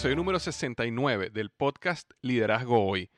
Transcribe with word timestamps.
Episodio 0.00 0.16
número 0.16 0.38
69 0.38 1.28
del 1.28 1.50
podcast 1.50 2.10
Liderazgo 2.22 2.86
Hoy. 2.86 3.10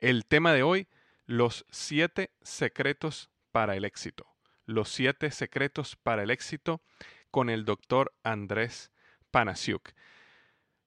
El 0.00 0.26
tema 0.26 0.52
de 0.52 0.64
hoy, 0.64 0.88
los 1.26 1.64
siete 1.70 2.32
secretos 2.42 3.30
para 3.52 3.76
el 3.76 3.84
éxito. 3.84 4.26
Los 4.66 4.88
siete 4.88 5.30
secretos 5.30 5.94
para 5.94 6.24
el 6.24 6.32
éxito 6.32 6.82
con 7.30 7.50
el 7.50 7.64
doctor 7.64 8.12
Andrés 8.24 8.90
Panasiuk. 9.30 9.90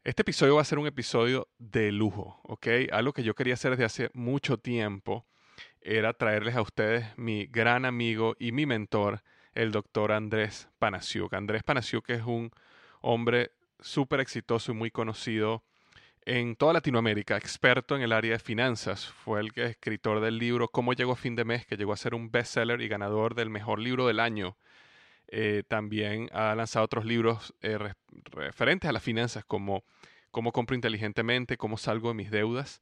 Este 0.03 0.23
episodio 0.23 0.55
va 0.55 0.63
a 0.63 0.65
ser 0.65 0.79
un 0.79 0.87
episodio 0.87 1.47
de 1.59 1.93
lujo, 1.93 2.41
¿ok? 2.43 2.67
Algo 2.91 3.13
que 3.13 3.23
yo 3.23 3.33
quería 3.33 3.53
hacer 3.53 3.71
desde 3.71 3.85
hace 3.85 4.09
mucho 4.13 4.57
tiempo 4.57 5.25
era 5.79 6.11
traerles 6.11 6.57
a 6.57 6.61
ustedes 6.61 7.17
mi 7.17 7.45
gran 7.45 7.85
amigo 7.85 8.35
y 8.37 8.51
mi 8.51 8.65
mentor, 8.65 9.23
el 9.53 9.71
doctor 9.71 10.11
Andrés 10.11 10.67
Panasiuk. 10.77 11.33
Andrés 11.33 11.63
Panasiuk 11.63 12.09
es 12.09 12.23
un 12.23 12.51
hombre 12.99 13.51
súper 13.79 14.19
exitoso 14.19 14.71
y 14.71 14.75
muy 14.75 14.91
conocido 14.91 15.63
en 16.27 16.57
toda 16.57 16.73
Latinoamérica, 16.73 17.37
experto 17.37 17.95
en 17.95 18.01
el 18.01 18.11
área 18.11 18.33
de 18.33 18.39
finanzas. 18.39 19.05
Fue 19.05 19.39
el 19.39 19.51
escritor 19.55 20.19
del 20.19 20.37
libro 20.37 20.67
Cómo 20.67 20.91
llegó 20.93 21.13
a 21.13 21.15
fin 21.15 21.35
de 21.35 21.45
mes, 21.45 21.65
que 21.65 21.77
llegó 21.77 21.93
a 21.93 21.97
ser 21.97 22.13
un 22.13 22.31
bestseller 22.31 22.81
y 22.81 22.89
ganador 22.89 23.33
del 23.33 23.49
mejor 23.49 23.79
libro 23.79 24.07
del 24.07 24.19
año. 24.19 24.57
Eh, 25.29 25.63
también 25.67 26.29
ha 26.33 26.53
lanzado 26.55 26.85
otros 26.85 27.05
libros 27.05 27.53
eh, 27.61 27.77
referentes 28.31 28.89
a 28.89 28.93
las 28.93 29.03
finanzas 29.03 29.45
como 29.45 29.83
Cómo 30.29 30.51
compro 30.51 30.75
inteligentemente, 30.75 31.57
Cómo 31.57 31.77
salgo 31.77 32.09
de 32.09 32.15
mis 32.15 32.29
deudas. 32.29 32.81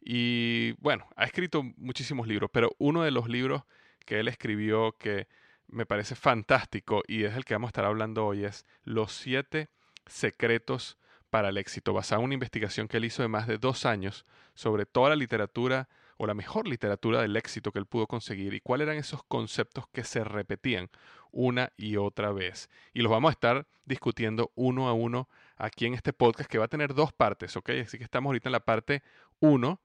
Y 0.00 0.72
bueno, 0.78 1.08
ha 1.16 1.24
escrito 1.24 1.62
muchísimos 1.76 2.26
libros, 2.26 2.50
pero 2.52 2.74
uno 2.78 3.02
de 3.02 3.10
los 3.10 3.28
libros 3.28 3.64
que 4.06 4.20
él 4.20 4.28
escribió 4.28 4.92
que 4.98 5.28
me 5.66 5.84
parece 5.84 6.14
fantástico 6.14 7.02
y 7.06 7.24
es 7.24 7.36
el 7.36 7.44
que 7.44 7.54
vamos 7.54 7.68
a 7.68 7.72
estar 7.72 7.84
hablando 7.84 8.24
hoy 8.24 8.44
es 8.44 8.64
Los 8.84 9.12
siete 9.12 9.68
secretos 10.08 10.98
para 11.30 11.50
el 11.50 11.58
éxito, 11.58 11.92
basado 11.92 12.20
en 12.20 12.26
una 12.26 12.34
investigación 12.34 12.88
que 12.88 12.96
él 12.96 13.04
hizo 13.04 13.22
de 13.22 13.28
más 13.28 13.46
de 13.46 13.58
dos 13.58 13.84
años 13.86 14.24
sobre 14.54 14.86
toda 14.86 15.10
la 15.10 15.16
literatura 15.16 15.88
o 16.16 16.26
la 16.26 16.34
mejor 16.34 16.66
literatura 16.66 17.22
del 17.22 17.36
éxito 17.36 17.70
que 17.70 17.78
él 17.78 17.86
pudo 17.86 18.06
conseguir 18.06 18.54
y 18.54 18.60
cuáles 18.60 18.86
eran 18.86 18.98
esos 18.98 19.22
conceptos 19.22 19.86
que 19.92 20.04
se 20.04 20.24
repetían 20.24 20.90
una 21.30 21.72
y 21.76 21.96
otra 21.96 22.32
vez. 22.32 22.68
Y 22.92 23.02
los 23.02 23.12
vamos 23.12 23.28
a 23.28 23.32
estar 23.32 23.66
discutiendo 23.84 24.50
uno 24.54 24.88
a 24.88 24.94
uno 24.94 25.28
aquí 25.56 25.86
en 25.86 25.94
este 25.94 26.12
podcast 26.12 26.50
que 26.50 26.58
va 26.58 26.64
a 26.64 26.68
tener 26.68 26.94
dos 26.94 27.12
partes, 27.12 27.56
¿ok? 27.56 27.70
Así 27.84 27.98
que 27.98 28.04
estamos 28.04 28.30
ahorita 28.30 28.48
en 28.48 28.52
la 28.52 28.64
parte 28.64 29.02
uno 29.38 29.80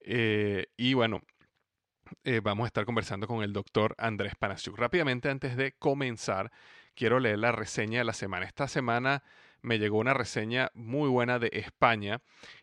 eh, 0.00 0.66
y 0.76 0.94
bueno, 0.94 1.22
eh, 2.24 2.40
vamos 2.40 2.64
a 2.64 2.66
estar 2.68 2.84
conversando 2.84 3.26
con 3.26 3.42
el 3.42 3.52
doctor 3.52 3.94
Andrés 3.98 4.34
Panasiuk. 4.38 4.78
Rápidamente, 4.78 5.30
antes 5.30 5.56
de 5.56 5.72
comenzar, 5.72 6.52
quiero 6.94 7.18
leer 7.18 7.38
la 7.38 7.52
reseña 7.52 7.98
de 8.00 8.04
la 8.04 8.12
semana. 8.12 8.46
Esta 8.46 8.68
semana 8.68 9.22
me 9.64 9.78
llegó 9.78 9.98
una 9.98 10.14
reseña 10.14 10.70
muy 10.74 11.08
buena 11.08 11.38
de 11.38 11.50
España 11.52 12.20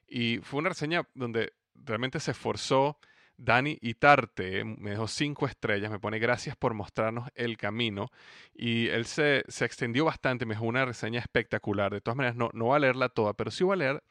y 0.08 0.38
fue 0.44 0.60
una 0.60 0.70
reseña 0.70 1.08
donde 1.16 1.54
realmente 1.74 2.20
se 2.20 2.32
esforzó 2.32 3.00
Dani 3.38 3.78
Itarte, 3.82 4.64
me 4.64 4.92
dejó 4.92 5.08
cinco 5.08 5.48
estrellas, 5.48 5.90
me 5.90 6.00
pone 6.00 6.20
gracias 6.20 6.56
por 6.56 6.76
mostrarnos 6.76 7.28
el 7.34 7.58
camino 7.58 8.12
y 8.54 8.88
él 8.90 9.06
se, 9.06 9.44
se 9.48 9.66
extendió 9.66 10.06
bastante, 10.06 10.46
me 10.46 10.54
dejó 10.54 10.66
una 10.66 10.86
reseña 10.86 11.20
espectacular. 11.20 11.92
De 11.92 12.02
todas 12.02 12.18
maneras, 12.18 12.36
no, 12.36 12.52
no 12.54 12.66
voy 12.66 12.76
a 12.76 12.80
leerla 12.80 13.10
toda, 13.10 13.34
pero 13.34 13.50
sí 13.50 13.64
voy 13.64 13.74
a 13.74 13.78
leer 13.78 14.04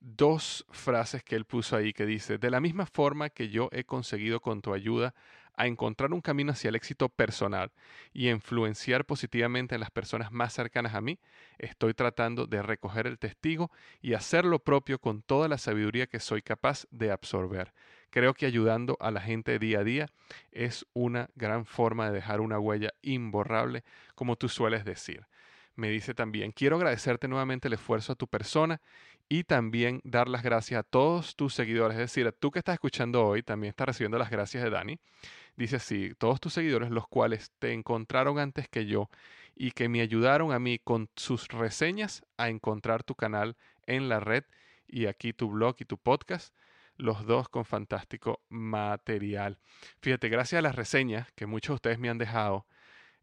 dos 0.00 0.66
frases 0.70 1.24
que 1.24 1.34
él 1.34 1.46
puso 1.46 1.76
ahí 1.76 1.94
que 1.94 2.04
dice, 2.04 2.36
de 2.36 2.50
la 2.50 2.60
misma 2.60 2.84
forma 2.84 3.30
que 3.30 3.48
yo 3.48 3.70
he 3.72 3.84
conseguido 3.84 4.40
con 4.40 4.60
tu 4.60 4.74
ayuda 4.74 5.14
a 5.56 5.66
encontrar 5.66 6.12
un 6.12 6.20
camino 6.20 6.52
hacia 6.52 6.68
el 6.68 6.76
éxito 6.76 7.08
personal 7.08 7.72
y 8.12 8.28
influenciar 8.28 9.04
positivamente 9.04 9.74
en 9.74 9.80
las 9.80 9.90
personas 9.90 10.32
más 10.32 10.52
cercanas 10.52 10.94
a 10.94 11.00
mí, 11.00 11.18
estoy 11.58 11.94
tratando 11.94 12.46
de 12.46 12.62
recoger 12.62 13.06
el 13.06 13.18
testigo 13.18 13.70
y 14.00 14.14
hacer 14.14 14.44
lo 14.44 14.58
propio 14.58 14.98
con 14.98 15.22
toda 15.22 15.48
la 15.48 15.58
sabiduría 15.58 16.06
que 16.06 16.20
soy 16.20 16.42
capaz 16.42 16.86
de 16.90 17.10
absorber. 17.10 17.72
Creo 18.10 18.34
que 18.34 18.46
ayudando 18.46 18.96
a 19.00 19.10
la 19.10 19.20
gente 19.20 19.58
día 19.58 19.80
a 19.80 19.84
día 19.84 20.08
es 20.52 20.86
una 20.92 21.30
gran 21.34 21.66
forma 21.66 22.06
de 22.06 22.14
dejar 22.14 22.40
una 22.40 22.58
huella 22.58 22.90
imborrable, 23.02 23.82
como 24.14 24.36
tú 24.36 24.48
sueles 24.48 24.84
decir. 24.84 25.26
Me 25.76 25.90
dice 25.90 26.14
también, 26.14 26.52
quiero 26.52 26.76
agradecerte 26.76 27.26
nuevamente 27.26 27.66
el 27.66 27.74
esfuerzo 27.74 28.12
a 28.12 28.16
tu 28.16 28.28
persona 28.28 28.80
y 29.28 29.44
también 29.44 30.00
dar 30.04 30.28
las 30.28 30.42
gracias 30.42 30.78
a 30.78 30.82
todos 30.84 31.34
tus 31.34 31.54
seguidores. 31.54 31.96
Es 31.96 32.02
decir, 32.02 32.30
tú 32.38 32.50
que 32.50 32.60
estás 32.60 32.74
escuchando 32.74 33.24
hoy, 33.26 33.42
también 33.42 33.70
estás 33.70 33.88
recibiendo 33.88 34.18
las 34.18 34.30
gracias 34.30 34.62
de 34.62 34.70
Dani. 34.70 34.98
Dice 35.56 35.76
así, 35.76 36.14
todos 36.18 36.40
tus 36.40 36.52
seguidores, 36.52 36.90
los 36.90 37.06
cuales 37.06 37.52
te 37.58 37.72
encontraron 37.72 38.38
antes 38.38 38.68
que 38.68 38.86
yo 38.86 39.08
y 39.54 39.70
que 39.70 39.88
me 39.88 40.00
ayudaron 40.00 40.52
a 40.52 40.58
mí 40.58 40.78
con 40.78 41.08
sus 41.14 41.48
reseñas 41.48 42.24
a 42.36 42.48
encontrar 42.48 43.04
tu 43.04 43.14
canal 43.14 43.56
en 43.86 44.08
la 44.08 44.18
red 44.18 44.44
y 44.88 45.06
aquí 45.06 45.32
tu 45.32 45.50
blog 45.50 45.76
y 45.78 45.84
tu 45.84 45.96
podcast, 45.96 46.54
los 46.96 47.24
dos 47.26 47.48
con 47.48 47.64
fantástico 47.64 48.40
material. 48.48 49.58
Fíjate, 50.00 50.28
gracias 50.28 50.58
a 50.58 50.62
las 50.62 50.74
reseñas 50.74 51.30
que 51.32 51.46
muchos 51.46 51.74
de 51.74 51.74
ustedes 51.74 51.98
me 51.98 52.08
han 52.08 52.18
dejado, 52.18 52.66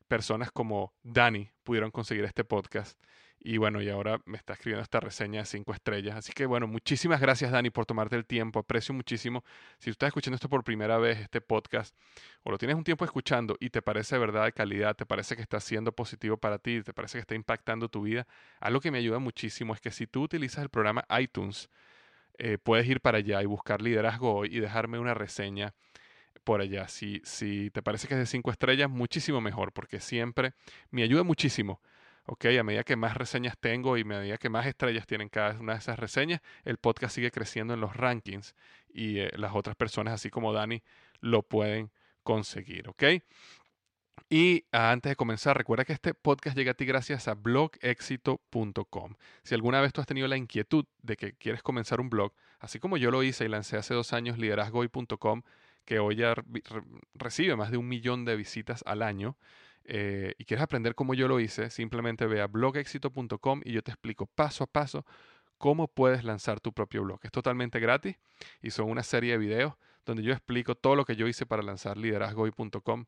personas 0.07 0.51
como 0.51 0.94
Dani 1.04 1.50
pudieron 1.63 1.92
conseguir 1.92 2.24
este 2.25 2.44
podcast. 2.44 2.98
Y 3.44 3.58
bueno, 3.58 3.82
y 3.82 3.90
ahora 3.90 4.22
me 4.26 4.38
está 4.38 4.54
escribiendo 4.54 4.84
esta 4.84 5.00
reseña 5.00 5.40
de 5.40 5.46
cinco 5.48 5.74
estrellas. 5.74 6.16
Así 6.16 6.32
que 6.32 6.46
bueno, 6.46 6.68
muchísimas 6.68 7.20
gracias 7.20 7.52
Dani 7.52 7.72
por 7.72 7.88
tomarte 7.88 8.16
el 8.16 8.26
tiempo. 8.26 8.60
Aprecio 8.60 8.94
muchísimo. 8.94 9.44
Si 9.80 9.90
estás 9.90 10.10
escuchando 10.10 10.36
esto 10.36 10.48
por 10.48 10.64
primera 10.64 11.00
vez, 11.00 11.18
este 11.18 11.42
podcast, 11.42 11.96
o 12.44 12.52
lo 12.52 12.60
tienes 12.60 12.78
un 12.78 12.84
tiempo 12.84 13.04
escuchando 13.04 13.58
y 13.60 13.72
te 13.72 13.82
parece 13.82 14.20
verdad 14.20 14.46
de 14.46 14.54
calidad, 14.54 14.96
te 14.96 15.08
parece 15.08 15.36
que 15.36 15.42
está 15.42 15.60
siendo 15.60 15.92
positivo 15.92 16.38
para 16.38 16.60
ti, 16.60 16.84
te 16.84 16.94
parece 16.94 17.18
que 17.18 17.22
está 17.22 17.34
impactando 17.34 17.90
tu 17.90 18.04
vida, 18.04 18.28
algo 18.60 18.80
que 18.80 18.92
me 18.92 19.00
ayuda 19.00 19.18
muchísimo 19.18 19.74
es 19.74 19.82
que 19.82 19.90
si 19.90 20.06
tú 20.06 20.22
utilizas 20.22 20.62
el 20.62 20.70
programa 20.70 21.04
iTunes, 21.20 21.72
eh, 22.38 22.60
puedes 22.60 22.88
ir 22.88 23.02
para 23.02 23.18
allá 23.18 23.42
y 23.42 23.48
buscar 23.48 23.82
liderazgo 23.82 24.36
hoy 24.36 24.50
y 24.56 24.60
dejarme 24.60 25.00
una 25.00 25.16
reseña 25.16 25.74
por 26.44 26.62
allá. 26.62 26.88
Si, 26.88 27.22
si 27.24 27.72
te 27.72 27.82
parece 27.82 28.08
que 28.08 28.14
es 28.14 28.20
de 28.20 28.26
cinco 28.28 28.52
estrellas, 28.52 28.90
muchísimo 28.90 29.42
mejor, 29.42 29.74
porque 29.74 30.00
siempre 30.00 30.54
me 30.92 31.02
ayuda 31.04 31.24
muchísimo 31.24 31.82
ok, 32.25 32.45
a 32.59 32.63
medida 32.63 32.83
que 32.83 32.95
más 32.95 33.15
reseñas 33.15 33.57
tengo 33.59 33.97
y 33.97 34.01
a 34.01 34.06
medida 34.06 34.38
que 34.38 34.50
más 34.50 34.65
estrellas 34.65 35.07
tienen 35.07 35.29
cada 35.29 35.59
una 35.59 35.73
de 35.73 35.79
esas 35.79 36.00
reseñas, 36.00 36.41
el 36.63 36.77
podcast 36.77 37.15
sigue 37.15 37.31
creciendo 37.31 37.73
en 37.73 37.81
los 37.81 37.95
rankings 37.95 38.56
y 38.94 39.19
eh, 39.19 39.31
las 39.38 39.56
otras 39.56 39.75
personas, 39.75 40.13
así 40.13 40.29
como 40.29 40.53
Dani, 40.53 40.83
lo 41.19 41.44
pueden 41.44 41.91
conseguir, 42.23 42.88
ok. 42.89 43.03
Y 44.29 44.65
antes 44.71 45.09
de 45.09 45.15
comenzar, 45.18 45.57
recuerda 45.57 45.83
que 45.83 45.91
este 45.91 46.13
podcast 46.13 46.56
llega 46.56 46.71
a 46.71 46.73
ti 46.73 46.85
gracias 46.85 47.27
a 47.27 47.33
blogexito.com. 47.33 49.15
Si 49.44 49.56
alguna 49.56 49.81
vez 49.81 49.91
tú 49.91 50.00
has 50.00 50.07
tenido 50.07 50.27
la 50.29 50.38
inquietud 50.38 50.85
de 51.01 51.18
que 51.18 51.33
quieres 51.33 51.62
comenzar 51.62 52.00
un 52.00 52.09
blog, 52.09 52.33
así 52.59 52.79
como 52.79 52.95
yo 52.95 53.12
lo 53.12 53.23
hice 53.23 53.44
y 53.44 53.50
lancé 53.50 53.75
hace 53.75 53.94
dos 53.94 54.13
años 54.13 54.38
liderazgoy.com, 54.38 55.41
que 55.83 56.00
hoy 56.00 56.15
ya 56.15 56.33
recibe 57.13 57.56
más 57.57 57.71
de 57.71 57.77
un 57.77 57.89
millón 57.89 58.23
de 58.23 58.38
visitas 58.38 58.83
al 58.85 59.01
año, 59.01 59.38
eh, 59.94 60.36
y 60.38 60.46
quieres 60.46 60.64
aprender 60.64 60.96
cómo 60.96 61.14
yo 61.14 61.28
lo 61.28 61.42
hice, 61.42 61.70
simplemente 61.70 62.26
ve 62.26 62.40
a 62.40 62.48
blogexito.com 62.48 63.62
y 63.66 63.74
yo 63.74 63.84
te 63.84 63.92
explico 63.92 64.26
paso 64.26 64.64
a 64.64 64.68
paso 64.68 65.06
cómo 65.58 65.90
puedes 65.90 66.24
lanzar 66.24 66.62
tu 66.62 66.72
propio 66.72 67.04
blog. 67.04 67.20
Es 67.24 67.32
totalmente 67.32 67.78
gratis 67.82 68.16
y 68.62 68.72
son 68.72 68.90
una 68.90 69.04
serie 69.04 69.34
de 69.34 69.38
videos 69.38 69.74
donde 70.06 70.24
yo 70.24 70.32
explico 70.32 70.76
todo 70.76 70.96
lo 70.96 71.04
que 71.04 71.18
yo 71.18 71.28
hice 71.28 71.46
para 71.46 71.62
lanzar 71.62 71.98
liderazgohoy.com, 71.98 73.04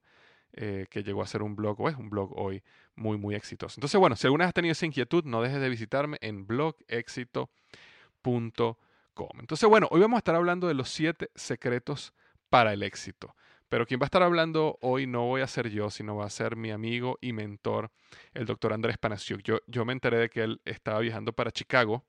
eh, 0.52 0.86
que 0.90 1.04
llegó 1.04 1.22
a 1.22 1.28
ser 1.28 1.42
un 1.42 1.56
blog 1.56 1.80
o 1.80 1.88
es 1.88 1.96
un 1.96 2.10
blog 2.10 2.38
hoy 2.38 2.62
muy, 2.96 3.18
muy 3.18 3.36
exitoso. 3.36 3.76
Entonces, 3.78 3.98
bueno, 3.98 4.18
si 4.18 4.28
alguna 4.28 4.44
vez 4.44 4.50
has 4.50 4.54
tenido 4.54 4.74
esa 4.74 4.86
inquietud, 4.86 5.24
no 5.24 5.42
dejes 5.42 5.62
de 5.62 5.70
visitarme 5.70 6.18
en 6.20 6.46
blogexito.com. 6.46 9.40
Entonces, 9.40 9.70
bueno, 9.70 9.88
hoy 9.90 10.02
vamos 10.02 10.18
a 10.18 10.20
estar 10.20 10.36
hablando 10.36 10.68
de 10.68 10.74
los 10.74 10.90
siete 10.90 11.30
secretos 11.34 12.14
para 12.50 12.74
el 12.74 12.84
éxito. 12.84 13.34
Pero 13.74 13.88
quien 13.88 14.00
va 14.00 14.06
a 14.06 14.06
estar 14.06 14.22
hablando 14.22 14.78
hoy 14.81 15.08
no 15.08 15.24
voy 15.24 15.42
a 15.42 15.48
ser 15.48 15.72
yo, 15.72 15.90
sino 15.90 16.16
va 16.16 16.25
a 16.25 16.30
ser 16.30 16.56
mi 16.56 16.70
amigo 16.70 17.18
y 17.22 17.34
mentor, 17.34 17.90
el 18.36 18.46
doctor 18.46 18.72
Andrés 18.72 19.00
Panasiuk. 19.00 19.42
Yo, 19.42 19.84
me 19.84 19.94
enteré 19.94 20.20
de 20.20 20.30
que 20.30 20.44
él 20.44 20.62
estaba 20.64 21.00
viajando 21.00 21.34
para 21.34 21.50
Chicago 21.50 22.06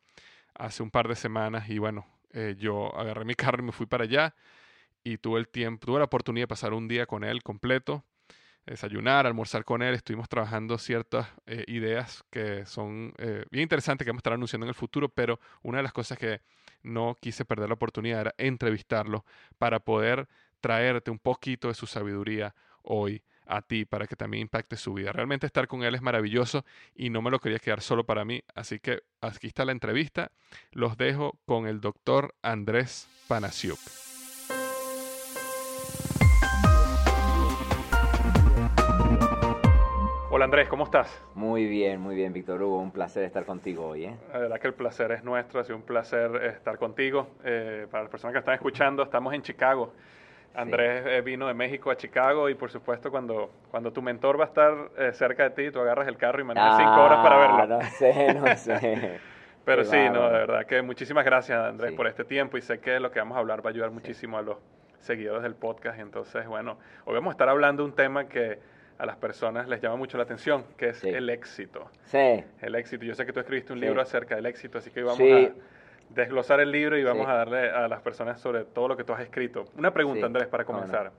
hace 0.55 0.82
un 0.82 0.90
par 0.90 1.08
de 1.08 1.16
semanas 1.16 1.70
y 1.70 1.78
bueno, 1.78 2.05
eh, 2.34 2.55
yo 2.58 2.94
agarré 2.94 3.25
mi 3.25 3.34
carro 3.34 3.62
y 3.62 3.64
me 3.64 3.72
fui 3.72 3.87
para 3.87 4.05
allá 4.05 4.34
y 5.05 5.16
tuve 5.16 5.40
el 5.40 5.49
tiempo, 5.49 5.87
tuve 5.87 6.00
la 6.00 6.05
oportunidad 6.05 6.43
de 6.43 6.49
pasar 6.49 6.75
un 6.75 6.87
día 6.87 7.06
con 7.06 7.25
él 7.25 7.43
completo, 7.43 8.05
desayunar, 8.66 9.26
almorzar 9.26 9.64
con 9.64 9.81
él. 9.81 9.94
Estuvimos 9.94 10.28
trabajando 10.28 10.76
ciertas 10.76 11.28
eh, 11.46 11.64
ideas 11.69 12.25
que 12.28 12.66
son 12.66 13.14
eh, 13.16 13.46
bien 13.50 13.62
interesantes 13.62 14.05
que 14.05 14.11
vamos 14.11 14.19
a 14.19 14.25
estar 14.25 14.32
anunciando 14.34 14.66
en 14.66 14.69
el 14.69 14.75
futuro, 14.75 15.08
pero 15.08 15.40
una 15.62 15.78
de 15.78 15.84
las 15.84 15.94
cosas 15.94 16.19
que 16.19 16.43
no 16.82 17.16
quise 17.19 17.46
perder 17.46 17.70
la 17.70 17.75
oportunidad 17.76 18.20
era 18.20 18.34
entrevistarlo 18.37 19.25
para 19.56 19.81
poder 19.81 20.28
traerte 20.64 21.11
un 21.11 21.19
poquito 21.19 21.69
de 21.69 21.75
su 21.75 21.87
sabiduría 21.87 22.55
hoy 22.84 23.22
a 23.44 23.61
ti 23.61 23.84
para 23.84 24.06
que 24.06 24.16
también 24.16 24.40
impacte 24.40 24.76
su 24.76 24.94
vida. 24.94 25.12
Realmente 25.12 25.44
estar 25.44 25.69
con 25.69 25.82
él 25.82 25.94
es 25.94 26.00
maravilloso 26.00 26.64
y 26.94 27.11
no 27.11 27.20
me 27.20 27.31
lo 27.31 27.38
quería 27.38 27.58
quedar 27.58 27.82
solo 27.82 28.05
para 28.05 28.25
mí. 28.25 28.43
Así 28.55 28.78
que 28.78 29.02
aquí 29.20 29.49
está 29.49 29.66
la 29.66 29.72
entrevista. 29.72 30.32
Los 30.72 30.96
dejo 30.96 31.38
con 31.44 31.66
el 31.66 31.82
doctor 31.82 32.34
Andrés 32.40 33.06
Panasiuk. 33.28 33.78
Hola 40.31 40.46
Andrés, 40.46 40.66
¿cómo 40.70 40.84
estás? 40.84 41.22
Muy 41.34 41.66
bien, 41.66 42.00
muy 42.00 42.14
bien, 42.14 42.32
Víctor 42.32 42.62
Hugo. 42.62 42.78
Un 42.78 42.90
placer 42.90 43.25
estar 43.25 43.44
contigo 43.44 43.88
hoy. 43.88 44.06
¿eh? 44.06 44.16
La 44.32 44.38
verdad 44.38 44.58
que 44.58 44.69
el 44.69 44.75
placer 44.75 45.12
es 45.12 45.22
nuestro, 45.25 45.61
ha 45.61 45.64
sido 45.64 45.76
un 45.76 45.82
placer 45.82 46.37
estar 46.56 46.78
contigo. 46.78 47.28
Eh, 47.44 47.87
para 47.90 48.05
las 48.05 48.11
personas 48.11 48.32
que 48.32 48.38
están 48.38 48.55
escuchando, 48.55 49.02
estamos 49.02 49.34
en 49.34 49.43
Chicago 49.43 49.93
Andrés 50.54 51.04
eh, 51.06 51.20
vino 51.20 51.48
de 51.48 51.54
México 51.54 51.90
a 51.90 51.96
Chicago 51.96 52.48
y 52.48 52.54
por 52.54 52.70
supuesto 52.70 53.10
cuando, 53.10 53.50
cuando 53.70 53.92
tu 53.92 54.00
mentor 54.02 54.38
va 54.38 54.44
a 54.44 54.48
estar 54.48 54.74
eh, 54.96 55.12
cerca 55.12 55.48
de 55.48 55.50
ti, 55.50 55.70
tú 55.72 55.80
agarras 55.80 56.06
el 56.06 56.16
carro 56.16 56.40
y 56.40 56.44
manejas 56.44 56.76
cinco 56.76 57.02
horas 57.04 57.18
para 57.18 57.36
verlo. 57.36 57.56
Ah, 57.62 57.66
no 57.66 57.82
sé, 57.82 58.34
no 58.34 58.56
sé. 58.56 59.20
Pero 59.64 59.84
sí, 59.84 59.96
no, 60.12 60.26
de 60.26 60.38
verdad 60.38 60.66
que 60.66 60.82
muchísimas 60.82 61.24
gracias 61.24 61.58
Andrés 61.58 61.92
por 61.92 62.06
este 62.06 62.24
tiempo 62.24 62.56
y 62.56 62.62
sé 62.62 62.78
que 62.78 63.00
lo 63.00 63.10
que 63.10 63.18
vamos 63.18 63.36
a 63.36 63.40
hablar 63.40 63.64
va 63.64 63.70
a 63.70 63.72
ayudar 63.72 63.90
muchísimo 63.90 64.38
a 64.38 64.42
los 64.42 64.58
seguidores 65.00 65.42
del 65.42 65.54
podcast. 65.54 65.98
Entonces, 65.98 66.46
bueno, 66.46 66.78
hoy 67.04 67.14
vamos 67.14 67.32
a 67.32 67.34
estar 67.34 67.48
hablando 67.48 67.82
de 67.82 67.88
un 67.88 67.96
tema 67.96 68.28
que 68.28 68.58
a 68.98 69.06
las 69.06 69.16
personas 69.16 69.68
les 69.68 69.80
llama 69.80 69.96
mucho 69.96 70.16
la 70.16 70.24
atención, 70.24 70.64
que 70.76 70.90
es 70.90 71.02
el 71.02 71.28
éxito. 71.30 71.90
Sí. 72.04 72.44
El 72.60 72.74
éxito. 72.74 73.04
Yo 73.04 73.14
sé 73.14 73.26
que 73.26 73.32
tú 73.32 73.40
escribiste 73.40 73.72
un 73.72 73.80
libro 73.80 74.00
acerca 74.00 74.36
del 74.36 74.46
éxito, 74.46 74.78
así 74.78 74.90
que 74.90 75.00
hoy 75.00 75.06
vamos 75.06 75.20
a 75.20 75.74
desglosar 76.10 76.60
el 76.60 76.70
libro 76.70 76.98
y 76.98 77.04
vamos 77.04 77.26
a 77.28 77.34
darle 77.34 77.70
a 77.70 77.88
las 77.88 78.00
personas 78.00 78.40
sobre 78.40 78.64
todo 78.64 78.88
lo 78.88 78.96
que 78.96 79.04
tú 79.04 79.12
has 79.12 79.20
escrito. 79.20 79.64
Una 79.76 79.92
pregunta, 79.92 80.26
Andrés, 80.26 80.46
para 80.48 80.64
comenzar. 80.64 81.12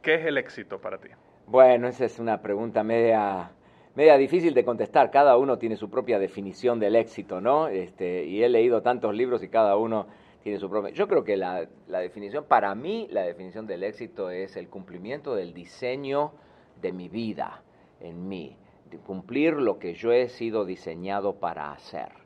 ¿Qué 0.00 0.14
es 0.14 0.26
el 0.26 0.36
éxito 0.36 0.80
para 0.80 0.98
ti? 0.98 1.08
Bueno, 1.46 1.86
esa 1.86 2.04
es 2.04 2.18
una 2.18 2.42
pregunta 2.42 2.82
media, 2.82 3.50
media 3.94 4.16
difícil 4.16 4.52
de 4.54 4.64
contestar. 4.64 5.10
Cada 5.10 5.36
uno 5.36 5.58
tiene 5.58 5.76
su 5.76 5.90
propia 5.90 6.18
definición 6.18 6.80
del 6.80 6.96
éxito, 6.96 7.40
¿no? 7.40 7.68
Este, 7.68 8.24
y 8.24 8.42
he 8.42 8.48
leído 8.48 8.82
tantos 8.82 9.14
libros 9.14 9.42
y 9.42 9.48
cada 9.48 9.76
uno 9.76 10.06
tiene 10.42 10.58
su 10.58 10.68
propia. 10.68 10.92
Yo 10.92 11.06
creo 11.06 11.22
que 11.22 11.36
la, 11.36 11.68
la 11.86 12.00
definición, 12.00 12.44
para 12.44 12.74
mí, 12.74 13.06
la 13.10 13.22
definición 13.22 13.66
del 13.66 13.84
éxito 13.84 14.30
es 14.30 14.56
el 14.56 14.68
cumplimiento 14.68 15.36
del 15.36 15.54
diseño 15.54 16.32
de 16.80 16.92
mi 16.92 17.08
vida 17.08 17.62
en 18.00 18.28
mí, 18.28 18.56
de 18.90 18.98
cumplir 18.98 19.54
lo 19.54 19.78
que 19.78 19.94
yo 19.94 20.12
he 20.12 20.28
sido 20.28 20.64
diseñado 20.64 21.36
para 21.36 21.70
hacer. 21.70 22.21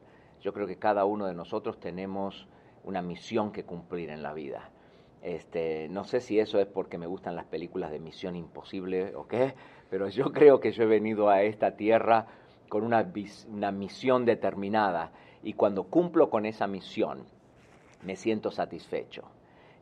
Yo 0.47 0.53
creo 0.53 0.69
que 0.69 0.77
cada 0.77 1.05
uno 1.07 1.27
de 1.27 1.35
nosotros 1.35 1.81
tenemos 1.81 2.47
una 2.85 3.03
misión 3.03 3.51
que 3.51 3.65
cumplir 3.65 4.11
en 4.11 4.23
la 4.23 4.33
vida. 4.33 4.71
Este, 5.21 5.89
no 5.89 6.05
sé 6.05 6.21
si 6.21 6.39
eso 6.39 6.61
es 6.61 6.69
porque 6.69 6.99
me 6.99 7.09
gustan 7.09 7.35
las 7.35 7.47
películas 7.47 7.91
de 7.91 7.99
Misión 7.99 8.37
Imposible 8.37 9.17
o 9.17 9.27
qué, 9.27 9.55
pero 9.91 10.09
yo 10.09 10.27
creo 10.33 10.61
que 10.61 10.71
yo 10.71 10.85
he 10.85 10.87
venido 10.87 11.31
a 11.31 11.43
esta 11.43 11.77
tierra 11.77 12.29
con 12.69 12.85
una, 12.85 13.03
misión 13.73 14.25
determinada 14.25 15.11
y 15.43 15.55
cuando 15.55 15.83
cumplo 15.83 16.31
con 16.31 16.47
esa 16.47 16.69
misión 16.69 17.25
me 18.05 18.15
siento 18.15 18.53
satisfecho. 18.53 19.25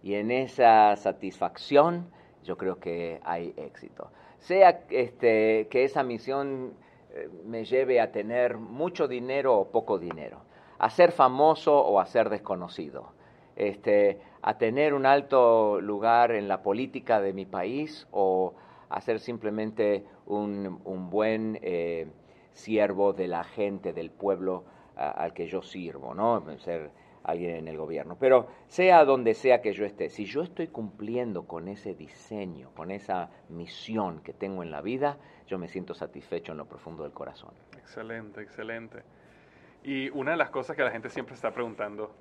Y 0.02 0.14
en 0.14 0.30
esa 0.30 0.96
satisfacción 0.96 2.06
yo 2.42 2.56
creo 2.56 2.80
que 2.80 3.20
hay 3.22 3.52
éxito. 3.58 4.10
Sea 4.38 4.86
este, 4.88 5.68
que 5.68 5.84
esa 5.84 6.02
misión 6.02 6.72
eh, 7.10 7.28
me 7.44 7.66
lleve 7.66 8.00
a 8.00 8.12
tener 8.12 8.56
mucho 8.56 9.06
dinero 9.06 9.58
o 9.58 9.68
poco 9.70 9.98
dinero 9.98 10.40
a 10.78 10.90
ser 10.90 11.12
famoso 11.12 11.78
o 11.78 12.00
a 12.00 12.06
ser 12.06 12.30
desconocido, 12.30 13.12
este, 13.56 14.20
a 14.42 14.58
tener 14.58 14.94
un 14.94 15.06
alto 15.06 15.80
lugar 15.80 16.32
en 16.32 16.48
la 16.48 16.62
política 16.62 17.20
de 17.20 17.32
mi 17.32 17.46
país 17.46 18.06
o 18.10 18.54
a 18.88 19.00
ser 19.00 19.20
simplemente 19.20 20.04
un, 20.26 21.10
buen 21.10 21.58
eh, 21.62 22.06
siervo 22.52 23.12
de 23.12 23.28
la 23.28 23.44
gente, 23.44 23.92
del 23.92 24.10
pueblo 24.10 24.64
al 24.96 25.32
que 25.32 25.48
yo 25.48 25.60
sirvo, 25.62 26.14
¿no? 26.14 26.44
Ser 26.58 26.90
alguien 27.24 27.56
en 27.56 27.68
el 27.68 27.76
gobierno. 27.76 28.16
Pero 28.20 28.46
sea 28.68 29.04
donde 29.04 29.34
sea 29.34 29.60
que 29.60 29.72
yo 29.72 29.84
esté, 29.84 30.10
si 30.10 30.26
yo 30.26 30.42
estoy 30.42 30.68
cumpliendo 30.68 31.46
con 31.46 31.68
ese 31.68 31.94
diseño, 31.94 32.70
con 32.76 32.90
esa 32.90 33.30
misión 33.48 34.20
que 34.20 34.32
tengo 34.32 34.62
en 34.62 34.70
la 34.70 34.82
vida, 34.82 35.18
yo 35.46 35.58
me 35.58 35.68
siento 35.68 35.94
satisfecho 35.94 36.52
en 36.52 36.58
lo 36.58 36.66
profundo 36.66 37.02
del 37.02 37.12
corazón. 37.12 37.50
Excelente, 37.76 38.42
excelente. 38.42 39.02
Y 39.84 40.08
una 40.10 40.32
de 40.32 40.36
las 40.38 40.50
cosas 40.50 40.76
que 40.76 40.82
la 40.82 40.90
gente 40.90 41.10
siempre 41.10 41.34
está 41.34 41.52
preguntando 41.52 42.14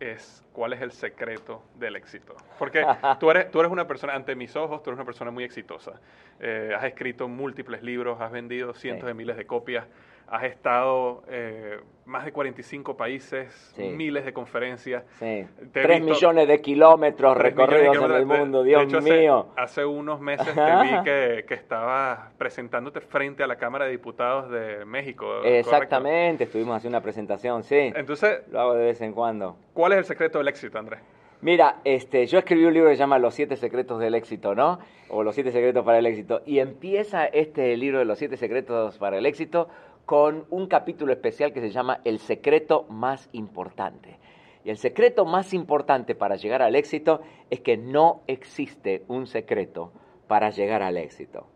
es 0.00 0.44
cuál 0.52 0.74
es 0.74 0.82
el 0.82 0.92
secreto 0.92 1.62
del 1.78 1.96
éxito. 1.96 2.36
Porque 2.58 2.84
tú 3.20 3.30
eres, 3.30 3.50
tú 3.50 3.60
eres 3.60 3.72
una 3.72 3.86
persona, 3.86 4.14
ante 4.14 4.34
mis 4.34 4.54
ojos, 4.54 4.82
tú 4.82 4.90
eres 4.90 4.98
una 4.98 5.06
persona 5.06 5.30
muy 5.30 5.44
exitosa. 5.44 6.00
Eh, 6.40 6.72
has 6.76 6.84
escrito 6.84 7.26
múltiples 7.26 7.82
libros, 7.82 8.20
has 8.20 8.30
vendido 8.30 8.74
cientos 8.74 9.06
de 9.06 9.14
miles 9.14 9.36
de 9.36 9.46
copias 9.46 9.86
has 10.28 10.44
estado 10.44 11.22
eh, 11.28 11.78
más 12.06 12.24
de 12.24 12.32
45 12.32 12.96
países, 12.96 13.74
miles 13.78 14.24
de 14.24 14.32
conferencias. 14.32 15.04
Sí. 15.18 15.46
Tres 15.72 16.02
millones 16.02 16.48
de 16.48 16.60
kilómetros 16.60 17.36
recorridos 17.36 17.96
en 17.96 18.12
el 18.12 18.26
mundo, 18.26 18.62
Dios 18.62 18.86
mío. 19.02 19.48
Hace, 19.56 19.84
unos 19.84 20.20
meses 20.20 20.54
te 20.54 20.60
vi 20.82 21.02
que, 21.04 21.44
que 21.46 21.54
estabas 21.54 22.32
presentándote 22.36 23.00
frente 23.00 23.42
a 23.42 23.46
la 23.46 23.56
Cámara 23.56 23.86
de 23.86 23.92
Diputados 23.92 24.50
de 24.50 24.84
México. 24.84 25.42
Exactamente, 25.42 26.44
estuvimos 26.44 26.76
haciendo 26.76 26.98
una 26.98 27.02
presentación, 27.02 27.62
sí. 27.62 27.92
Entonces, 27.94 28.42
lo 28.50 28.60
hago 28.60 28.74
de 28.74 28.84
vez 28.84 29.00
en 29.00 29.12
cuando. 29.12 29.56
¿Cuál 29.72 29.92
es 29.92 29.98
el 29.98 30.04
secreto 30.04 30.38
del 30.38 30.48
éxito, 30.48 30.78
Andrés? 30.78 31.00
Mira, 31.44 31.80
este, 31.84 32.26
yo 32.26 32.38
escribí 32.38 32.64
un 32.64 32.72
libro 32.72 32.88
que 32.88 32.96
se 32.96 33.00
llama 33.00 33.18
Los 33.18 33.34
siete 33.34 33.56
secretos 33.56 34.00
del 34.00 34.14
éxito, 34.14 34.54
¿no? 34.54 34.78
O 35.10 35.22
Los 35.22 35.34
siete 35.34 35.52
secretos 35.52 35.84
para 35.84 35.98
el 35.98 36.06
éxito. 36.06 36.40
Y 36.46 36.58
empieza 36.58 37.26
este 37.26 37.76
libro 37.76 37.98
de 37.98 38.06
Los 38.06 38.18
siete 38.18 38.38
secretos 38.38 38.96
para 38.96 39.18
el 39.18 39.26
éxito 39.26 39.68
con 40.06 40.46
un 40.50 40.66
capítulo 40.66 41.12
especial 41.12 41.52
que 41.52 41.60
se 41.60 41.70
llama 41.70 42.00
El 42.04 42.18
secreto 42.18 42.84
más 42.88 43.28
importante. 43.32 44.18
Y 44.64 44.70
el 44.70 44.78
secreto 44.78 45.24
más 45.24 45.52
importante 45.52 46.14
para 46.14 46.36
llegar 46.36 46.62
al 46.62 46.74
éxito 46.74 47.20
es 47.50 47.60
que 47.60 47.76
no 47.76 48.22
existe 48.26 49.04
un 49.08 49.26
secreto 49.26 49.92
para 50.26 50.50
llegar 50.50 50.82
al 50.82 50.96
éxito. 50.96 51.46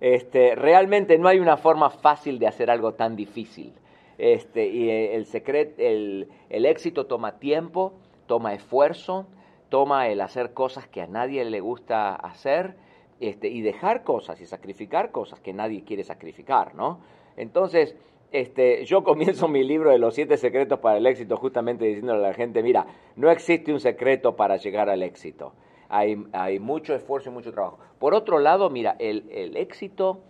Este, 0.00 0.54
realmente 0.54 1.18
no 1.18 1.28
hay 1.28 1.40
una 1.40 1.56
forma 1.56 1.90
fácil 1.90 2.38
de 2.38 2.46
hacer 2.46 2.70
algo 2.70 2.94
tan 2.94 3.16
difícil. 3.16 3.72
Este, 4.18 4.66
y 4.68 4.90
el, 4.90 5.24
secreto, 5.26 5.74
el, 5.78 6.28
el 6.50 6.66
éxito 6.66 7.06
toma 7.06 7.38
tiempo, 7.38 7.94
toma 8.26 8.52
esfuerzo, 8.52 9.26
toma 9.70 10.08
el 10.08 10.20
hacer 10.20 10.52
cosas 10.52 10.86
que 10.86 11.00
a 11.00 11.06
nadie 11.06 11.44
le 11.44 11.60
gusta 11.60 12.14
hacer 12.14 12.76
este, 13.20 13.48
y 13.48 13.62
dejar 13.62 14.04
cosas 14.04 14.40
y 14.40 14.46
sacrificar 14.46 15.10
cosas 15.10 15.40
que 15.40 15.52
nadie 15.52 15.84
quiere 15.84 16.04
sacrificar, 16.04 16.74
¿no? 16.74 17.00
Entonces, 17.36 17.96
este, 18.32 18.84
yo 18.84 19.02
comienzo 19.04 19.48
mi 19.48 19.64
libro 19.64 19.90
de 19.90 19.98
los 19.98 20.14
siete 20.14 20.36
secretos 20.36 20.78
para 20.80 20.98
el 20.98 21.06
éxito 21.06 21.36
justamente 21.36 21.84
diciéndole 21.84 22.24
a 22.24 22.28
la 22.28 22.34
gente, 22.34 22.62
mira, 22.62 22.86
no 23.16 23.30
existe 23.30 23.72
un 23.72 23.80
secreto 23.80 24.36
para 24.36 24.56
llegar 24.56 24.88
al 24.88 25.02
éxito. 25.02 25.52
Hay, 25.88 26.16
mucho 26.60 26.94
esfuerzo 26.94 27.30
y 27.30 27.32
mucho 27.32 27.50
trabajo. 27.50 27.80
Por 27.98 28.14
otro 28.14 28.38
lado, 28.38 28.70
mira, 28.70 28.94
el, 29.00 29.28
el 29.32 29.56
éxito 29.56 30.20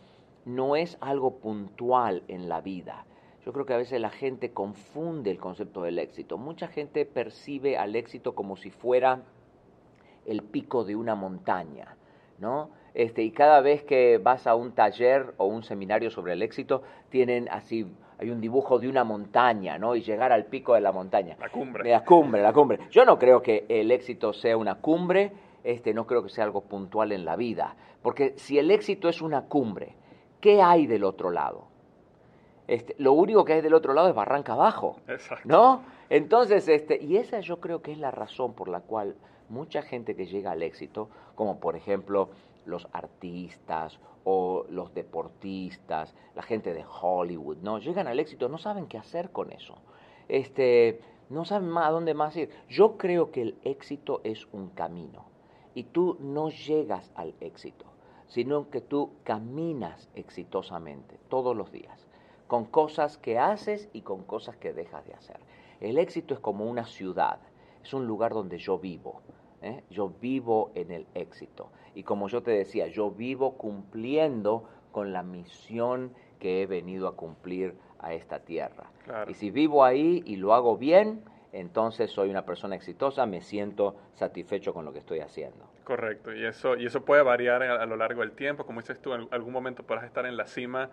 no 0.46 0.74
es 0.74 0.96
algo 1.02 1.36
puntual 1.36 2.22
en 2.28 2.48
la 2.48 2.62
vida. 2.62 3.04
Yo 3.44 3.52
creo 3.52 3.66
que 3.66 3.74
a 3.74 3.78
veces 3.78 4.00
la 4.00 4.08
gente 4.08 4.52
confunde 4.52 5.30
el 5.30 5.38
concepto 5.38 5.82
del 5.82 5.98
éxito. 5.98 6.38
Mucha 6.38 6.68
gente 6.68 7.04
percibe 7.04 7.76
al 7.76 7.94
éxito 7.94 8.34
como 8.34 8.56
si 8.56 8.70
fuera 8.70 9.22
el 10.24 10.42
pico 10.42 10.84
de 10.84 10.96
una 10.96 11.14
montaña, 11.14 11.96
¿no? 12.38 12.70
Este, 12.94 13.22
y 13.22 13.30
cada 13.30 13.60
vez 13.60 13.84
que 13.84 14.18
vas 14.18 14.46
a 14.46 14.54
un 14.54 14.72
taller 14.72 15.34
o 15.36 15.46
un 15.46 15.62
seminario 15.62 16.10
sobre 16.10 16.32
el 16.32 16.42
éxito, 16.42 16.82
tienen 17.08 17.48
así, 17.50 17.86
hay 18.18 18.30
un 18.30 18.40
dibujo 18.40 18.78
de 18.78 18.88
una 18.88 19.04
montaña, 19.04 19.78
¿no? 19.78 19.94
Y 19.94 20.02
llegar 20.02 20.32
al 20.32 20.46
pico 20.46 20.74
de 20.74 20.80
la 20.80 20.92
montaña. 20.92 21.36
La 21.38 21.48
cumbre. 21.48 21.90
La 21.90 22.04
cumbre, 22.04 22.42
la 22.42 22.52
cumbre. 22.52 22.78
Yo 22.90 23.04
no 23.04 23.18
creo 23.18 23.42
que 23.42 23.64
el 23.68 23.90
éxito 23.90 24.32
sea 24.32 24.56
una 24.56 24.76
cumbre, 24.76 25.32
este, 25.62 25.94
no 25.94 26.06
creo 26.06 26.22
que 26.22 26.30
sea 26.30 26.44
algo 26.44 26.62
puntual 26.62 27.12
en 27.12 27.24
la 27.24 27.36
vida. 27.36 27.76
Porque 28.02 28.34
si 28.36 28.58
el 28.58 28.70
éxito 28.70 29.08
es 29.08 29.22
una 29.22 29.42
cumbre, 29.42 29.94
¿qué 30.40 30.62
hay 30.62 30.86
del 30.86 31.04
otro 31.04 31.30
lado? 31.30 31.68
Este, 32.66 32.94
lo 32.98 33.12
único 33.12 33.44
que 33.44 33.54
hay 33.54 33.60
del 33.60 33.74
otro 33.74 33.94
lado 33.94 34.08
es 34.08 34.14
barranca 34.14 34.52
abajo, 34.52 34.96
Exacto. 35.08 35.48
¿no? 35.48 35.82
Entonces, 36.08 36.68
este, 36.68 37.02
y 37.02 37.16
esa 37.16 37.40
yo 37.40 37.60
creo 37.60 37.82
que 37.82 37.92
es 37.92 37.98
la 37.98 38.10
razón 38.10 38.54
por 38.54 38.68
la 38.68 38.80
cual 38.80 39.16
mucha 39.48 39.82
gente 39.82 40.14
que 40.14 40.26
llega 40.26 40.52
al 40.52 40.62
éxito, 40.62 41.08
como 41.34 41.58
por 41.58 41.76
ejemplo 41.76 42.30
los 42.70 42.88
artistas 42.92 44.00
o 44.24 44.64
los 44.68 44.94
deportistas, 44.94 46.14
la 46.34 46.42
gente 46.42 46.72
de 46.72 46.84
Hollywood, 46.84 47.58
¿no? 47.58 47.78
Llegan 47.78 48.06
al 48.06 48.20
éxito, 48.20 48.48
no 48.48 48.58
saben 48.58 48.86
qué 48.86 48.98
hacer 48.98 49.30
con 49.30 49.52
eso. 49.52 49.76
Este, 50.28 51.00
no 51.28 51.44
saben 51.44 51.68
más 51.68 51.86
a 51.86 51.90
dónde 51.90 52.14
más 52.14 52.36
ir. 52.36 52.50
Yo 52.68 52.96
creo 52.96 53.30
que 53.30 53.42
el 53.42 53.58
éxito 53.64 54.20
es 54.24 54.46
un 54.52 54.68
camino 54.70 55.24
y 55.74 55.84
tú 55.84 56.16
no 56.20 56.50
llegas 56.50 57.10
al 57.14 57.34
éxito, 57.40 57.86
sino 58.26 58.70
que 58.70 58.80
tú 58.80 59.12
caminas 59.24 60.08
exitosamente 60.14 61.18
todos 61.28 61.56
los 61.56 61.70
días, 61.72 62.06
con 62.46 62.64
cosas 62.64 63.18
que 63.18 63.38
haces 63.38 63.88
y 63.92 64.02
con 64.02 64.24
cosas 64.24 64.56
que 64.56 64.72
dejas 64.72 65.06
de 65.06 65.14
hacer. 65.14 65.40
El 65.80 65.98
éxito 65.98 66.34
es 66.34 66.40
como 66.40 66.66
una 66.66 66.84
ciudad, 66.84 67.38
es 67.82 67.94
un 67.94 68.06
lugar 68.06 68.34
donde 68.34 68.58
yo 68.58 68.78
vivo. 68.78 69.22
¿Eh? 69.62 69.82
Yo 69.90 70.12
vivo 70.20 70.70
en 70.74 70.90
el 70.90 71.06
éxito. 71.14 71.70
Y 71.94 72.02
como 72.02 72.28
yo 72.28 72.42
te 72.42 72.50
decía, 72.50 72.86
yo 72.88 73.10
vivo 73.10 73.56
cumpliendo 73.56 74.64
con 74.92 75.12
la 75.12 75.22
misión 75.22 76.12
que 76.38 76.62
he 76.62 76.66
venido 76.66 77.08
a 77.08 77.16
cumplir 77.16 77.74
a 77.98 78.14
esta 78.14 78.40
tierra. 78.40 78.90
Claro. 79.04 79.30
Y 79.30 79.34
si 79.34 79.50
vivo 79.50 79.84
ahí 79.84 80.22
y 80.24 80.36
lo 80.36 80.54
hago 80.54 80.76
bien, 80.76 81.22
entonces 81.52 82.10
soy 82.10 82.30
una 82.30 82.44
persona 82.44 82.76
exitosa, 82.76 83.26
me 83.26 83.40
siento 83.40 83.96
satisfecho 84.14 84.72
con 84.72 84.84
lo 84.84 84.92
que 84.92 85.00
estoy 85.00 85.20
haciendo. 85.20 85.68
Correcto, 85.84 86.32
y 86.32 86.44
eso, 86.44 86.76
y 86.76 86.86
eso 86.86 87.04
puede 87.04 87.22
variar 87.22 87.64
a, 87.64 87.82
a 87.82 87.86
lo 87.86 87.96
largo 87.96 88.20
del 88.20 88.32
tiempo. 88.32 88.64
Como 88.64 88.80
dices 88.80 89.00
tú, 89.00 89.12
en 89.12 89.26
algún 89.32 89.52
momento 89.52 89.82
podrás 89.82 90.04
estar 90.04 90.24
en 90.24 90.36
la 90.36 90.46
cima 90.46 90.90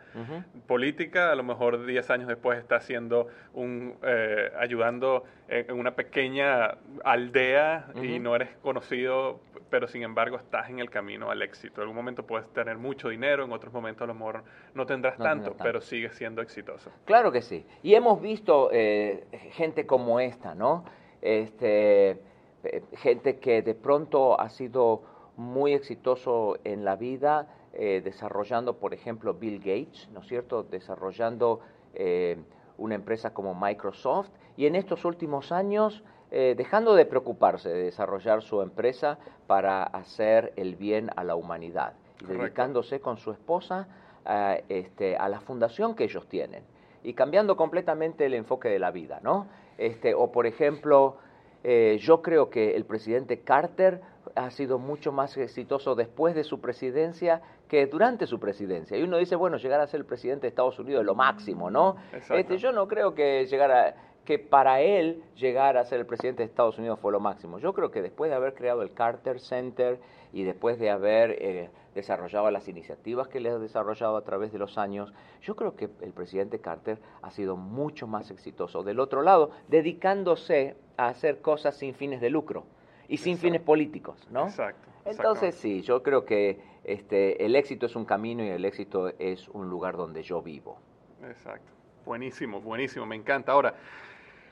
política, 0.66 1.32
a 1.32 1.36
lo 1.36 1.44
mejor 1.44 1.86
10 1.86 2.10
años 2.10 2.28
después 2.28 2.58
estás 2.58 2.84
haciendo 2.84 3.28
un, 3.54 3.96
eh, 4.02 4.52
ayudando 4.58 5.24
en, 5.48 5.78
una 5.78 5.96
pequeña 5.96 6.78
aldea 7.04 7.88
y 7.96 8.20
no 8.20 8.36
eres 8.36 8.50
conocido, 8.62 9.40
pero 9.70 9.88
sin 9.88 10.04
embargo 10.04 10.38
estás 10.38 10.70
en 10.70 10.80
el 10.80 10.90
camino 10.90 11.30
al 11.30 11.42
éxito. 11.42 11.76
En 11.76 11.82
algún 11.84 11.96
momento 11.96 12.26
puedes 12.26 12.48
tener 12.54 12.78
mucho 12.78 13.10
dinero, 13.10 13.46
en 13.46 13.52
otros 13.52 13.74
momentos 13.74 14.04
a 14.04 14.08
lo 14.08 14.14
mejor 14.14 14.44
no 14.74 14.86
tendrás 14.86 15.18
No 15.18 15.26
tanto, 15.26 15.44
tendrás 15.44 15.58
tanto. 15.58 15.64
pero 15.64 15.82
sigues 15.82 16.16
siendo 16.16 16.42
exitoso. 16.42 16.92
Claro 17.06 17.32
que 17.32 17.42
sí. 17.42 17.66
Y 17.84 17.96
hemos 17.96 18.22
visto 18.22 18.70
eh, 18.72 19.26
gente 19.52 19.86
como 19.86 20.20
esta, 20.20 20.56
¿no? 20.56 20.86
Este, 21.22 22.20
eh, 22.64 22.84
gente 22.94 23.38
que 23.40 23.62
de 23.62 23.76
pronto 23.76 24.40
ha 24.40 24.50
sido 24.50 25.04
muy 25.38 25.74
exitoso 25.74 26.58
en 26.64 26.84
la 26.84 26.96
vida, 26.96 27.48
eh, 27.74 28.02
desarrollando, 28.04 28.78
por 28.78 28.94
ejemplo, 28.94 29.36
Bill 29.36 29.60
Gates, 29.60 30.10
¿no 30.12 30.22
es 30.22 30.28
cierto? 30.28 30.64
Desarrollando 30.64 31.60
eh, 31.94 32.38
una 32.78 32.96
empresa 32.96 33.34
como 33.34 33.54
Microsoft 33.54 34.30
y 34.58 34.66
en 34.66 34.76
estos 34.76 35.06
últimos 35.06 35.52
años 35.52 36.04
eh, 36.30 36.56
dejando 36.58 36.94
de 36.96 37.06
preocuparse 37.06 37.70
de 37.70 37.84
desarrollar 37.84 38.42
su 38.42 38.62
empresa 38.62 39.18
para 39.48 39.84
hacer 39.84 40.52
el 40.58 40.76
bien 40.76 41.10
a 41.16 41.24
la 41.24 41.36
humanidad 41.36 41.94
y 42.20 42.26
Correcto. 42.26 42.44
dedicándose 42.44 43.00
con 43.00 43.18
su 43.18 43.32
esposa 43.32 43.88
a, 44.26 44.58
este, 44.68 45.16
a 45.16 45.30
la 45.30 45.40
fundación 45.40 45.96
que 45.96 46.04
ellos 46.04 46.28
tienen 46.28 46.64
y 47.02 47.14
cambiando 47.14 47.56
completamente 47.56 48.26
el 48.26 48.34
enfoque 48.34 48.68
de 48.68 48.80
la 48.80 48.92
vida, 48.92 49.22
¿no? 49.24 49.48
Este, 49.78 50.14
o 50.14 50.32
por 50.32 50.48
ejemplo, 50.48 51.16
eh, 51.64 51.98
yo 52.02 52.22
creo 52.22 52.50
que 52.50 52.76
el 52.76 52.84
presidente 52.84 53.40
Carter 53.40 54.02
ha 54.36 54.52
sido 54.52 54.80
mucho 54.80 55.14
más 55.14 55.38
exitoso 55.38 55.96
después 55.96 56.36
de 56.36 56.44
su 56.44 56.60
presidencia 56.60 57.42
que 57.70 57.86
durante 57.88 58.28
su 58.28 58.40
presidencia. 58.40 58.98
Y 58.98 59.04
uno 59.04 59.18
dice, 59.18 59.36
bueno, 59.36 59.58
llegar 59.58 59.80
a 59.80 59.88
ser 59.88 60.02
el 60.02 60.06
presidente 60.06 60.42
de 60.42 60.50
Estados 60.50 60.80
Unidos 60.80 61.02
es 61.02 61.06
lo 61.06 61.16
máximo, 61.16 61.70
¿no? 61.70 61.96
Este, 62.12 62.58
yo 62.58 62.72
no 62.72 62.88
creo 62.88 63.14
que 63.14 63.46
llegar 63.46 63.72
a, 63.72 63.96
que 64.28 64.40
para 64.40 64.82
él 64.82 65.24
llegar 65.38 65.78
a 65.78 65.86
ser 65.86 66.02
el 66.02 66.06
presidente 66.06 66.44
de 66.44 66.50
Estados 66.50 66.78
Unidos 66.78 67.00
fue 67.00 67.14
lo 67.14 67.22
máximo. 67.22 67.60
Yo 67.60 67.74
creo 67.74 67.92
que 67.92 68.02
después 68.02 68.30
de 68.30 68.36
haber 68.36 68.56
creado 68.56 68.82
el 68.82 68.92
Carter 68.92 69.40
Center 69.40 70.02
y 70.34 70.44
después 70.44 70.78
de 70.80 70.90
haber 70.90 71.38
eh, 71.40 71.70
desarrollado 71.96 72.52
las 72.52 72.68
iniciativas 72.68 73.30
que 73.30 73.40
le 73.40 73.52
ha 73.52 73.58
desarrollado 73.58 74.18
a 74.18 74.26
través 74.26 74.52
de 74.52 74.60
los 74.60 74.78
años, 74.78 75.14
yo 75.42 75.56
creo 75.56 75.78
que 75.78 75.88
el 76.02 76.12
presidente 76.12 76.60
Carter 76.60 77.00
ha 77.22 77.32
sido 77.32 77.56
mucho 77.56 78.06
más 78.06 78.30
exitoso. 78.30 78.84
Del 78.84 79.00
otro 79.00 79.22
lado, 79.22 79.52
dedicándose 79.70 80.76
a 80.98 81.08
hacer 81.08 81.40
cosas 81.40 81.78
sin 81.78 81.96
fines 81.96 82.20
de 82.20 82.30
lucro 82.30 82.66
y 83.08 83.16
sin 83.16 83.36
Exacto. 83.36 83.48
fines 83.48 83.62
políticos, 83.62 84.28
¿no? 84.30 84.48
Exacto. 84.48 84.90
Entonces 85.06 85.56
sí, 85.56 85.84
yo 85.84 86.04
creo 86.04 86.26
que 86.26 86.60
este, 86.84 87.46
el 87.46 87.56
éxito 87.56 87.86
es 87.86 87.96
un 87.96 88.04
camino 88.04 88.44
y 88.44 88.50
el 88.50 88.66
éxito 88.66 89.08
es 89.20 89.48
un 89.48 89.70
lugar 89.70 89.96
donde 89.96 90.22
yo 90.22 90.42
vivo. 90.42 90.80
Exacto. 91.24 91.78
Buenísimo, 92.08 92.62
buenísimo, 92.62 93.06
me 93.06 93.18
encanta. 93.18 93.52
Ahora, 93.52 93.74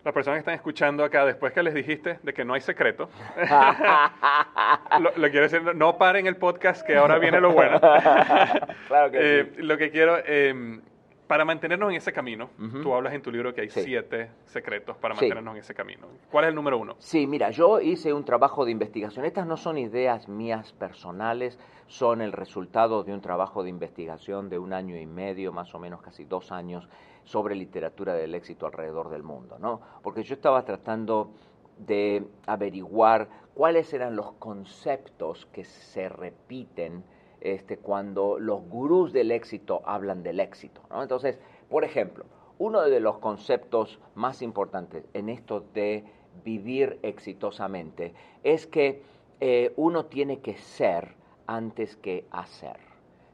las 0.05 0.13
personas 0.13 0.37
que 0.37 0.39
están 0.41 0.53
escuchando 0.53 1.03
acá, 1.03 1.25
después 1.25 1.51
que 1.51 1.63
les 1.63 1.73
dijiste 1.73 2.19
de 2.21 2.33
que 2.33 2.45
no 2.45 2.53
hay 2.53 2.61
secreto, 2.61 3.09
lo, 4.99 5.11
lo 5.15 5.29
quiero 5.31 5.41
decir, 5.49 5.75
no 5.75 5.97
paren 5.97 6.27
el 6.27 6.37
podcast, 6.37 6.85
que 6.85 6.95
ahora 6.95 7.17
viene 7.17 7.41
lo 7.41 7.51
bueno. 7.51 7.79
Claro 8.87 9.11
que 9.11 9.17
Eh, 9.39 9.51
sí. 9.55 9.61
Lo 9.63 9.77
que 9.77 9.89
quiero, 9.89 10.17
eh, 10.25 10.79
para 11.27 11.43
mantenernos 11.43 11.89
en 11.89 11.95
ese 11.95 12.13
camino, 12.13 12.51
tú 12.83 12.93
hablas 12.93 13.13
en 13.15 13.21
tu 13.23 13.31
libro 13.31 13.51
que 13.55 13.61
hay 13.61 13.69
Sí. 13.71 13.81
siete 13.83 14.29
secretos 14.45 14.95
para 14.97 15.15
Sí. 15.15 15.21
mantenernos 15.25 15.55
en 15.55 15.59
ese 15.61 15.73
camino. 15.73 16.05
¿Cuál 16.29 16.45
es 16.45 16.49
el 16.49 16.55
número 16.55 16.77
uno? 16.77 16.95
Sí, 16.99 17.25
mira, 17.25 17.49
yo 17.49 17.79
hice 17.81 18.13
un 18.13 18.23
trabajo 18.23 18.63
de 18.63 18.69
investigación. 18.71 19.25
Estas 19.25 19.47
no 19.47 19.57
son 19.57 19.79
ideas 19.79 20.29
mías 20.29 20.71
personales, 20.73 21.57
son 21.87 22.21
el 22.21 22.31
resultado 22.31 23.03
de 23.03 23.11
un 23.13 23.21
trabajo 23.21 23.63
de 23.63 23.71
investigación 23.71 24.49
de 24.49 24.59
un 24.59 24.71
año 24.71 24.95
y 24.97 25.07
medio, 25.07 25.51
más 25.51 25.73
o 25.73 25.79
menos 25.79 25.99
casi 26.03 26.25
dos 26.25 26.51
años, 26.51 26.87
sobre 27.25 27.55
literatura 27.55 28.13
del 28.13 28.33
éxito 28.33 28.65
alrededor 28.65 29.09
del 29.09 29.23
mundo, 29.23 29.57
¿no? 29.59 29.81
Porque 30.01 30.23
yo 30.23 30.35
estaba 30.35 30.63
tratando 30.63 31.31
de 31.77 32.25
averiguar 32.45 33.27
cuáles 33.53 33.93
eran 33.93 34.15
los 34.15 34.33
conceptos 34.33 35.45
que 35.47 35.65
se 35.65 36.09
repiten 36.09 37.03
este, 37.41 37.77
cuando 37.77 38.39
los 38.39 38.61
gurús 38.67 39.13
del 39.13 39.31
éxito 39.31 39.81
hablan 39.85 40.23
del 40.23 40.39
éxito. 40.39 40.81
¿no? 40.89 41.03
Entonces, 41.03 41.39
por 41.69 41.83
ejemplo, 41.83 42.25
uno 42.57 42.81
de 42.81 42.99
los 42.99 43.17
conceptos 43.19 43.99
más 44.15 44.41
importantes 44.41 45.03
en 45.13 45.29
esto 45.29 45.65
de 45.73 46.05
vivir 46.43 46.99
exitosamente 47.01 48.13
es 48.43 48.67
que 48.67 49.03
eh, 49.41 49.73
uno 49.75 50.05
tiene 50.05 50.39
que 50.39 50.55
ser 50.55 51.15
antes 51.47 51.95
que 51.97 52.25
hacer. 52.31 52.77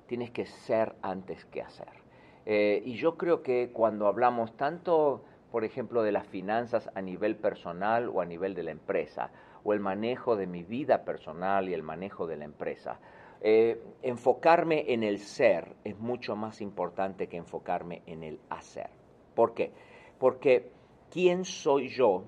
Tienes 0.07 0.31
que 0.31 0.45
ser 0.45 0.95
antes 1.01 1.45
que 1.45 1.61
hacer. 1.61 2.00
Eh, 2.45 2.81
y 2.85 2.95
yo 2.95 3.17
creo 3.17 3.43
que 3.43 3.71
cuando 3.71 4.07
hablamos 4.07 4.55
tanto, 4.57 5.23
por 5.51 5.63
ejemplo, 5.63 6.03
de 6.03 6.11
las 6.11 6.27
finanzas 6.27 6.89
a 6.95 7.01
nivel 7.01 7.35
personal 7.35 8.09
o 8.09 8.21
a 8.21 8.25
nivel 8.25 8.55
de 8.55 8.63
la 8.63 8.71
empresa, 8.71 9.31
o 9.63 9.73
el 9.73 9.79
manejo 9.79 10.35
de 10.35 10.47
mi 10.47 10.63
vida 10.63 11.03
personal 11.03 11.69
y 11.69 11.73
el 11.73 11.83
manejo 11.83 12.27
de 12.27 12.37
la 12.37 12.45
empresa. 12.45 12.99
Eh, 13.41 13.81
enfocarme 14.01 14.93
en 14.93 15.03
el 15.03 15.19
ser 15.19 15.75
es 15.83 15.97
mucho 15.99 16.35
más 16.35 16.61
importante 16.61 17.27
que 17.27 17.37
enfocarme 17.37 18.03
en 18.05 18.23
el 18.23 18.39
hacer. 18.49 18.89
¿Por 19.35 19.53
qué? 19.53 19.71
Porque 20.19 20.71
quién 21.09 21.45
soy 21.45 21.89
yo 21.89 22.25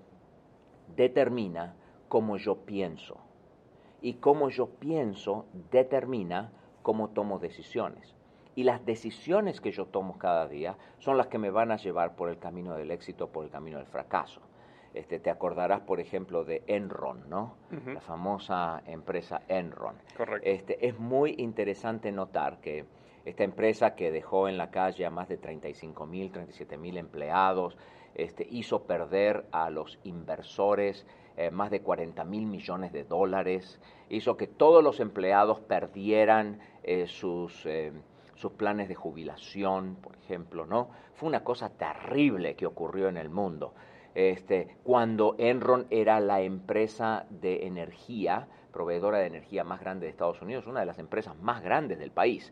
determina 0.96 1.76
cómo 2.08 2.38
yo 2.38 2.66
pienso. 2.66 3.18
Y 4.02 4.16
cómo 4.16 4.50
yo 4.50 4.68
pienso 4.68 5.46
determina 5.72 6.52
cómo 6.82 7.10
tomo 7.10 7.40
decisiones. 7.40 8.16
Y 8.56 8.64
las 8.64 8.86
decisiones 8.86 9.62
que 9.62 9.72
yo 9.72 9.86
tomo 9.86 10.18
cada 10.18 10.48
día 10.48 10.78
son 11.00 11.18
las 11.18 11.28
que 11.28 11.38
me 11.38 11.50
van 11.50 11.72
a 11.72 11.78
llevar 11.78 12.16
por 12.16 12.30
el 12.30 12.38
camino 12.38 12.76
del 12.76 12.92
éxito, 12.92 13.30
por 13.30 13.46
el 13.46 13.52
camino 13.52 13.78
del 13.78 13.88
fracaso. 13.88 14.42
Este, 14.94 15.20
te 15.20 15.32
acordarás, 15.32 15.82
por 15.82 16.00
ejemplo, 16.00 16.44
de 16.44 16.64
Enron, 16.68 17.28
¿no? 17.28 17.56
La 17.86 18.02
famosa 18.02 18.84
empresa 18.86 19.42
Enron. 19.48 19.96
Correcto. 20.16 20.48
Este, 20.48 20.88
es 20.88 21.00
muy 21.00 21.34
interesante 21.40 22.12
notar 22.12 22.60
que 22.62 22.86
esta 23.26 23.44
empresa 23.44 23.96
que 23.96 24.12
dejó 24.12 24.48
en 24.48 24.58
la 24.58 24.70
calle 24.70 25.06
a 25.06 25.10
más 25.10 25.30
de 25.30 25.38
35 25.38 26.06
mil, 26.06 26.32
37 26.32 26.78
mil 26.78 26.98
empleados, 26.98 27.76
este, 28.16 28.48
hizo 28.52 28.84
perder 28.84 29.46
a 29.52 29.72
los 29.72 29.98
inversores 30.04 31.08
eh, 31.36 31.50
más 31.50 31.72
de 31.72 31.82
40 31.82 32.24
mil 32.26 32.46
millones 32.46 32.92
de 32.92 33.04
dólares, 33.04 33.80
hizo 34.10 34.38
que 34.38 34.46
todos 34.46 34.84
los 34.84 35.00
empleados 35.00 35.60
perdieran 35.62 36.60
eh, 36.84 37.08
sus, 37.08 37.66
eh, 37.66 37.92
sus 38.44 38.52
planes 38.52 38.90
de 38.90 38.96
jubilación, 38.96 39.96
por 40.02 40.18
ejemplo, 40.18 40.66
¿no? 40.66 40.90
Fue 41.16 41.30
una 41.30 41.46
cosa 41.46 41.70
terrible 41.70 42.56
que 42.56 42.66
ocurrió 42.66 43.08
en 43.08 43.16
el 43.16 43.30
mundo. 43.30 43.74
Este, 44.16 44.76
cuando 44.84 45.36
Enron 45.38 45.88
era 45.90 46.20
la 46.20 46.42
empresa 46.42 47.26
de 47.30 47.66
energía, 47.66 48.48
proveedora 48.74 49.20
de 49.20 49.28
energía 49.28 49.64
más 49.64 49.80
grande 49.80 50.08
de 50.08 50.10
Estados 50.12 50.42
Unidos, 50.42 50.68
una 50.68 50.82
de 50.82 50.86
las 50.86 51.00
empresas 51.00 51.38
más 51.38 51.64
grandes 51.64 52.00
del 52.00 52.12
país. 52.12 52.52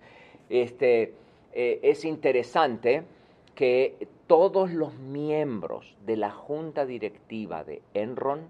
Este, 0.50 1.14
es 1.52 2.06
interesante 2.06 3.04
que 3.54 4.08
todos 4.28 4.72
los 4.72 4.98
miembros 4.98 5.98
de 6.06 6.16
la 6.16 6.32
junta 6.32 6.86
directiva 6.86 7.66
de 7.66 7.82
Enron 7.94 8.48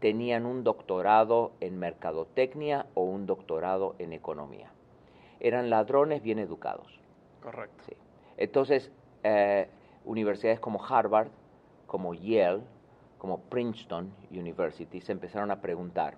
tenían 0.00 0.44
un 0.44 0.64
doctorado 0.64 1.52
en 1.60 1.78
mercadotecnia 1.78 2.86
o 2.94 3.04
un 3.04 3.26
doctorado 3.26 3.94
en 4.00 4.12
economía. 4.12 4.72
Eran 5.40 5.70
ladrones 5.70 6.22
bien 6.22 6.38
educados. 6.38 7.00
Correcto. 7.42 7.82
Sí. 7.86 7.94
Entonces, 8.36 8.90
eh, 9.22 9.68
universidades 10.04 10.60
como 10.60 10.84
Harvard, 10.84 11.28
como 11.86 12.14
Yale, 12.14 12.62
como 13.18 13.38
Princeton 13.40 14.12
University 14.30 15.00
se 15.00 15.12
empezaron 15.12 15.50
a 15.50 15.60
preguntar, 15.60 16.16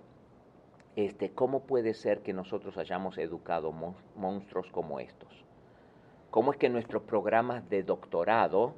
este, 0.94 1.30
¿cómo 1.30 1.60
puede 1.60 1.94
ser 1.94 2.20
que 2.20 2.32
nosotros 2.32 2.76
hayamos 2.76 3.18
educado 3.18 3.72
monstruos 4.14 4.70
como 4.70 5.00
estos? 5.00 5.44
¿Cómo 6.30 6.52
es 6.52 6.58
que 6.58 6.68
nuestros 6.68 7.02
programas 7.02 7.68
de 7.70 7.82
doctorado 7.82 8.74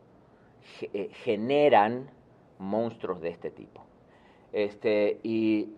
eh, 0.80 1.10
generan 1.12 2.08
monstruos 2.58 3.20
de 3.20 3.28
este 3.30 3.50
tipo. 3.50 3.84
Este, 4.52 5.20
y 5.22 5.74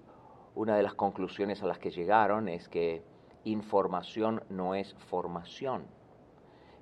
una 0.55 0.77
de 0.77 0.83
las 0.83 0.95
conclusiones 0.95 1.63
a 1.63 1.67
las 1.67 1.79
que 1.79 1.91
llegaron 1.91 2.49
es 2.49 2.69
que 2.69 3.03
información 3.47 4.43
no 4.49 4.75
es 4.75 4.95
formación. 4.95 5.85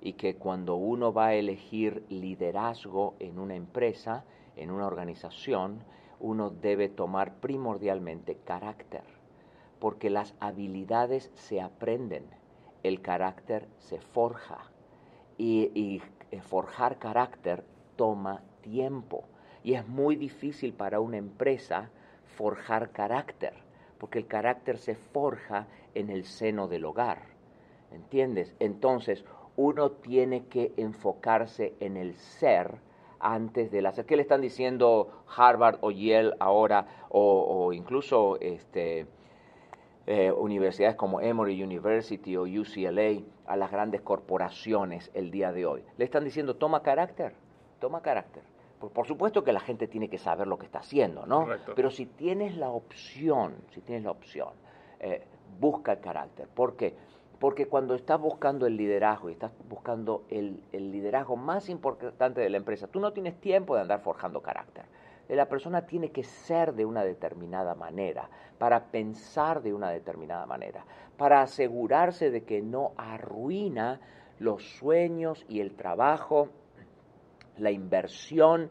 Y 0.01 0.15
que 0.15 0.37
cuando 0.37 0.77
uno 0.77 1.13
va 1.13 1.27
a 1.29 1.35
elegir 1.35 2.05
liderazgo 2.09 3.15
en 3.21 3.39
una 3.39 3.55
empresa, 3.55 4.25
en 4.57 4.71
una 4.71 4.87
organización, 4.87 5.85
uno 6.21 6.51
debe 6.51 6.89
tomar 6.89 7.35
primordialmente 7.37 8.37
carácter, 8.37 9.05
porque 9.79 10.11
las 10.11 10.35
habilidades 10.41 11.31
se 11.35 11.61
aprenden, 11.61 12.25
el 12.83 13.01
carácter 13.01 13.69
se 13.79 14.01
forja 14.01 14.71
y, 15.37 16.01
eh, 16.31 16.41
forjar 16.41 16.99
carácter 16.99 17.65
toma 17.97 18.43
tiempo 18.61 19.25
y 19.63 19.75
es 19.75 19.87
muy 19.89 20.17
difícil 20.17 20.75
para 20.75 21.01
una 21.01 21.17
empresa 21.17 21.91
forjar 22.37 22.91
carácter, 22.91 23.55
porque 24.05 24.19
el 24.19 24.27
carácter 24.27 24.77
se 24.77 24.97
forja 24.97 25.67
en 25.95 26.11
el 26.11 26.27
seno 26.27 26.69
del 26.69 26.85
hogar. 26.85 27.23
¿Entiendes? 27.91 28.55
Entonces, 28.61 29.25
uno 29.57 29.93
tiene 29.93 30.45
que 30.45 30.75
enfocarse 30.77 31.73
en 31.81 31.97
el 31.97 32.15
ser 32.17 32.75
antes 33.19 33.71
del 33.71 33.87
hacer. 33.87 34.05
¿Qué 34.05 34.17
le 34.17 34.21
están 34.21 34.43
diciendo 34.43 35.25
Harvard 35.35 35.79
o 35.81 35.91
Yale 35.91 36.35
ahora, 36.39 37.07
o, 37.09 37.73
incluso 37.73 38.39
este, 38.41 39.07
eh, 40.07 40.31
universidades 40.31 40.97
como 40.97 41.23
Emory 41.23 41.63
University 41.63 42.37
o 42.37 42.43
UCLA 42.43 43.23
a 43.47 43.57
las 43.57 43.71
grandes 43.71 44.03
corporaciones 44.03 45.11
el 45.15 45.31
día 45.31 45.51
de 45.51 45.65
hoy? 45.65 45.83
Le 45.97 46.05
están 46.05 46.25
diciendo, 46.25 46.57
toma 46.57 46.83
carácter 46.83 47.33
toma 47.81 48.01
carácter. 48.01 48.43
Por, 48.93 49.07
supuesto 49.07 49.45
que 49.45 49.53
la 49.53 49.61
gente 49.61 49.87
tiene 49.89 50.09
que 50.09 50.19
saber 50.19 50.47
lo 50.47 50.59
que 50.59 50.67
está 50.67 50.81
haciendo, 50.81 51.27
¿no? 51.27 51.47
Pero 51.75 51.91
si 51.91 52.07
tienes 52.07 52.57
la 52.57 52.71
opción, 52.71 53.55
si 53.71 53.81
tienes 53.81 54.05
la 54.05 54.11
opción, 54.11 54.51
eh, 55.01 55.25
busca 55.61 55.93
el 55.93 56.01
carácter. 56.01 56.49
¿Por 56.49 56.77
qué? 56.77 56.95
Porque 57.39 57.67
cuando 57.67 57.95
estás 57.95 58.21
buscando 58.21 58.67
el 58.67 58.77
liderazgo 58.77 59.29
y 59.29 59.33
estás 59.33 59.53
buscando 59.69 60.25
el, 60.31 60.63
el, 60.73 60.91
liderazgo 60.91 61.37
más 61.37 61.69
importante 61.69 62.41
de 62.41 62.49
la 62.49 62.57
empresa, 62.57 62.87
tú 62.87 63.01
no 63.01 63.13
tienes 63.13 63.41
tiempo 63.41 63.75
de 63.75 63.83
andar 63.83 64.01
forjando 64.01 64.41
carácter. 64.41 64.85
La 65.29 65.49
persona 65.49 65.87
tiene 65.87 66.11
que 66.11 66.23
ser 66.23 66.75
de 66.75 66.85
una 66.85 67.03
determinada 67.03 67.75
manera, 67.75 68.29
para 68.59 68.85
pensar 68.85 69.63
de 69.63 69.73
una 69.73 69.91
determinada 69.91 70.47
manera, 70.47 70.85
para 71.17 71.43
asegurarse 71.43 72.31
de 72.31 72.45
que 72.45 72.63
no 72.63 72.93
arruina 72.97 74.01
los 74.39 74.63
sueños 74.79 75.45
y 75.49 75.61
el 75.61 75.75
trabajo 75.75 76.49
la 77.59 77.71
inversión 77.71 78.71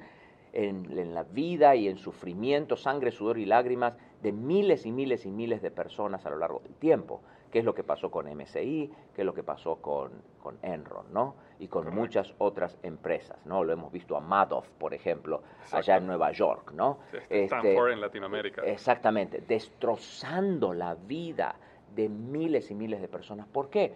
en, 0.54 1.14
la 1.14 1.24
vida 1.24 1.76
y 1.76 1.88
en 1.88 1.98
sufrimiento, 1.98 2.76
sangre, 2.76 3.12
sudor 3.12 3.40
y 3.40 3.46
lágrimas 3.46 3.96
de 4.22 4.32
miles 4.32 4.86
y 4.86 4.92
miles 4.92 5.26
y 5.26 5.32
miles 5.32 5.62
de 5.62 5.72
personas 5.72 6.26
a 6.26 6.30
lo 6.30 6.38
largo 6.38 6.60
del 6.60 6.76
tiempo. 6.76 7.22
¿Qué 7.52 7.60
es 7.60 7.66
lo 7.66 7.76
que 7.76 7.84
pasó 7.84 8.10
con 8.10 8.26
MSI? 8.26 8.92
¿Qué 9.14 9.22
es 9.22 9.26
lo 9.26 9.34
que 9.34 9.44
pasó 9.44 9.76
con, 9.76 10.12
con 10.42 10.58
Enron? 10.64 11.14
¿no? 11.14 11.36
Y 11.60 11.68
con 11.68 11.94
muchas 11.94 12.34
otras 12.40 12.78
empresas. 12.82 13.38
¿no? 13.46 13.64
Lo 13.64 13.74
hemos 13.74 13.92
visto 13.92 14.16
a 14.16 14.22
Madoff, 14.22 14.68
por 14.80 14.94
ejemplo, 14.94 15.44
allá 15.72 15.98
en 15.98 16.08
Nueva 16.08 16.32
York. 16.32 16.72
¿no? 16.74 17.00
Este, 17.12 17.44
Stanford 17.46 17.92
en 17.92 18.02
Latinoamérica. 18.02 18.64
Exactamente, 18.64 19.44
destrozando 19.48 20.74
la 20.74 20.96
vida 20.96 21.56
de 21.96 22.10
miles 22.10 22.72
y 22.72 22.76
miles 22.76 23.02
de 23.02 23.08
personas. 23.08 23.48
¿Por 23.48 23.70
qué? 23.70 23.94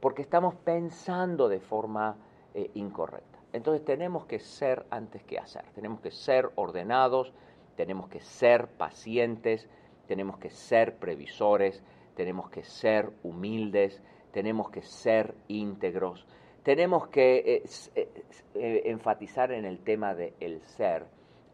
Porque 0.00 0.22
estamos 0.22 0.54
pensando 0.56 1.48
de 1.48 1.60
forma 1.60 2.14
eh, 2.54 2.70
incorrecta. 2.74 3.37
Entonces 3.52 3.84
tenemos 3.84 4.26
que 4.26 4.38
ser 4.38 4.84
antes 4.90 5.22
que 5.24 5.38
hacer, 5.38 5.64
tenemos 5.74 6.00
que 6.00 6.10
ser 6.10 6.50
ordenados, 6.54 7.32
tenemos 7.76 8.08
que 8.08 8.20
ser 8.20 8.68
pacientes, 8.68 9.68
tenemos 10.06 10.38
que 10.38 10.50
ser 10.50 10.96
previsores, 10.96 11.82
tenemos 12.14 12.50
que 12.50 12.62
ser 12.62 13.10
humildes, 13.22 14.02
tenemos 14.32 14.70
que 14.70 14.82
ser 14.82 15.34
íntegros, 15.48 16.26
tenemos 16.62 17.08
que 17.08 17.36
eh, 17.38 17.62
eh, 17.94 18.08
eh, 18.54 18.82
enfatizar 18.86 19.52
en 19.52 19.64
el 19.64 19.80
tema 19.80 20.14
del 20.14 20.34
el 20.40 20.60
ser 20.62 21.04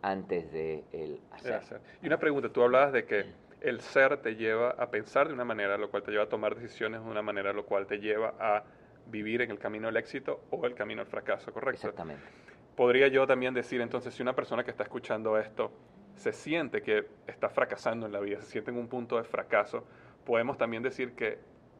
antes 0.02 0.50
del 0.52 0.84
de 0.90 1.20
hacer. 1.30 1.54
hacer. 1.54 1.80
Y 2.02 2.06
una 2.06 2.18
pregunta, 2.18 2.48
tú 2.48 2.62
hablabas 2.62 2.92
de 2.92 3.04
que 3.04 3.24
el 3.60 3.80
ser 3.80 4.20
te 4.20 4.34
lleva 4.34 4.70
a 4.70 4.90
pensar 4.90 5.28
de 5.28 5.34
una 5.34 5.44
manera, 5.44 5.78
lo 5.78 5.90
cual 5.90 6.02
te 6.02 6.10
lleva 6.10 6.24
a 6.24 6.28
tomar 6.28 6.54
decisiones 6.54 7.02
de 7.02 7.10
una 7.10 7.22
manera, 7.22 7.52
lo 7.52 7.64
cual 7.64 7.86
te 7.86 7.98
lleva 7.98 8.34
a 8.38 8.64
vivir 9.06 9.42
en 9.42 9.50
el 9.50 9.58
camino 9.58 9.86
del 9.86 9.96
éxito 9.96 10.40
o 10.50 10.66
el 10.66 10.74
camino 10.74 11.00
al 11.00 11.06
fracaso, 11.06 11.52
¿correcto? 11.52 11.88
Exactamente. 11.88 12.24
Podría 12.76 13.08
yo 13.08 13.26
también 13.26 13.54
decir 13.54 13.80
entonces, 13.80 14.14
si 14.14 14.22
una 14.22 14.34
persona 14.34 14.64
que 14.64 14.70
está 14.70 14.82
escuchando 14.82 15.38
esto 15.38 15.70
se 16.16 16.32
siente 16.32 16.82
que 16.82 17.06
está 17.26 17.48
fracasando 17.48 18.06
en 18.06 18.12
la 18.12 18.20
vida, 18.20 18.40
se 18.40 18.46
siente 18.46 18.70
en 18.70 18.78
un 18.78 18.88
punto 18.88 19.16
de 19.16 19.24
fracaso, 19.24 19.84
podemos 20.24 20.56
también 20.56 20.82
decir 20.82 21.14
que 21.14 21.38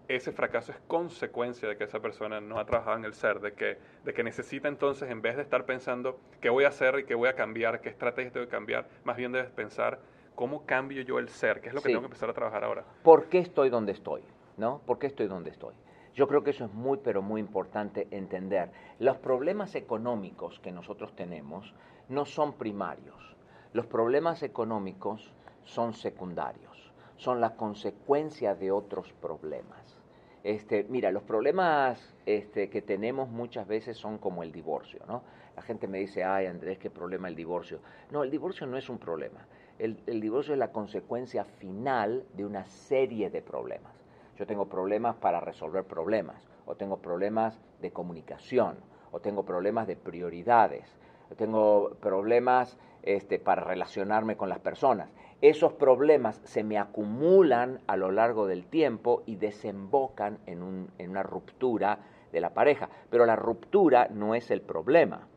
ese 0.09 0.33
fracaso 0.33 0.73
es 0.73 0.79
consecuencia 0.87 1.69
de 1.69 1.77
que 1.77 1.85
esa 1.85 2.01
persona 2.01 2.41
no 2.41 2.59
ha 2.59 2.67
trabajado 2.67 2.99
en 2.99 3.05
el 3.05 3.15
ser, 3.15 3.41
de 3.41 3.55
que, 3.55 3.79
de 4.05 4.13
que 4.13 4.23
necesita 4.23 4.69
entonces, 4.69 5.11
en 5.11 5.23
vez 5.23 5.37
de 5.37 5.43
estar 5.43 5.65
pensando 5.65 6.21
qué 6.41 6.51
voy 6.51 6.65
a 6.65 6.69
hacer 6.69 6.99
y 6.99 7.05
qué 7.05 7.15
voy 7.15 7.29
a 7.29 7.35
cambiar, 7.35 7.81
qué 7.81 7.89
estrategia 7.89 8.31
tengo 8.31 8.47
que 8.47 8.53
cambiar, 8.53 8.87
más 9.05 9.17
bien 9.17 9.33
debes 9.33 9.51
pensar 9.51 9.99
cómo 10.35 10.67
cambio 10.67 11.03
yo 11.03 11.19
el 11.19 11.29
ser, 11.29 11.61
qué 11.61 11.69
es 11.69 11.75
lo 11.75 11.81
que 11.81 11.89
tengo 11.89 12.01
que 12.01 12.07
empezar 12.07 12.29
a 12.29 12.35
trabajar 12.35 12.65
ahora. 12.65 12.85
¿Por 13.03 13.29
qué 13.29 13.39
estoy 13.39 13.71
donde 13.71 13.93
estoy? 13.93 14.23
¿No? 14.57 14.83
¿Por 14.85 14.99
qué 14.99 15.07
estoy 15.07 15.27
donde 15.27 15.51
estoy? 15.51 15.75
Yo 16.15 16.29
creo 16.29 16.45
que 16.45 16.51
eso 16.51 16.65
es 16.65 16.73
muy, 16.73 16.99
pero 16.99 17.23
muy 17.23 17.41
importante 17.41 18.07
entender. 18.13 18.71
Los 19.01 19.17
problemas 19.17 19.75
económicos 19.75 20.61
que 20.61 20.71
nosotros 20.71 21.15
tenemos 21.17 21.75
no 22.09 22.25
son 22.25 22.53
primarios. 22.53 23.37
Los 23.73 23.87
problemas 23.87 24.45
económicos 24.45 25.33
son 25.65 25.93
secundarios, 25.93 26.93
son 27.17 27.41
la 27.41 27.57
consecuencia 27.57 28.55
de 28.55 28.71
otros 28.71 29.13
problemas. 29.15 29.99
Este, 30.45 30.85
mira, 30.89 31.11
los 31.11 31.25
problemas 31.25 32.15
este, 32.27 32.71
que 32.71 32.83
tenemos 32.83 33.29
muchas 33.29 33.67
veces 33.67 33.97
son 33.97 34.19
como 34.19 34.45
el 34.45 34.53
divorcio, 34.53 35.01
¿no? 35.09 35.23
La 35.57 35.63
gente 35.63 35.89
me 35.89 35.99
dice, 35.99 36.23
ay 36.23 36.47
Andrés, 36.47 36.79
qué 36.79 36.91
problema 36.91 37.27
el 37.27 37.35
divorcio. 37.35 37.81
No, 38.13 38.23
el 38.23 38.31
divorcio 38.31 38.67
no 38.67 38.77
es 38.77 38.89
un 38.89 38.99
problema. 38.99 39.47
El, 39.79 39.99
el 40.07 40.21
divorcio 40.21 40.53
es 40.53 40.59
la 40.59 40.71
consecuencia 40.71 41.45
final 41.45 42.25
de 42.35 42.45
una 42.45 42.67
serie 42.67 43.31
de 43.31 43.43
problemas. 43.43 44.04
Yo 44.37 44.47
tengo 44.47 44.67
problemas 44.67 45.17
para 45.17 45.41
resolver 45.41 45.85
problemas, 45.85 46.47
o 46.67 46.75
tengo 46.75 46.99
problemas 46.99 47.61
de 47.81 47.93
comunicación, 47.93 48.77
o 49.13 49.21
tengo 49.21 49.45
problemas 49.45 49.87
de 49.87 49.97
prioridades, 49.97 50.99
o 51.31 51.35
tengo 51.35 51.91
problemas 52.01 52.77
este, 53.03 53.39
para 53.39 53.63
relacionarme 53.63 54.37
con 54.37 54.49
las 54.49 54.59
personas. 54.59 55.11
Esos 55.41 55.75
problemas 55.75 56.41
se 56.45 56.65
me 56.65 56.79
acumulan 56.79 57.81
a 57.87 57.97
lo 57.97 58.11
largo 58.11 58.47
del 58.47 58.67
tiempo 58.67 59.23
y 59.27 59.37
desembocan 59.37 60.39
en, 60.47 60.63
un, 60.63 60.91
en 60.99 61.11
una 61.11 61.23
ruptura 61.23 61.99
de 62.33 62.41
la 62.41 62.55
pareja. 62.55 62.89
Pero 63.11 63.27
la 63.27 63.37
ruptura 63.37 64.09
no 64.09 64.35
es 64.35 64.51
el 64.51 64.63
problema. 64.63 65.29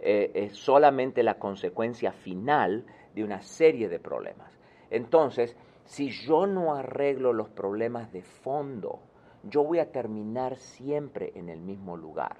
Eh, 0.00 0.30
es 0.34 0.56
solamente 0.56 1.22
la 1.22 1.38
consecuencia 1.38 2.12
final 2.12 2.84
de 3.14 3.24
una 3.24 3.40
serie 3.40 3.88
de 3.88 3.98
problemas. 3.98 4.58
Entonces, 4.90 5.56
si 5.90 6.10
yo 6.10 6.46
no 6.46 6.76
arreglo 6.76 7.32
los 7.32 7.48
problemas 7.48 8.12
de 8.12 8.22
fondo, 8.22 9.00
yo 9.42 9.64
voy 9.64 9.80
a 9.80 9.90
terminar 9.90 10.56
siempre 10.56 11.32
en 11.34 11.48
el 11.48 11.60
mismo 11.60 11.96
lugar. 11.96 12.36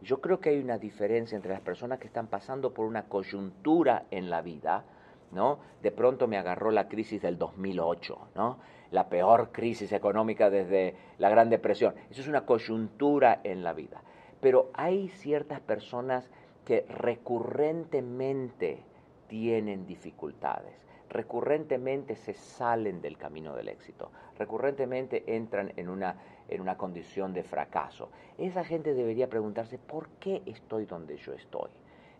Yo 0.00 0.22
creo 0.22 0.40
que 0.40 0.48
hay 0.48 0.58
una 0.58 0.78
diferencia 0.78 1.36
entre 1.36 1.52
las 1.52 1.60
personas 1.60 1.98
que 1.98 2.06
están 2.06 2.28
pasando 2.28 2.72
por 2.72 2.86
una 2.86 3.02
coyuntura 3.02 4.06
en 4.10 4.30
la 4.30 4.40
vida, 4.40 4.86
¿no? 5.32 5.58
De 5.82 5.90
pronto 5.90 6.26
me 6.26 6.38
agarró 6.38 6.70
la 6.70 6.88
crisis 6.88 7.20
del 7.20 7.36
2008, 7.36 8.28
¿no? 8.36 8.58
La 8.90 9.10
peor 9.10 9.52
crisis 9.52 9.92
económica 9.92 10.48
desde 10.48 10.96
la 11.18 11.28
Gran 11.28 11.50
Depresión. 11.50 11.94
Eso 12.08 12.22
es 12.22 12.28
una 12.28 12.46
coyuntura 12.46 13.42
en 13.44 13.62
la 13.62 13.74
vida. 13.74 14.00
Pero 14.40 14.70
hay 14.72 15.10
ciertas 15.10 15.60
personas 15.60 16.30
que 16.64 16.86
recurrentemente 16.88 18.82
tienen 19.28 19.84
dificultades, 19.84 20.74
recurrentemente 21.14 22.16
se 22.16 22.34
salen 22.34 23.00
del 23.00 23.16
camino 23.16 23.54
del 23.54 23.68
éxito, 23.68 24.10
recurrentemente 24.36 25.22
entran 25.36 25.72
en 25.76 25.88
una, 25.88 26.16
en 26.48 26.60
una 26.60 26.76
condición 26.76 27.32
de 27.32 27.44
fracaso. 27.44 28.10
Esa 28.36 28.64
gente 28.64 28.94
debería 28.94 29.28
preguntarse, 29.28 29.78
¿por 29.78 30.08
qué 30.18 30.42
estoy 30.44 30.86
donde 30.86 31.16
yo 31.16 31.32
estoy? 31.32 31.70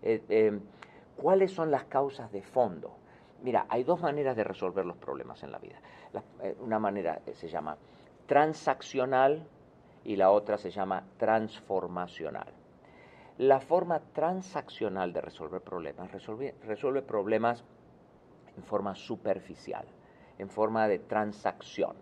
Eh, 0.00 0.22
eh, 0.28 0.60
¿Cuáles 1.16 1.50
son 1.52 1.72
las 1.72 1.84
causas 1.84 2.30
de 2.30 2.42
fondo? 2.42 2.96
Mira, 3.42 3.66
hay 3.68 3.82
dos 3.82 4.00
maneras 4.00 4.36
de 4.36 4.44
resolver 4.44 4.86
los 4.86 4.96
problemas 4.96 5.42
en 5.42 5.50
la 5.50 5.58
vida. 5.58 5.80
Eh, 6.42 6.56
una 6.60 6.78
manera 6.78 7.20
se 7.32 7.48
llama 7.48 7.76
transaccional 8.26 9.44
y 10.04 10.14
la 10.14 10.30
otra 10.30 10.56
se 10.56 10.70
llama 10.70 11.02
transformacional. 11.18 12.52
La 13.38 13.58
forma 13.58 13.98
transaccional 14.12 15.12
de 15.12 15.20
resolver 15.20 15.60
problemas 15.60 16.12
resuelve, 16.12 17.02
problemas 17.02 17.64
en 18.56 18.64
forma 18.64 18.94
superficial, 18.94 19.84
en 20.38 20.48
forma 20.48 20.88
de 20.88 20.98
transacción. 20.98 21.96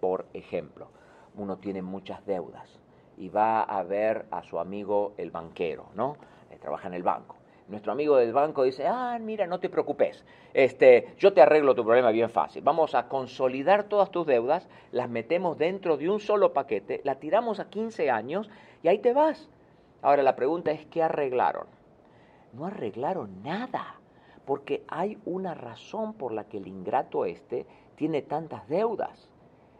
Por 0.00 0.26
ejemplo, 0.32 0.88
uno 1.36 1.58
tiene 1.58 1.82
muchas 1.82 2.24
deudas 2.26 2.80
y 3.16 3.28
va 3.28 3.62
a 3.62 3.82
ver 3.82 4.26
a 4.30 4.42
su 4.42 4.58
amigo 4.58 5.12
el 5.18 5.30
banquero, 5.30 5.86
¿no? 5.94 6.16
Eh, 6.50 6.58
trabaja 6.58 6.88
en 6.88 6.94
el 6.94 7.02
banco. 7.02 7.36
Nuestro 7.68 7.92
amigo 7.92 8.16
del 8.16 8.32
banco 8.32 8.64
dice, 8.64 8.88
ah, 8.88 9.16
mira, 9.20 9.46
no 9.46 9.60
te 9.60 9.68
preocupes, 9.68 10.24
este, 10.54 11.14
yo 11.18 11.32
te 11.32 11.40
arreglo 11.40 11.76
tu 11.76 11.84
problema 11.84 12.10
bien 12.10 12.28
fácil. 12.28 12.62
Vamos 12.64 12.96
a 12.96 13.06
consolidar 13.06 13.84
todas 13.84 14.10
tus 14.10 14.26
deudas, 14.26 14.66
las 14.90 15.08
metemos 15.08 15.56
dentro 15.56 15.96
de 15.96 16.10
un 16.10 16.18
solo 16.18 16.52
paquete, 16.52 17.00
la 17.04 17.20
tiramos 17.20 17.60
a 17.60 17.70
15 17.70 18.10
años 18.10 18.50
y 18.82 18.88
ahí 18.88 18.98
te 18.98 19.12
vas. 19.12 19.48
Ahora 20.02 20.24
la 20.24 20.34
pregunta 20.34 20.72
es, 20.72 20.84
¿qué 20.86 21.00
arreglaron? 21.00 21.66
No 22.54 22.66
arreglaron 22.66 23.40
nada, 23.44 23.99
porque 24.50 24.82
hay 24.88 25.16
una 25.26 25.54
razón 25.54 26.12
por 26.14 26.32
la 26.32 26.42
que 26.48 26.56
el 26.56 26.66
ingrato 26.66 27.24
este 27.24 27.66
tiene 27.94 28.20
tantas 28.20 28.68
deudas. 28.68 29.30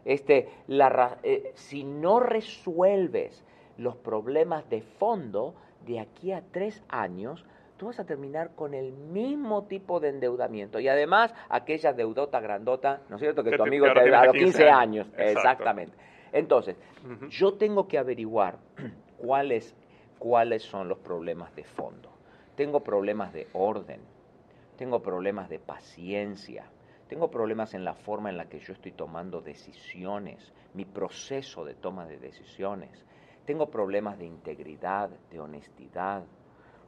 Este, 0.04 0.48
la, 0.68 1.18
eh, 1.24 1.50
si 1.56 1.82
no 1.82 2.20
resuelves 2.20 3.44
los 3.78 3.96
problemas 3.96 4.70
de 4.70 4.82
fondo, 4.82 5.56
de 5.84 5.98
aquí 5.98 6.30
a 6.30 6.44
tres 6.52 6.84
años, 6.88 7.44
tú 7.78 7.86
vas 7.86 7.98
a 7.98 8.06
terminar 8.06 8.54
con 8.54 8.72
el 8.72 8.92
mismo 8.92 9.64
tipo 9.64 9.98
de 9.98 10.10
endeudamiento. 10.10 10.78
Y 10.78 10.86
además, 10.86 11.34
aquella 11.48 11.92
deudota 11.92 12.38
grandota, 12.38 13.00
¿no 13.08 13.16
es 13.16 13.22
cierto? 13.22 13.42
Que, 13.42 13.56
tu 13.56 13.64
amigo 13.64 13.86
te 13.92 14.08
da 14.08 14.20
a 14.20 14.26
los 14.26 14.36
15 14.36 14.70
años. 14.70 15.08
Exactamente. 15.18 15.96
Entonces, 16.30 16.76
yo 17.28 17.54
tengo 17.54 17.88
que 17.88 17.98
averiguar 17.98 18.58
cuál 19.18 19.50
es 19.50 19.74
cuáles 20.20 20.62
son 20.62 20.88
los 20.88 20.98
problemas 20.98 21.56
de 21.56 21.64
fondo. 21.64 22.08
Tengo 22.54 22.84
problemas 22.84 23.32
de 23.32 23.48
orden, 23.52 24.00
tengo 24.80 25.02
problemas 25.02 25.50
de 25.50 25.58
paciencia, 25.58 26.64
tengo 27.06 27.30
problemas 27.30 27.74
en 27.74 27.84
la 27.84 27.92
forma 27.92 28.30
en 28.30 28.38
la 28.38 28.48
que 28.48 28.60
yo 28.60 28.72
estoy 28.72 28.92
tomando 28.92 29.42
decisiones, 29.42 30.54
mi 30.72 30.86
proceso 30.86 31.66
de 31.66 31.74
toma 31.74 32.06
de 32.06 32.16
decisiones, 32.16 33.04
tengo 33.44 33.68
problemas 33.68 34.18
de 34.18 34.24
integridad, 34.24 35.10
de 35.30 35.38
honestidad, 35.38 36.24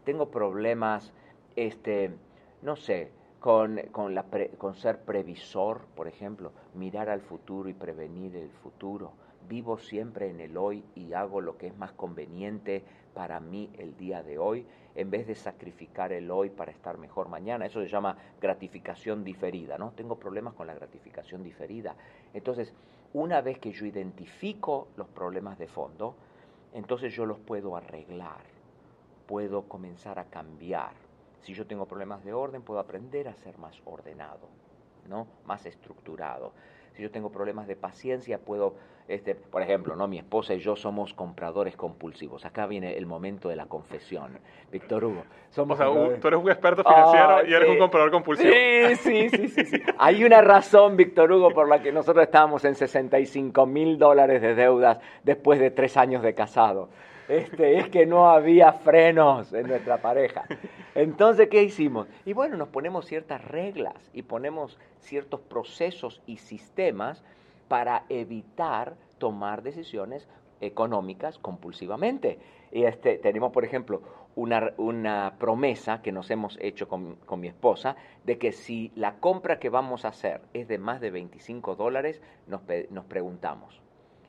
tengo 0.04 0.30
problemas, 0.30 1.12
este, 1.54 2.14
no 2.62 2.76
sé, 2.76 3.10
con, 3.40 3.76
con, 3.90 4.14
la 4.14 4.24
con 4.56 4.74
ser 4.74 5.00
previsor, 5.00 5.82
por 5.94 6.08
ejemplo, 6.08 6.52
mirar 6.72 7.10
al 7.10 7.20
futuro 7.20 7.68
y 7.68 7.74
prevenir 7.74 8.34
el 8.36 8.48
futuro. 8.48 9.12
Vivo 9.46 9.76
siempre 9.76 10.30
en 10.30 10.40
el 10.40 10.56
hoy 10.56 10.82
y 10.94 11.12
hago 11.12 11.42
lo 11.42 11.58
que 11.58 11.66
es 11.66 11.76
más 11.76 11.92
conveniente 11.92 12.82
para 13.12 13.38
mí 13.38 13.68
el 13.76 13.98
día 13.98 14.22
de 14.22 14.38
hoy, 14.38 14.66
en 14.94 15.10
vez 15.10 15.26
de 15.26 15.34
sacrificar 15.34 16.12
el 16.12 16.30
hoy 16.30 16.50
para 16.50 16.70
estar 16.70 16.98
mejor 16.98 17.28
mañana. 17.28 17.66
Eso 17.66 17.80
se 17.82 17.88
llama 17.88 18.16
gratificación 18.40 19.24
diferida, 19.24 19.78
¿no? 19.78 19.92
Tengo 19.92 20.16
problemas 20.16 20.54
con 20.54 20.66
la 20.66 20.74
gratificación 20.74 21.42
diferida. 21.42 21.94
Entonces, 22.34 22.72
una 23.14 23.40
vez 23.40 23.58
que 23.58 23.72
yo 23.72 23.86
identifico 23.86 24.88
los 24.96 25.08
problemas 25.08 25.58
de 25.58 25.68
fondo, 25.68 26.14
entonces 26.74 27.14
yo 27.14 27.26
los 27.26 27.38
puedo 27.38 27.76
arreglar, 27.76 28.42
puedo 29.26 29.62
comenzar 29.62 30.18
a 30.18 30.24
cambiar. 30.24 30.92
Si 31.40 31.54
yo 31.54 31.66
tengo 31.66 31.86
problemas 31.86 32.24
de 32.24 32.32
orden, 32.32 32.62
puedo 32.62 32.80
aprender 32.80 33.28
a 33.28 33.34
ser 33.34 33.58
más 33.58 33.80
ordenado, 33.84 34.48
¿no? 35.08 35.26
Más 35.44 35.66
estructurado 35.66 36.52
si 36.94 37.02
yo 37.02 37.10
tengo 37.10 37.30
problemas 37.30 37.66
de 37.66 37.76
paciencia, 37.76 38.38
puedo, 38.38 38.74
este, 39.08 39.34
por 39.34 39.62
ejemplo, 39.62 39.96
¿no? 39.96 40.08
mi 40.08 40.18
esposa 40.18 40.54
y 40.54 40.58
yo 40.58 40.76
somos 40.76 41.14
compradores 41.14 41.76
compulsivos. 41.76 42.44
Acá 42.44 42.66
viene 42.66 42.96
el 42.96 43.06
momento 43.06 43.48
de 43.48 43.56
la 43.56 43.66
confesión. 43.66 44.38
Víctor 44.70 45.04
Hugo, 45.04 45.24
somos... 45.50 45.80
O 45.80 45.82
sea, 45.82 46.20
tú 46.20 46.28
eres 46.28 46.40
un 46.40 46.50
experto 46.50 46.84
financiero 46.84 47.46
y 47.46 47.54
eres 47.54 47.70
un 47.70 47.78
comprador 47.78 48.10
compulsivo. 48.10 48.52
Sí, 48.52 49.28
sí, 49.28 49.48
sí, 49.48 49.64
sí, 49.64 49.82
Hay 49.98 50.24
una 50.24 50.42
razón, 50.42 50.96
Víctor 50.96 51.32
Hugo, 51.32 51.50
por 51.50 51.68
la 51.68 51.82
que 51.82 51.92
nosotros 51.92 52.24
estábamos 52.24 52.64
en 52.64 52.74
65 52.74 53.66
mil 53.66 53.98
dólares 53.98 54.42
de 54.42 54.54
deudas 54.54 54.98
después 55.22 55.58
de 55.58 55.70
tres 55.70 55.96
años 55.96 56.22
de 56.22 56.34
casado. 56.34 56.90
Este, 57.28 57.78
es 57.78 57.88
que 57.88 58.04
no 58.04 58.30
había 58.30 58.72
frenos 58.72 59.52
en 59.54 59.68
nuestra 59.68 59.98
pareja. 59.98 60.44
Entonces, 60.94 61.48
¿qué 61.48 61.62
hicimos? 61.62 62.06
Y 62.26 62.34
bueno, 62.34 62.56
nos 62.56 62.68
ponemos 62.68 63.06
ciertas 63.06 63.42
reglas 63.42 64.10
y 64.12 64.22
ponemos 64.22 64.78
ciertos 65.00 65.40
procesos 65.40 66.20
y 66.26 66.36
sistemas 66.36 67.24
para 67.68 68.04
evitar 68.10 68.94
tomar 69.18 69.62
decisiones 69.62 70.28
económicas 70.60 71.38
compulsivamente. 71.38 72.38
Y 72.70 72.84
este, 72.84 73.16
tenemos, 73.18 73.52
por 73.52 73.64
ejemplo, 73.64 74.02
una, 74.36 74.72
una 74.76 75.36
promesa 75.38 76.02
que 76.02 76.12
nos 76.12 76.30
hemos 76.30 76.58
hecho 76.60 76.88
con, 76.88 77.16
con, 77.26 77.40
mi 77.40 77.48
esposa 77.48 77.96
de 78.24 78.38
que 78.38 78.52
si 78.52 78.92
la 78.94 79.16
compra 79.16 79.58
que 79.58 79.70
vamos 79.70 80.04
a 80.04 80.08
hacer 80.08 80.42
es 80.52 80.68
de 80.68 80.78
más 80.78 81.00
de 81.00 81.10
25 81.10 81.74
dólares, 81.74 82.20
nos, 82.46 82.62
nos 82.90 83.04
preguntamos, 83.06 83.82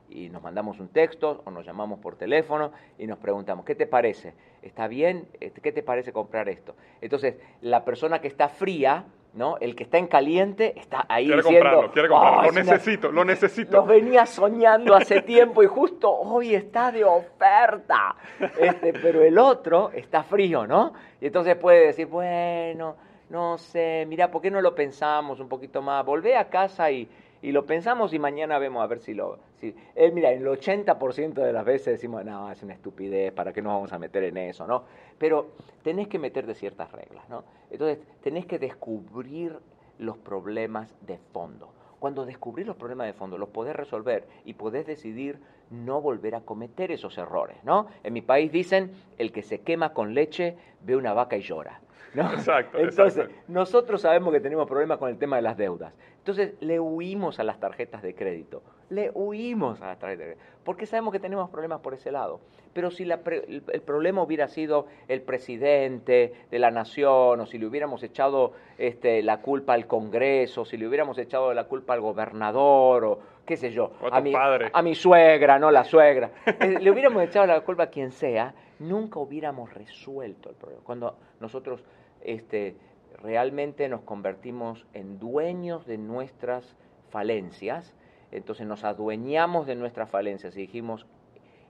y 0.09 0.29
nos 0.29 0.43
mandamos 0.43 0.79
un 0.79 0.89
texto 0.89 1.41
o 1.45 1.51
nos 1.51 1.65
llamamos 1.65 1.99
por 1.99 2.15
teléfono 2.15 2.71
y 2.97 3.07
nos 3.07 3.17
preguntamos, 3.17 3.65
¿qué 3.65 3.75
te 3.75 3.87
parece? 3.87 4.33
¿Está 4.63 4.87
bien? 4.87 5.27
Este, 5.39 5.61
¿Qué 5.61 5.71
te 5.71 5.83
parece 5.83 6.13
comprar 6.13 6.47
esto? 6.47 6.75
Entonces, 7.01 7.35
la 7.61 7.83
persona 7.83 8.19
que 8.21 8.29
está 8.29 8.47
fría, 8.47 9.05
¿no? 9.33 9.57
El 9.59 9.75
que 9.75 9.83
está 9.83 9.97
en 9.97 10.07
caliente 10.07 10.73
está 10.79 11.05
ahí 11.09 11.25
quiere 11.25 11.41
diciendo, 11.41 11.69
comprarlo, 11.69 11.91
quiere 11.91 12.07
comprarlo, 12.07 12.43
lo 12.43 12.51
necesito, 12.51 13.11
lo 13.11 13.25
necesito. 13.25 13.77
Lo 13.77 13.85
venía 13.85 14.25
soñando 14.25 14.95
hace 14.95 15.21
tiempo 15.21 15.63
y 15.63 15.67
justo 15.67 16.09
hoy 16.11 16.55
está 16.55 16.91
de 16.91 17.03
oferta. 17.03 18.15
Este, 18.57 18.93
pero 18.93 19.21
el 19.21 19.37
otro 19.37 19.91
está 19.93 20.23
frío, 20.23 20.65
¿no? 20.65 20.93
Y 21.19 21.27
entonces 21.27 21.55
puede 21.57 21.87
decir, 21.87 22.07
bueno, 22.07 22.95
no 23.29 23.57
sé, 23.57 24.05
mira, 24.07 24.29
¿por 24.29 24.41
qué 24.41 24.51
no 24.51 24.61
lo 24.61 24.73
pensamos 24.73 25.39
un 25.39 25.49
poquito 25.49 25.81
más? 25.81 26.05
Volvé 26.05 26.37
a 26.37 26.49
casa 26.49 26.89
y, 26.89 27.09
y 27.43 27.51
lo 27.51 27.65
pensamos 27.65 28.13
y 28.13 28.19
mañana 28.19 28.57
vemos 28.57 28.81
a 28.81 28.87
ver 28.87 28.99
si 28.99 29.13
lo... 29.13 29.37
Si, 29.59 29.75
eh, 29.95 30.11
mira, 30.11 30.31
el 30.31 30.45
80% 30.45 31.33
de 31.33 31.51
las 31.51 31.65
veces 31.65 31.87
decimos, 31.87 32.23
no, 32.23 32.49
es 32.49 32.63
una 32.63 32.73
estupidez, 32.73 33.33
¿para 33.33 33.51
qué 33.51 33.61
nos 33.61 33.73
vamos 33.73 33.91
a 33.91 33.99
meter 33.99 34.23
en 34.23 34.37
eso? 34.37 34.65
¿no? 34.65 34.85
Pero 35.17 35.49
tenés 35.83 36.07
que 36.07 36.17
meterte 36.17 36.55
ciertas 36.55 36.89
reglas, 36.93 37.27
¿no? 37.27 37.43
Entonces, 37.69 37.99
tenés 38.21 38.45
que 38.45 38.59
descubrir 38.59 39.59
los 39.99 40.17
problemas 40.17 40.95
de 41.01 41.17
fondo. 41.17 41.73
Cuando 41.99 42.25
descubrís 42.25 42.65
los 42.65 42.77
problemas 42.77 43.07
de 43.07 43.13
fondo, 43.13 43.37
los 43.37 43.49
podés 43.49 43.75
resolver 43.75 44.25
y 44.45 44.53
podés 44.53 44.87
decidir 44.87 45.37
no 45.69 45.99
volver 45.99 46.35
a 46.35 46.41
cometer 46.41 46.91
esos 46.91 47.17
errores, 47.17 47.57
¿no? 47.65 47.87
En 48.03 48.13
mi 48.13 48.21
país 48.21 48.53
dicen, 48.53 48.91
el 49.17 49.33
que 49.33 49.41
se 49.41 49.59
quema 49.59 49.91
con 49.91 50.13
leche 50.13 50.55
ve 50.81 50.95
una 50.95 51.11
vaca 51.11 51.35
y 51.35 51.41
llora. 51.41 51.81
¿no? 52.13 52.31
Exacto. 52.31 52.77
Entonces, 52.79 53.29
nosotros 53.47 54.01
sabemos 54.01 54.33
que 54.33 54.39
tenemos 54.39 54.67
problemas 54.67 54.97
con 54.97 55.09
el 55.09 55.17
tema 55.17 55.37
de 55.37 55.41
las 55.41 55.57
deudas. 55.57 55.93
Entonces, 56.23 56.53
le 56.61 56.79
huimos 56.79 57.37
a 57.39 57.43
las 57.43 57.59
tarjetas 57.59 58.01
de 58.01 58.15
crédito. 58.15 58.63
Le 58.89 59.11
huimos 59.13 59.81
a 59.81 59.87
las 59.87 59.99
tarjetas 59.99 60.25
de 60.25 60.33
crédito. 60.35 60.53
Porque 60.63 60.85
sabemos 60.85 61.11
que 61.11 61.19
tenemos 61.19 61.49
problemas 61.49 61.81
por 61.81 61.93
ese 61.93 62.13
lado. 62.13 62.39
Pero 62.71 62.91
si 62.91 63.03
el, 63.03 63.81
problema 63.85 64.23
hubiera 64.23 64.47
sido 64.47 64.87
el 65.09 65.21
presidente 65.21 66.33
de 66.49 66.59
la 66.59 66.71
nación, 66.71 67.41
o 67.41 67.45
si 67.45 67.57
le 67.57 67.65
hubiéramos 67.65 68.01
echado 68.03 68.53
este, 68.77 69.21
la 69.21 69.41
culpa 69.41 69.73
al 69.73 69.85
Congreso, 69.85 70.63
si 70.63 70.77
le 70.77 70.87
hubiéramos 70.87 71.17
echado 71.17 71.53
la 71.53 71.65
culpa 71.65 71.93
al 71.93 71.99
gobernador, 71.99 73.03
o 73.03 73.19
qué 73.45 73.57
sé 73.57 73.71
yo, 73.71 73.91
a, 74.09 74.21
mi, 74.21 74.31
padre. 74.31 74.71
a 74.71 74.81
mi 74.81 74.95
suegra, 74.95 75.59
no 75.59 75.71
la 75.71 75.83
suegra, 75.83 76.31
eh, 76.45 76.77
le 76.79 76.89
hubiéramos 76.89 77.21
echado 77.21 77.45
la 77.47 77.59
culpa 77.59 77.83
a 77.83 77.87
quien 77.87 78.13
sea, 78.13 78.55
nunca 78.79 79.19
hubiéramos 79.19 79.73
resuelto 79.73 80.49
el 80.49 80.55
problema. 80.55 80.81
Cuando 80.85 81.17
nosotros 81.41 81.83
este, 82.23 82.75
realmente 83.23 83.87
nos 83.87 84.01
convertimos 84.01 84.85
en 84.93 85.17
dueños 85.17 85.85
de 85.87 85.97
nuestras 85.97 86.75
falencias, 87.09 87.95
entonces 88.31 88.67
nos 88.67 88.83
adueñamos 88.83 89.65
de 89.65 89.75
nuestras 89.75 90.09
falencias 90.09 90.55
y 90.57 90.61
dijimos, 90.61 91.07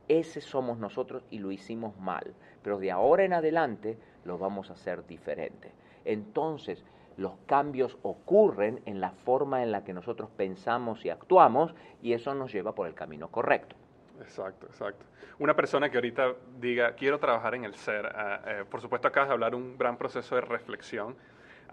ese 0.08 0.42
somos 0.42 0.80
nosotros 0.80 1.24
y 1.30 1.40
lo 1.40 1.52
hicimos 1.52 1.98
mal, 2.00 2.34
pero 2.64 2.80
de 2.80 2.92
ahora 2.92 3.24
en 3.24 3.34
adelante 3.34 3.98
lo 4.26 4.38
vamos 4.38 4.70
a 4.70 4.74
hacer 4.74 5.06
diferente. 5.06 5.72
Entonces, 6.06 6.84
los 7.18 7.34
cambios 7.46 7.98
ocurren 8.02 8.82
en 8.86 9.00
la 9.00 9.12
forma 9.12 9.62
en 9.62 9.72
la 9.72 9.84
que 9.84 9.94
nosotros 9.94 10.30
pensamos 10.36 11.06
y 11.06 11.10
actuamos 11.10 11.76
y 12.02 12.14
eso 12.14 12.34
nos 12.34 12.52
lleva 12.52 12.74
por 12.74 12.88
el 12.88 12.96
camino 12.96 13.30
correcto. 13.30 13.76
Exacto, 14.20 14.66
exacto. 14.68 15.06
Una 15.40 15.56
persona 15.56 15.90
que 15.90 15.98
ahorita 15.98 16.34
diga, 16.60 16.94
quiero 16.96 17.20
trabajar 17.20 17.56
en 17.56 17.66
el 17.66 17.76
ser, 17.76 18.06
eh, 18.48 18.66
por 18.70 18.82
supuesto 18.82 19.08
acabas 19.08 19.30
de 19.30 19.34
hablar 19.34 19.56
un 19.56 19.78
gran 19.78 19.98
proceso 19.98 20.36
de 20.36 20.42
reflexión. 20.42 21.16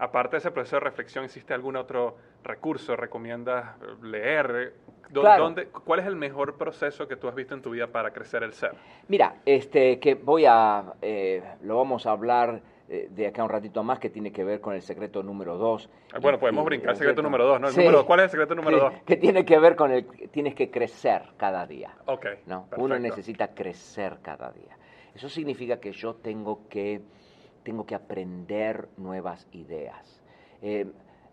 Aparte 0.01 0.31
de 0.31 0.37
ese 0.39 0.49
proceso 0.49 0.77
de 0.77 0.79
reflexión, 0.79 1.25
¿existe 1.25 1.53
algún 1.53 1.75
otro 1.75 2.17
recurso? 2.43 2.95
¿Recomiendas 2.95 3.75
leer? 4.01 4.73
¿Dónde, 5.11 5.67
¿Cuál 5.67 5.99
es 5.99 6.07
el 6.07 6.15
mejor 6.15 6.57
proceso 6.57 7.07
que 7.07 7.17
tú 7.17 7.27
has 7.27 7.35
visto 7.35 7.53
en 7.53 7.61
tu 7.61 7.69
vida 7.69 7.85
para 7.85 8.09
crecer 8.09 8.41
el 8.41 8.53
ser? 8.53 8.71
Mira, 9.09 9.35
este, 9.45 9.99
que 9.99 10.15
voy 10.15 10.45
a, 10.47 10.93
eh, 11.03 11.43
lo 11.61 11.77
vamos 11.77 12.07
a 12.07 12.13
hablar 12.13 12.61
eh, 12.89 13.09
de 13.11 13.27
acá 13.27 13.43
un 13.43 13.49
ratito 13.51 13.83
más 13.83 13.99
que 13.99 14.09
tiene 14.09 14.31
que 14.31 14.43
ver 14.43 14.59
con 14.59 14.73
el 14.73 14.81
secreto 14.81 15.21
número 15.21 15.55
dos. 15.59 15.87
Ah, 16.11 16.17
bueno, 16.19 16.39
podemos 16.39 16.65
brincar 16.65 16.89
el 16.89 16.95
secreto 16.95 17.21
número 17.21 17.45
dos, 17.45 17.61
¿no? 17.61 17.67
El 17.67 17.75
número, 17.75 18.03
¿Cuál 18.03 18.21
es 18.21 18.23
el 18.23 18.29
secreto 18.31 18.55
número 18.55 18.79
dos? 18.79 18.93
Que 19.05 19.17
tiene 19.17 19.45
que 19.45 19.59
ver 19.59 19.75
con 19.75 19.91
el, 19.91 20.07
tienes 20.31 20.55
que 20.55 20.71
crecer 20.71 21.21
cada 21.37 21.67
día. 21.67 21.95
Ok. 22.07 22.25
¿no? 22.47 22.67
Uno 22.77 22.97
necesita 22.97 23.53
crecer 23.53 24.17
cada 24.23 24.51
día. 24.51 24.75
Eso 25.13 25.29
significa 25.29 25.79
que 25.79 25.91
yo 25.91 26.15
tengo 26.15 26.67
que, 26.69 27.01
tengo 27.63 27.85
que 27.85 27.95
aprender 27.95 28.89
nuevas 28.97 29.47
ideas. 29.51 30.21
Eh, 30.61 30.91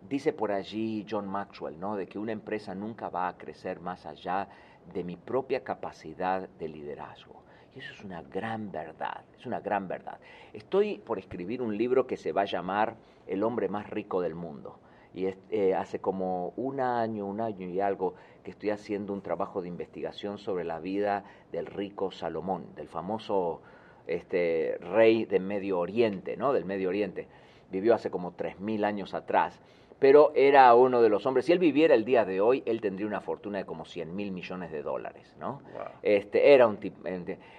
dice 0.08 0.32
por 0.32 0.52
allí 0.52 1.06
John 1.08 1.28
Maxwell, 1.28 1.78
¿no? 1.78 1.96
De 1.96 2.06
que 2.06 2.18
una 2.18 2.32
empresa 2.32 2.74
nunca 2.74 3.08
va 3.08 3.28
a 3.28 3.36
crecer 3.36 3.80
más 3.80 4.06
allá 4.06 4.48
de 4.92 5.04
mi 5.04 5.16
propia 5.16 5.64
capacidad 5.64 6.48
de 6.48 6.68
liderazgo. 6.68 7.42
Y 7.74 7.80
eso 7.80 7.92
es 7.92 8.02
una 8.04 8.22
gran 8.22 8.72
verdad, 8.72 9.24
es 9.38 9.46
una 9.46 9.60
gran 9.60 9.88
verdad. 9.88 10.18
Estoy 10.52 10.98
por 10.98 11.18
escribir 11.18 11.60
un 11.62 11.76
libro 11.76 12.06
que 12.06 12.16
se 12.16 12.32
va 12.32 12.42
a 12.42 12.46
llamar 12.46 12.96
El 13.26 13.42
hombre 13.42 13.68
más 13.68 13.88
rico 13.90 14.20
del 14.20 14.34
mundo. 14.34 14.78
Y 15.14 15.26
eh, 15.50 15.74
hace 15.74 16.00
como 16.00 16.52
un 16.56 16.80
año, 16.80 17.26
un 17.26 17.40
año 17.40 17.68
y 17.68 17.80
algo 17.80 18.14
que 18.44 18.50
estoy 18.50 18.70
haciendo 18.70 19.12
un 19.12 19.22
trabajo 19.22 19.62
de 19.62 19.68
investigación 19.68 20.38
sobre 20.38 20.64
la 20.64 20.80
vida 20.80 21.24
del 21.50 21.66
rico 21.66 22.10
Salomón, 22.10 22.74
del 22.74 22.88
famoso 22.88 23.62
este, 24.08 24.78
rey 24.80 25.24
del 25.24 25.42
Medio 25.42 25.78
Oriente, 25.78 26.36
¿no? 26.36 26.52
Del 26.52 26.64
Medio 26.64 26.88
Oriente. 26.88 27.26
Vivió 27.70 27.94
hace 27.94 28.10
como 28.10 28.36
3.000 28.36 28.84
años 28.84 29.14
atrás 29.14 29.60
pero 29.98 30.32
era 30.34 30.72
uno 30.74 31.02
de 31.02 31.08
los 31.08 31.26
hombres. 31.26 31.46
Si 31.46 31.52
él 31.52 31.58
viviera 31.58 31.94
el 31.94 32.04
día 32.04 32.24
de 32.24 32.40
hoy, 32.40 32.62
él 32.66 32.80
tendría 32.80 33.06
una 33.06 33.20
fortuna 33.20 33.58
de 33.58 33.64
como 33.64 33.84
100 33.84 34.14
mil 34.14 34.30
millones 34.30 34.70
de 34.70 34.82
dólares, 34.82 35.34
¿no? 35.38 35.60
Este, 36.02 36.54
era 36.54 36.66
un 36.66 36.76
tipo, 36.76 37.08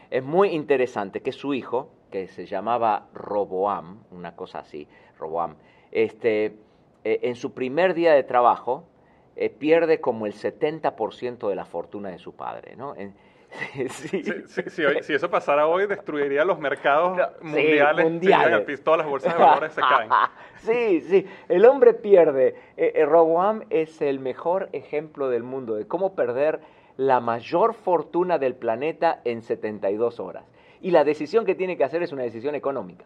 es 0.09 0.23
muy 0.23 0.49
interesante 0.49 1.21
que 1.21 1.31
su 1.31 1.53
hijo, 1.53 1.89
que 2.12 2.27
se 2.27 2.45
llamaba 2.45 3.07
Roboam, 3.13 4.03
una 4.12 4.35
cosa 4.35 4.59
así, 4.59 4.88
Roboam, 5.17 5.55
este, 5.91 6.55
eh, 7.03 7.19
en 7.23 7.35
su 7.35 7.53
primer 7.53 7.93
día 7.93 8.13
de 8.13 8.23
trabajo, 8.23 8.85
eh, 9.35 9.49
pierde 9.49 9.99
como 9.99 10.25
el 10.25 10.33
70% 10.33 11.49
de 11.49 11.55
la 11.55 11.65
fortuna 11.65 12.09
de 12.09 12.19
su 12.19 12.33
padre, 12.33 12.75
¿no? 12.75 12.95
Sí. 13.89 14.23
si 15.01 15.13
eso 15.13 15.29
pasara 15.29 15.67
hoy, 15.67 15.88
destruiría 15.88 16.45
los 16.45 16.59
mercados 16.59 17.19
mundiales. 17.41 18.05
mundiales. 18.05 18.83
todas 18.83 18.99
las 18.99 19.07
bolsas 19.07 19.33
de 19.33 19.43
valores 19.43 19.73
se 19.73 19.81
caen. 19.81 20.09
sí, 20.57 21.01
sí. 21.01 21.25
El 21.47 21.65
hombre 21.65 21.93
pierde. 21.93 22.55
Eh, 22.77 22.93
eh, 22.95 23.05
Roboam 23.05 23.63
es 23.69 24.01
el 24.01 24.19
mejor 24.19 24.69
ejemplo 24.73 25.29
del 25.29 25.43
mundo 25.43 25.75
de 25.75 25.88
cómo 25.88 26.15
perder 26.15 26.59
la 26.97 27.19
mayor 27.19 27.73
fortuna 27.73 28.38
del 28.38 28.55
planeta 28.55 29.21
en 29.23 29.41
72 29.41 30.19
horas. 30.19 30.45
Y 30.81 30.91
la 30.91 31.03
decisión 31.03 31.45
que 31.45 31.55
tiene 31.55 31.77
que 31.77 31.83
hacer 31.83 32.03
es 32.03 32.12
una 32.12 32.23
decisión 32.23 32.55
económica. 32.55 33.05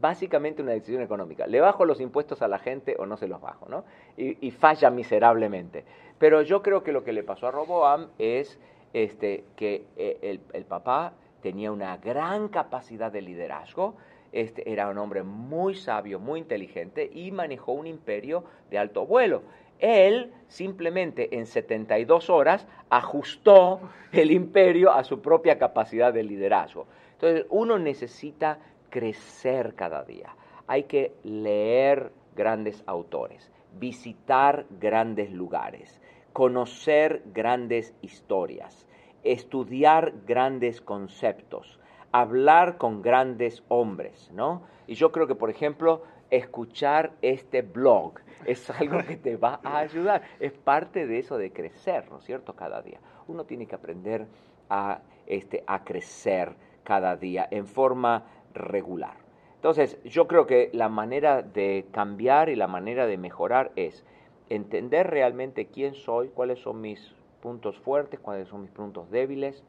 Básicamente 0.00 0.62
una 0.62 0.72
decisión 0.72 1.02
económica. 1.02 1.46
¿Le 1.46 1.60
bajo 1.60 1.84
los 1.84 2.00
impuestos 2.00 2.42
a 2.42 2.48
la 2.48 2.58
gente 2.58 2.96
o 2.98 3.06
no 3.06 3.16
se 3.16 3.28
los 3.28 3.40
bajo? 3.40 3.66
¿no? 3.68 3.84
Y, 4.16 4.46
y 4.46 4.50
falla 4.50 4.90
miserablemente. 4.90 5.84
Pero 6.18 6.42
yo 6.42 6.62
creo 6.62 6.82
que 6.82 6.92
lo 6.92 7.04
que 7.04 7.12
le 7.12 7.22
pasó 7.22 7.46
a 7.46 7.50
Roboam 7.50 8.08
es 8.18 8.58
este, 8.94 9.44
que 9.56 9.84
eh, 9.96 10.38
el, 10.52 10.64
papá 10.64 11.12
tenía 11.42 11.70
una 11.70 11.98
gran 11.98 12.48
capacidad 12.48 13.12
de 13.12 13.20
liderazgo, 13.20 13.96
este, 14.32 14.72
era 14.72 14.88
un 14.88 14.96
hombre 14.98 15.22
muy 15.22 15.74
sabio, 15.74 16.18
muy 16.18 16.40
inteligente 16.40 17.10
y 17.12 17.30
manejó 17.30 17.72
un 17.72 17.86
imperio 17.86 18.44
de 18.70 18.78
alto 18.78 19.04
vuelo. 19.04 19.42
Él 19.80 20.32
simplemente 20.48 21.36
en 21.36 21.46
72 21.46 22.30
horas 22.30 22.66
ajustó 22.88 23.80
el 24.12 24.30
imperio 24.30 24.92
a 24.92 25.04
su 25.04 25.20
propia 25.20 25.58
capacidad 25.58 26.12
de 26.12 26.22
liderazgo. 26.22 26.86
Entonces 27.12 27.46
uno 27.50 27.78
necesita 27.78 28.58
crecer 28.90 29.74
cada 29.74 30.04
día. 30.04 30.36
Hay 30.68 30.84
que 30.84 31.12
leer 31.24 32.12
grandes 32.36 32.82
autores, 32.86 33.50
visitar 33.78 34.66
grandes 34.80 35.32
lugares, 35.32 36.00
conocer 36.34 37.22
grandes 37.32 37.94
historias, 38.02 38.86
estudiar 39.22 40.12
grandes 40.26 40.80
conceptos, 40.80 41.78
hablar 42.10 42.76
con 42.76 43.02
grandes 43.02 43.62
hombres, 43.68 44.32
¿no? 44.34 44.64
Y 44.88 44.94
yo 44.96 45.12
creo 45.12 45.28
que, 45.28 45.36
por 45.36 45.48
ejemplo, 45.48 46.02
escuchar 46.30 47.12
este 47.22 47.62
blog 47.62 48.14
es 48.46 48.68
algo 48.68 48.98
que 48.98 49.16
te 49.16 49.36
va 49.36 49.60
a 49.62 49.78
ayudar, 49.78 50.22
es 50.40 50.52
parte 50.52 51.06
de 51.06 51.20
eso 51.20 51.38
de 51.38 51.52
crecer, 51.52 52.10
¿no 52.10 52.18
es 52.18 52.24
cierto? 52.24 52.54
Cada 52.56 52.82
día. 52.82 52.98
Uno 53.28 53.44
tiene 53.44 53.66
que 53.66 53.76
aprender 53.76 54.26
a, 54.68 55.02
este, 55.26 55.62
a 55.68 55.84
crecer 55.84 56.56
cada 56.82 57.14
día 57.14 57.46
en 57.48 57.68
forma 57.68 58.24
regular. 58.52 59.14
Entonces, 59.54 60.02
yo 60.02 60.26
creo 60.26 60.48
que 60.48 60.68
la 60.72 60.88
manera 60.88 61.42
de 61.42 61.86
cambiar 61.92 62.48
y 62.48 62.56
la 62.56 62.66
manera 62.66 63.06
de 63.06 63.18
mejorar 63.18 63.70
es 63.76 64.04
entender 64.48 65.08
realmente 65.08 65.66
quién 65.66 65.94
soy, 65.94 66.28
cuáles 66.28 66.60
son 66.60 66.80
mis 66.80 67.14
puntos 67.40 67.78
fuertes, 67.78 68.20
cuáles 68.20 68.48
son 68.48 68.62
mis 68.62 68.70
puntos 68.70 69.10
débiles, 69.10 69.62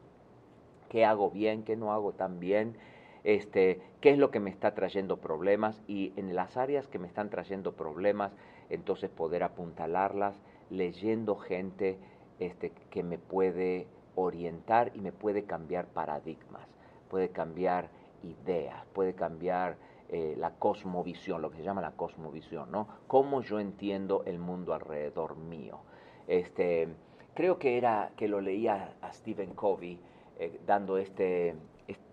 qué 0.88 1.04
hago 1.04 1.30
bien, 1.30 1.62
qué 1.62 1.76
no 1.76 1.92
hago 1.92 2.12
tan 2.12 2.40
bien, 2.40 2.76
este, 3.24 3.80
qué 4.00 4.10
es 4.10 4.18
lo 4.18 4.30
que 4.30 4.40
me 4.40 4.50
está 4.50 4.74
trayendo 4.74 5.16
problemas 5.16 5.82
y 5.88 6.12
en 6.16 6.34
las 6.34 6.56
áreas 6.56 6.86
que 6.86 6.98
me 6.98 7.08
están 7.08 7.28
trayendo 7.28 7.72
problemas, 7.72 8.32
entonces 8.70 9.10
poder 9.10 9.42
apuntalarlas 9.42 10.40
leyendo 10.70 11.36
gente 11.36 11.98
este, 12.38 12.70
que 12.90 13.02
me 13.02 13.18
puede 13.18 13.86
orientar 14.14 14.92
y 14.94 15.00
me 15.00 15.12
puede 15.12 15.44
cambiar 15.44 15.86
paradigmas, 15.86 16.66
puede 17.10 17.30
cambiar 17.30 17.88
ideas, 18.22 18.84
puede 18.92 19.14
cambiar 19.14 19.76
eh, 20.08 20.34
la 20.38 20.52
cosmovisión, 20.52 21.42
lo 21.42 21.50
que 21.50 21.56
se 21.56 21.62
llama 21.64 21.80
la 21.80 21.92
cosmovisión, 21.92 22.70
¿no? 22.70 22.86
Cómo 23.06 23.42
yo 23.42 23.58
entiendo 23.58 24.22
el 24.26 24.38
mundo 24.38 24.72
alrededor 24.72 25.36
mío. 25.36 25.80
Este, 26.28 26.88
creo 27.34 27.58
que 27.58 27.76
era 27.76 28.10
que 28.16 28.28
lo 28.28 28.40
leía 28.40 28.94
a 29.02 29.12
Stephen 29.12 29.54
Covey 29.54 29.98
eh, 30.38 30.60
dando 30.66 30.98
este, 30.98 31.54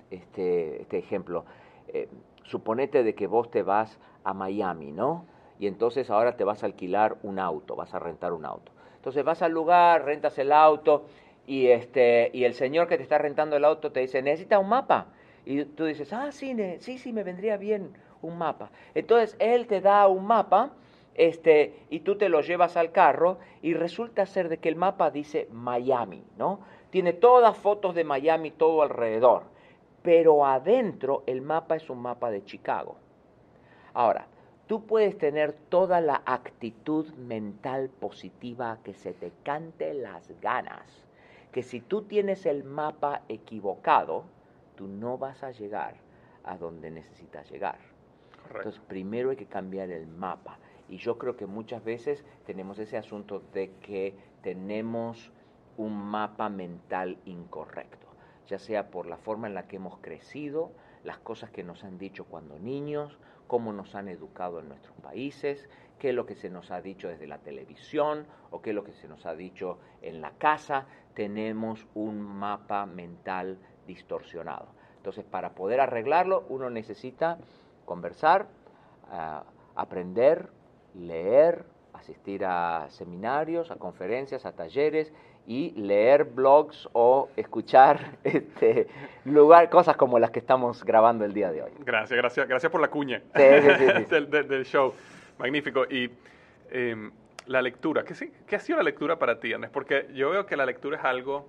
este, 0.10 0.82
este 0.82 0.98
ejemplo. 0.98 1.46
Eh, 1.88 2.08
suponete 2.44 3.04
de 3.04 3.16
que 3.16 3.28
vos 3.28 3.50
te 3.52 3.64
vas 3.64 4.00
a 4.24 4.34
Miami, 4.34 4.92
¿no? 4.92 5.26
Y 5.60 5.68
entonces 5.68 6.10
ahora 6.10 6.36
te 6.36 6.44
vas 6.44 6.64
a 6.64 6.66
alquilar 6.66 7.18
un 7.24 7.40
auto, 7.40 7.76
vas 7.76 7.94
a 7.94 8.00
rentar 8.00 8.34
un 8.34 8.46
auto. 8.46 8.72
Entonces 8.96 9.24
vas 9.24 9.42
al 9.42 9.52
lugar, 9.52 10.06
rentas 10.06 10.38
el 10.40 10.52
auto 10.52 11.06
y, 11.46 11.68
este, 11.68 12.32
y 12.34 12.46
el 12.46 12.54
señor 12.54 12.88
que 12.88 12.98
te 12.98 13.04
está 13.04 13.18
rentando 13.18 13.56
el 13.56 13.66
auto 13.66 13.92
te 13.92 14.00
dice, 14.00 14.22
necesita 14.22 14.60
un 14.60 14.70
mapa. 14.70 15.08
Y 15.46 15.66
tú 15.66 15.86
dices, 15.86 16.14
ah, 16.14 16.32
sí, 16.32 16.56
sí, 16.80 16.98
sí, 16.98 17.14
me 17.14 17.24
vendría 17.24 17.58
bien 17.58 17.92
un 18.22 18.38
mapa. 18.38 18.72
Entonces 18.96 19.36
él 19.40 19.68
te 19.68 19.82
da 19.82 20.08
un 20.08 20.26
mapa 20.26 20.72
este, 21.16 21.86
y 21.90 22.00
tú 22.00 22.18
te 22.18 22.30
lo 22.30 22.42
llevas 22.42 22.78
al 22.78 22.92
carro 22.92 23.38
y 23.62 23.74
resulta 23.74 24.26
ser 24.26 24.50
de 24.50 24.58
que 24.58 24.70
el 24.70 24.76
mapa 24.76 25.12
dice 25.12 25.48
Miami, 25.52 26.24
¿no? 26.38 26.60
tiene 26.94 27.14
todas 27.14 27.58
fotos 27.58 27.96
de 27.96 28.04
Miami 28.04 28.52
todo 28.52 28.84
alrededor, 28.84 29.46
pero 30.04 30.46
adentro 30.46 31.24
el 31.26 31.42
mapa 31.42 31.76
es 31.76 31.90
un 31.90 32.00
mapa 32.00 32.30
de 32.30 32.46
Chicago. 32.46 32.98
Ahora, 33.96 34.28
tú 34.68 34.86
puedes 34.86 35.18
tener 35.18 35.54
toda 35.54 36.02
la 36.02 36.22
actitud 36.24 37.12
mental 37.14 37.90
positiva 37.90 38.78
que 38.84 38.94
se 38.94 39.12
te 39.12 39.32
cante 39.42 39.96
las 39.96 40.40
ganas, 40.40 41.08
que 41.52 41.64
si 41.64 41.82
tú 41.82 42.04
tienes 42.04 42.46
el 42.46 42.64
mapa 42.64 43.24
equivocado, 43.28 44.26
tú 44.76 44.88
no 44.88 45.18
vas 45.18 45.44
a 45.44 45.52
llegar 45.52 45.96
a 46.44 46.58
donde 46.58 46.92
necesitas 46.92 47.50
llegar. 47.50 47.78
Entonces, 48.48 48.82
primero 48.88 49.30
hay 49.30 49.36
que 49.36 49.46
cambiar 49.46 49.90
el 49.90 50.08
mapa. 50.08 50.60
Y 50.90 50.98
yo 50.98 51.18
creo 51.18 51.36
que 51.36 51.46
muchas 51.46 51.84
veces 51.84 52.26
tenemos 52.46 52.78
ese 52.80 52.98
asunto 52.98 53.42
de 53.54 53.72
que 53.82 54.16
tenemos 54.42 55.32
un 55.78 55.98
mapa 55.98 56.50
mental 56.50 57.18
incorrecto, 57.26 58.08
ya 58.48 58.60
sea 58.60 58.92
por 58.92 59.08
la 59.08 59.18
forma 59.18 59.48
en 59.48 59.56
la 59.56 59.68
que 59.68 59.78
hemos 59.78 59.98
crecido, 60.00 60.72
las 61.04 61.18
cosas 61.18 61.50
que 61.50 61.64
nos 61.64 61.84
han 61.84 61.98
dicho 61.98 62.26
cuando 62.26 62.60
niños, 62.60 63.18
cómo 63.48 63.74
nos 63.74 63.96
han 63.96 64.08
educado 64.08 64.60
en 64.60 64.70
nuestros 64.70 64.96
países, 64.98 65.68
qué 66.00 66.10
es 66.10 66.16
lo 66.16 66.26
que 66.26 66.36
se 66.36 66.50
nos 66.50 66.72
ha 66.72 66.82
dicho 66.82 67.08
desde 67.08 67.28
la 67.28 67.40
televisión 67.40 68.26
o 68.52 68.62
qué 68.62 68.72
es 68.72 68.76
lo 68.76 68.84
que 68.84 68.94
se 68.94 69.08
nos 69.08 69.26
ha 69.26 69.36
dicho 69.36 69.80
en 70.02 70.22
la 70.22 70.32
casa. 70.32 70.86
Tenemos 71.14 71.88
un 71.94 72.22
mapa 72.22 72.86
mental 72.86 73.58
distorsionado. 73.88 74.68
Entonces, 74.98 75.26
para 75.26 75.50
poder 75.50 75.82
arreglarlo, 75.82 76.46
uno 76.50 76.70
necesita 76.70 77.38
conversar, 77.86 78.48
ah, 79.12 79.44
aprender, 79.76 80.48
leer, 80.96 81.66
asistir 81.94 82.46
a 82.46 82.88
seminarios, 82.90 83.72
a 83.72 83.76
conferencias, 83.76 84.46
a 84.46 84.54
talleres 84.54 85.14
y 85.46 85.72
leer 85.72 86.24
blogs 86.24 86.88
o 86.94 87.30
escuchar 87.36 88.18
este, 88.24 88.88
lugar, 89.26 89.70
cosas 89.70 89.98
como 89.98 90.20
las 90.20 90.32
que 90.32 90.40
estamos 90.40 90.84
grabando 90.84 91.26
el 91.26 91.34
día 91.34 91.52
de 91.52 91.64
hoy. 91.64 91.72
Gracias, 91.80 92.18
gracias, 92.18 92.48
gracias 92.48 92.72
por 92.72 92.82
la 92.82 92.90
cuña 92.90 93.22
del, 93.34 94.66
show. 94.66 94.94
Magnífico. 95.38 95.86
Y 95.90 96.10
em, 96.72 97.12
la 97.48 97.62
lectura, 97.62 98.04
¿qué, 98.04 98.32
¿qué 98.48 98.56
ha 98.56 98.60
sido 98.60 98.78
la 98.78 98.84
lectura 98.84 99.18
para 99.18 99.40
ti, 99.40 99.52
Andrés? 99.52 99.72
Porque 99.74 100.08
yo 100.14 100.30
veo 100.30 100.46
que 100.46 100.56
la 100.56 100.66
lectura 100.66 100.98
es 100.98 101.04
algo 101.04 101.46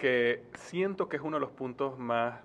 que 0.00 0.42
siento 0.54 1.08
que 1.08 1.18
es 1.18 1.22
uno 1.22 1.36
de 1.36 1.42
los 1.42 1.50
puntos 1.50 1.98
más 1.98 2.40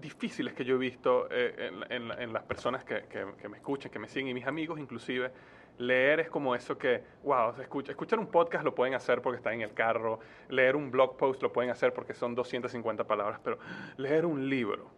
difíciles 0.00 0.54
que 0.54 0.64
yo 0.64 0.76
he 0.76 0.78
visto 0.78 1.26
eh, 1.30 1.70
en, 1.88 2.32
las 2.32 2.42
personas 2.44 2.84
que, 2.84 3.02
me 3.48 3.56
escuchan, 3.56 3.90
que 3.90 3.98
me 3.98 4.08
siguen 4.08 4.28
y 4.28 4.34
mis 4.34 4.46
amigos 4.46 4.78
inclusive. 4.78 5.32
Leer 5.78 6.20
es 6.20 6.30
como 6.30 6.54
eso 6.54 6.78
que, 6.78 7.02
wow, 7.22 7.52
escucha, 7.60 7.92
escuchar 7.92 8.18
un 8.18 8.28
podcast 8.28 8.64
lo 8.64 8.74
pueden 8.74 8.94
hacer 8.94 9.20
porque 9.20 9.36
está 9.38 9.52
en 9.52 9.60
el 9.60 9.74
carro, 9.74 10.20
leer 10.48 10.74
un 10.74 10.90
blog 10.90 11.18
post 11.18 11.42
lo 11.42 11.52
pueden 11.52 11.70
hacer 11.70 11.92
porque 11.92 12.14
son 12.14 12.34
250 12.34 13.04
palabras, 13.04 13.40
pero 13.42 13.58
leer 13.96 14.24
un 14.24 14.48
libro. 14.48 14.90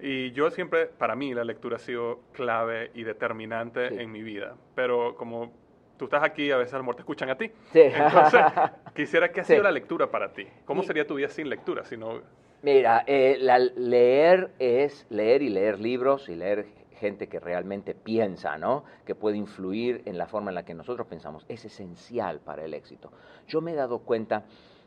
Y 0.00 0.30
yo 0.30 0.48
siempre, 0.52 0.86
para 0.86 1.16
mí, 1.16 1.34
la 1.34 1.42
lectura 1.42 1.74
ha 1.74 1.80
sido 1.80 2.20
clave 2.32 2.92
y 2.94 3.02
determinante 3.02 4.00
en 4.00 4.12
mi 4.12 4.22
vida. 4.22 4.54
Pero 4.76 5.16
como 5.16 5.52
tú 5.96 6.04
estás 6.06 6.22
aquí, 6.22 6.50
a 6.50 6.56
veces 6.56 6.74
a 6.74 6.78
lo 6.78 6.82
mejor 6.84 6.96
te 6.96 7.02
escuchan 7.02 7.30
a 7.30 7.36
ti. 7.36 7.50
Entonces, 7.74 8.40
quisiera 8.94 9.30
que 9.30 9.40
ha 9.40 9.44
sido 9.44 9.62
la 9.62 9.70
lectura 9.70 10.10
para 10.10 10.32
ti. 10.32 10.46
¿Cómo 10.64 10.82
sería 10.82 11.06
tu 11.06 11.14
vida 11.14 11.28
sin 11.28 11.48
lectura? 11.48 11.84
Si 11.84 11.96
no, 11.96 12.20
Mira, 12.62 13.04
eh, 13.06 13.36
la, 13.40 13.58
leer 13.58 14.50
es 14.58 15.06
leer 15.10 15.42
y 15.42 15.50
leer 15.50 15.78
libros 15.78 16.28
y 16.28 16.34
leer 16.34 16.66
gente 16.96 17.28
que 17.28 17.38
realmente 17.38 17.94
piensa, 17.94 18.56
¿no? 18.56 18.84
Que 19.04 19.14
puede 19.14 19.36
influir 19.36 20.02
en 20.06 20.16
la 20.18 20.26
forma 20.26 20.50
en 20.50 20.54
la 20.54 20.64
que 20.64 20.74
nosotros 20.74 21.06
pensamos. 21.06 21.44
Es 21.48 21.64
esencial 21.64 22.40
para 22.40 22.64
el 22.64 22.74
éxito. 22.74 23.12
Yo 23.46 23.60
me 23.60 23.72
he 23.72 23.74
dado 23.74 24.00
cuenta, 24.00 24.44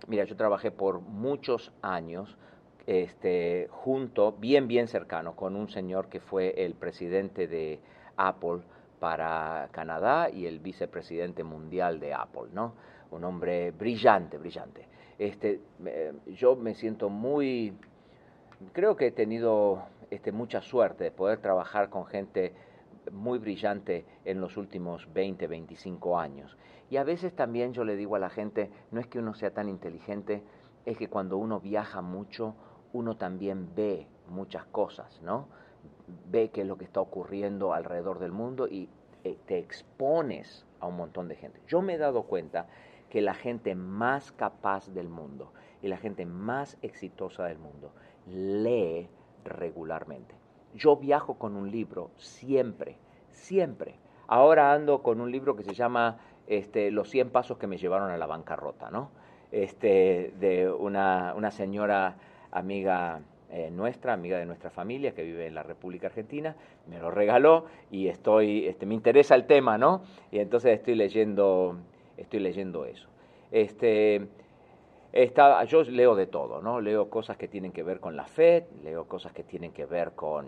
mira, 0.08 0.24
yo 0.24 0.36
trabajé 0.36 0.72
por 0.72 1.02
muchos 1.02 1.72
años 1.82 2.38
este, 2.88 3.68
junto, 3.70 4.32
bien, 4.34 4.68
bien 4.68 4.88
cercano, 4.88 5.36
con 5.36 5.56
un 5.56 5.70
señor 5.70 6.10
que 6.10 6.20
fue 6.20 6.66
el 6.66 6.74
presidente 6.74 7.48
de 7.48 7.80
Apple 8.18 8.62
para 9.00 9.70
Canadá 9.72 10.30
y 10.30 10.46
el 10.46 10.60
vicepresidente 10.60 11.44
mundial 11.44 12.00
de 12.00 12.14
Apple, 12.14 12.50
¿no? 12.54 12.74
Un 13.12 13.24
hombre 13.24 13.72
brillante, 13.72 14.38
brillante 14.38 14.88
este, 15.20 15.60
yo 16.28 16.56
me 16.56 16.74
siento 16.74 17.10
muy, 17.10 17.74
creo 18.72 18.96
que 18.96 19.08
he 19.08 19.12
tenido 19.12 19.84
este, 20.10 20.32
mucha 20.32 20.62
suerte 20.62 21.04
de 21.04 21.12
poder 21.12 21.40
trabajar 21.40 21.90
con 21.90 22.06
gente 22.06 22.54
muy 23.12 23.38
brillante 23.38 24.06
en 24.24 24.40
los 24.40 24.56
últimos 24.56 25.12
20, 25.14 25.46
25 25.46 26.18
años. 26.18 26.58
Y 26.90 26.98
a 26.98 27.04
veces 27.04 27.36
también 27.36 27.74
yo 27.74 27.84
le 27.84 27.98
digo 27.98 28.16
a 28.16 28.20
la 28.20 28.30
gente, 28.30 28.72
no 28.92 29.02
es 29.02 29.08
que 29.08 29.20
uno 29.20 29.34
sea 29.34 29.52
tan 29.52 29.68
inteligente, 29.68 30.42
es 30.86 30.98
que 30.98 31.10
cuando 31.10 31.38
uno 31.38 31.60
viaja 31.60 32.02
mucho, 32.02 32.56
uno 32.94 33.18
también 33.18 33.76
ve 33.76 34.08
muchas 34.30 34.66
cosas, 34.68 35.22
¿no? 35.22 35.50
Ve 36.28 36.50
qué 36.50 36.62
es 36.62 36.68
lo 36.68 36.78
que 36.78 36.86
está 36.86 37.02
ocurriendo 37.02 37.74
alrededor 37.74 38.20
del 38.20 38.32
mundo 38.32 38.68
y 38.68 38.90
eh, 39.24 39.38
te 39.46 39.58
expones 39.58 40.66
a 40.80 40.88
un 40.88 40.98
montón 40.98 41.28
de 41.28 41.36
gente. 41.36 41.62
Yo 41.68 41.82
me 41.82 41.96
he 41.96 41.98
dado 41.98 42.24
cuenta 42.24 42.68
que 43.10 43.22
la 43.22 43.34
gente 43.34 43.76
más 43.76 44.32
capaz 44.32 44.90
del 44.94 45.10
mundo 45.10 45.52
y 45.82 45.88
la 45.88 45.98
gente 45.98 46.26
más 46.26 46.78
exitosa 46.82 47.46
del 47.46 47.58
mundo 47.58 47.92
lee 48.28 49.10
regularmente. 49.44 50.36
Yo 50.76 50.98
viajo 50.98 51.36
con 51.36 51.56
un 51.56 51.72
libro 51.72 52.12
siempre, 52.18 52.98
siempre. 53.30 53.96
Ahora 54.28 54.74
ando 54.74 55.02
con 55.02 55.22
un 55.22 55.32
libro 55.32 55.56
que 55.56 55.64
se 55.64 55.74
llama 55.74 56.20
este, 56.48 56.92
Los 56.92 57.10
100 57.10 57.32
pasos 57.32 57.58
que 57.58 57.68
me 57.68 57.78
llevaron 57.78 58.12
a 58.12 58.18
la 58.18 58.28
bancarrota, 58.28 58.92
¿no? 58.92 59.10
Este, 59.52 60.34
de 60.40 60.70
una, 60.70 61.34
una 61.36 61.50
señora 61.50 62.18
amiga 62.52 63.22
eh, 63.52 63.70
nuestra, 63.72 64.14
amiga 64.14 64.38
de 64.38 64.46
nuestra 64.46 64.70
familia 64.70 65.14
que 65.14 65.24
vive 65.24 65.48
en 65.48 65.56
la 65.56 65.64
República 65.64 66.08
Argentina, 66.08 66.56
me 66.88 67.00
lo 67.00 67.12
regaló 67.12 67.66
y 67.92 68.08
estoy, 68.08 68.68
este, 68.68 68.86
me 68.86 68.94
interesa 68.94 69.36
el 69.36 69.46
tema, 69.46 69.78
¿no? 69.78 70.04
Y 70.32 70.40
entonces 70.40 70.78
estoy 70.78 70.96
leyendo 70.96 71.78
estoy 72.20 72.40
leyendo 72.40 72.86
eso. 72.86 73.08
Este, 73.52 74.28
yo 75.68 75.84
leo 75.84 76.16
de 76.16 76.28
todo, 76.28 76.62
¿no? 76.62 76.82
Leo 76.82 77.10
cosas 77.10 77.38
que 77.38 77.48
tienen 77.48 77.72
que 77.72 77.84
ver 77.84 78.00
con 78.00 78.16
la 78.16 78.26
fe, 78.26 78.68
leo 78.84 79.08
cosas 79.08 79.32
que 79.32 79.44
tienen 79.44 79.72
que 79.72 79.86
ver 79.86 80.12
con, 80.12 80.48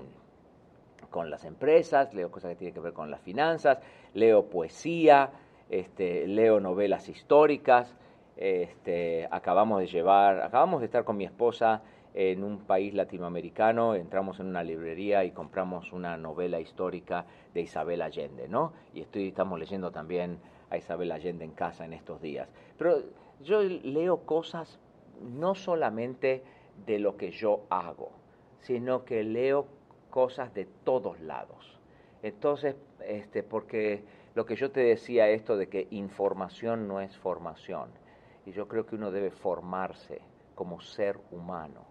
con 1.09 1.29
las 1.29 1.45
empresas, 1.45 2.13
leo 2.13 2.29
cosas 2.29 2.51
que 2.51 2.55
tienen 2.57 2.73
que 2.73 2.79
ver 2.79 2.93
con 2.93 3.09
las 3.09 3.21
finanzas, 3.21 3.79
leo 4.13 4.45
poesía, 4.45 5.31
este, 5.69 6.27
leo 6.27 6.59
novelas 6.59 7.09
históricas. 7.09 7.95
Este, 8.37 9.27
acabamos 9.29 9.79
de 9.79 9.87
llevar, 9.87 10.41
acabamos 10.41 10.81
de 10.81 10.85
estar 10.85 11.03
con 11.03 11.17
mi 11.17 11.25
esposa 11.25 11.81
en 12.13 12.43
un 12.43 12.59
país 12.59 12.93
latinoamericano, 12.93 13.95
entramos 13.95 14.39
en 14.39 14.47
una 14.47 14.63
librería 14.63 15.23
y 15.23 15.31
compramos 15.31 15.93
una 15.93 16.17
novela 16.17 16.59
histórica 16.59 17.25
de 17.53 17.61
Isabel 17.61 18.01
Allende, 18.01 18.47
¿no? 18.47 18.73
Y 18.93 19.01
estoy, 19.01 19.29
estamos 19.29 19.59
leyendo 19.59 19.91
también 19.91 20.39
a 20.69 20.77
Isabel 20.77 21.11
Allende 21.11 21.45
en 21.45 21.51
casa 21.51 21.85
en 21.85 21.93
estos 21.93 22.21
días. 22.21 22.49
Pero 22.77 23.01
yo 23.41 23.61
leo 23.63 24.25
cosas 24.25 24.79
no 25.21 25.55
solamente 25.55 26.43
de 26.85 26.99
lo 26.99 27.17
que 27.17 27.31
yo 27.31 27.61
hago, 27.69 28.11
sino 28.59 29.05
que 29.05 29.23
leo 29.23 29.67
cosas 30.09 30.53
de 30.53 30.65
todos 30.83 31.19
lados. 31.21 31.79
Entonces, 32.23 32.75
este, 33.05 33.43
porque 33.43 34.03
lo 34.35 34.45
que 34.45 34.55
yo 34.55 34.71
te 34.71 34.81
decía, 34.81 35.29
esto 35.29 35.57
de 35.57 35.67
que 35.67 35.87
información 35.91 36.87
no 36.87 37.01
es 37.01 37.17
formación, 37.17 37.89
y 38.45 38.51
yo 38.51 38.67
creo 38.67 38.85
que 38.85 38.95
uno 38.95 39.11
debe 39.11 39.31
formarse 39.31 40.21
como 40.55 40.81
ser 40.81 41.19
humano. 41.31 41.85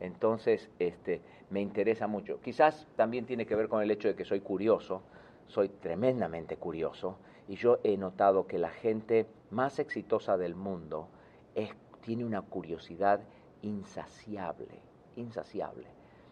Entonces, 0.00 0.70
este, 0.78 1.20
me 1.50 1.60
interesa 1.60 2.06
mucho. 2.06 2.40
Quizás 2.40 2.86
también 2.96 3.26
tiene 3.26 3.46
que 3.46 3.56
ver 3.56 3.68
con 3.68 3.82
el 3.82 3.90
hecho 3.90 4.08
de 4.08 4.14
que 4.14 4.24
soy 4.24 4.40
curioso, 4.40 5.02
soy 5.46 5.68
tremendamente 5.68 6.56
curioso, 6.56 7.18
y 7.48 7.56
yo 7.56 7.78
he 7.82 7.96
notado 7.96 8.46
que 8.46 8.58
la 8.58 8.70
gente 8.70 9.26
más 9.50 9.78
exitosa 9.78 10.36
del 10.36 10.54
mundo 10.54 11.08
tiene 12.08 12.24
una 12.24 12.40
curiosidad 12.40 13.20
insaciable, 13.60 14.80
insaciable. 15.16 15.88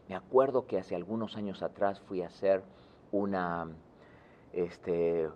Me 0.09 0.15
acuerdo 0.15 0.67
que 0.67 0.79
hace 0.79 0.95
algunos 0.95 1.37
años 1.37 1.63
atrás 1.63 2.01
fui 2.01 2.23
a 2.23 2.29
hacer 2.29 2.63
una, 3.13 3.69
este, 4.55 5.29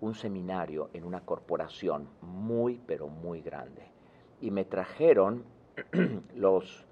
un 0.00 0.14
seminario 0.14 0.90
en 0.92 1.04
una 1.04 1.22
corporación 1.22 2.08
muy, 2.20 2.80
pero 2.86 3.08
muy 3.08 3.40
grande. 3.40 3.82
Y 4.40 4.52
me 4.52 4.64
trajeron 4.64 5.42
los, 6.36 6.86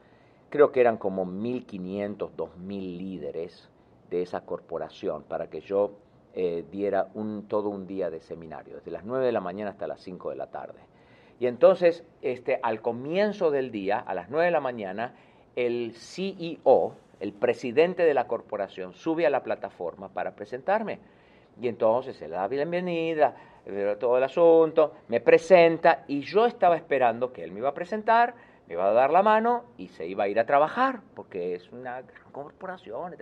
creo 0.51 0.73
que 0.73 0.81
eran 0.81 0.97
como 0.97 1.27
1.500, 1.27 2.31
2.000 2.37 2.99
líderes 2.99 3.69
de 4.11 4.23
esa 4.23 4.41
corporación 4.43 5.23
para 5.23 5.49
que 5.49 5.61
yo 5.61 5.93
eh, 6.35 6.65
diera 6.71 7.09
un, 7.15 7.47
todo 7.49 7.69
un 7.69 7.87
día 7.87 8.11
de 8.11 8.21
seminario, 8.21 8.77
desde 8.77 8.91
las 8.91 9.05
9 9.05 9.27
de 9.27 9.33
la 9.33 9.41
mañana 9.41 9.71
hasta 9.71 9.87
las 9.87 10.01
5 10.01 10.31
de 10.31 10.37
la 10.37 10.47
tarde. 10.47 10.81
Y 11.41 11.47
entonces, 11.47 12.05
este, 12.23 12.59
al 12.63 12.81
comienzo 12.81 13.51
del 13.51 13.71
día, 13.71 13.99
a 13.99 14.15
las 14.15 14.29
9 14.31 14.47
de 14.47 14.51
la 14.51 14.61
mañana, 14.61 15.15
el 15.57 15.93
CEO, 15.95 16.95
el 17.21 17.33
presidente 17.33 18.05
de 18.05 18.15
la 18.15 18.27
corporación, 18.27 18.95
sube 18.95 19.27
a 19.27 19.31
la 19.31 19.43
plataforma 19.43 20.09
para 20.09 20.35
presentarme. 20.35 20.99
Y 21.61 21.69
entonces 21.69 22.21
le 22.21 22.29
da 22.29 22.47
bienvenida, 22.47 23.35
todo 23.99 24.17
el 24.17 24.25
asunto, 24.25 24.95
me 25.09 25.21
presenta 25.21 26.05
y 26.07 26.21
yo 26.21 26.47
estaba 26.47 26.77
esperando 26.77 27.33
que 27.33 27.43
él 27.43 27.53
me 27.53 27.59
iba 27.59 27.69
a 27.69 27.75
presentar, 27.75 28.35
me 28.69 28.75
iba 28.75 28.87
a 28.87 28.93
dar 28.93 29.11
la 29.11 29.23
mano 29.23 29.65
y 29.79 29.89
se 29.89 30.07
iba 30.07 30.25
a 30.25 30.29
ir 30.29 30.39
a 30.39 30.45
trabajar, 30.45 31.01
porque 31.15 31.55
es 31.55 31.73
una 31.73 32.03
gran 32.03 32.31
corporación. 32.33 33.17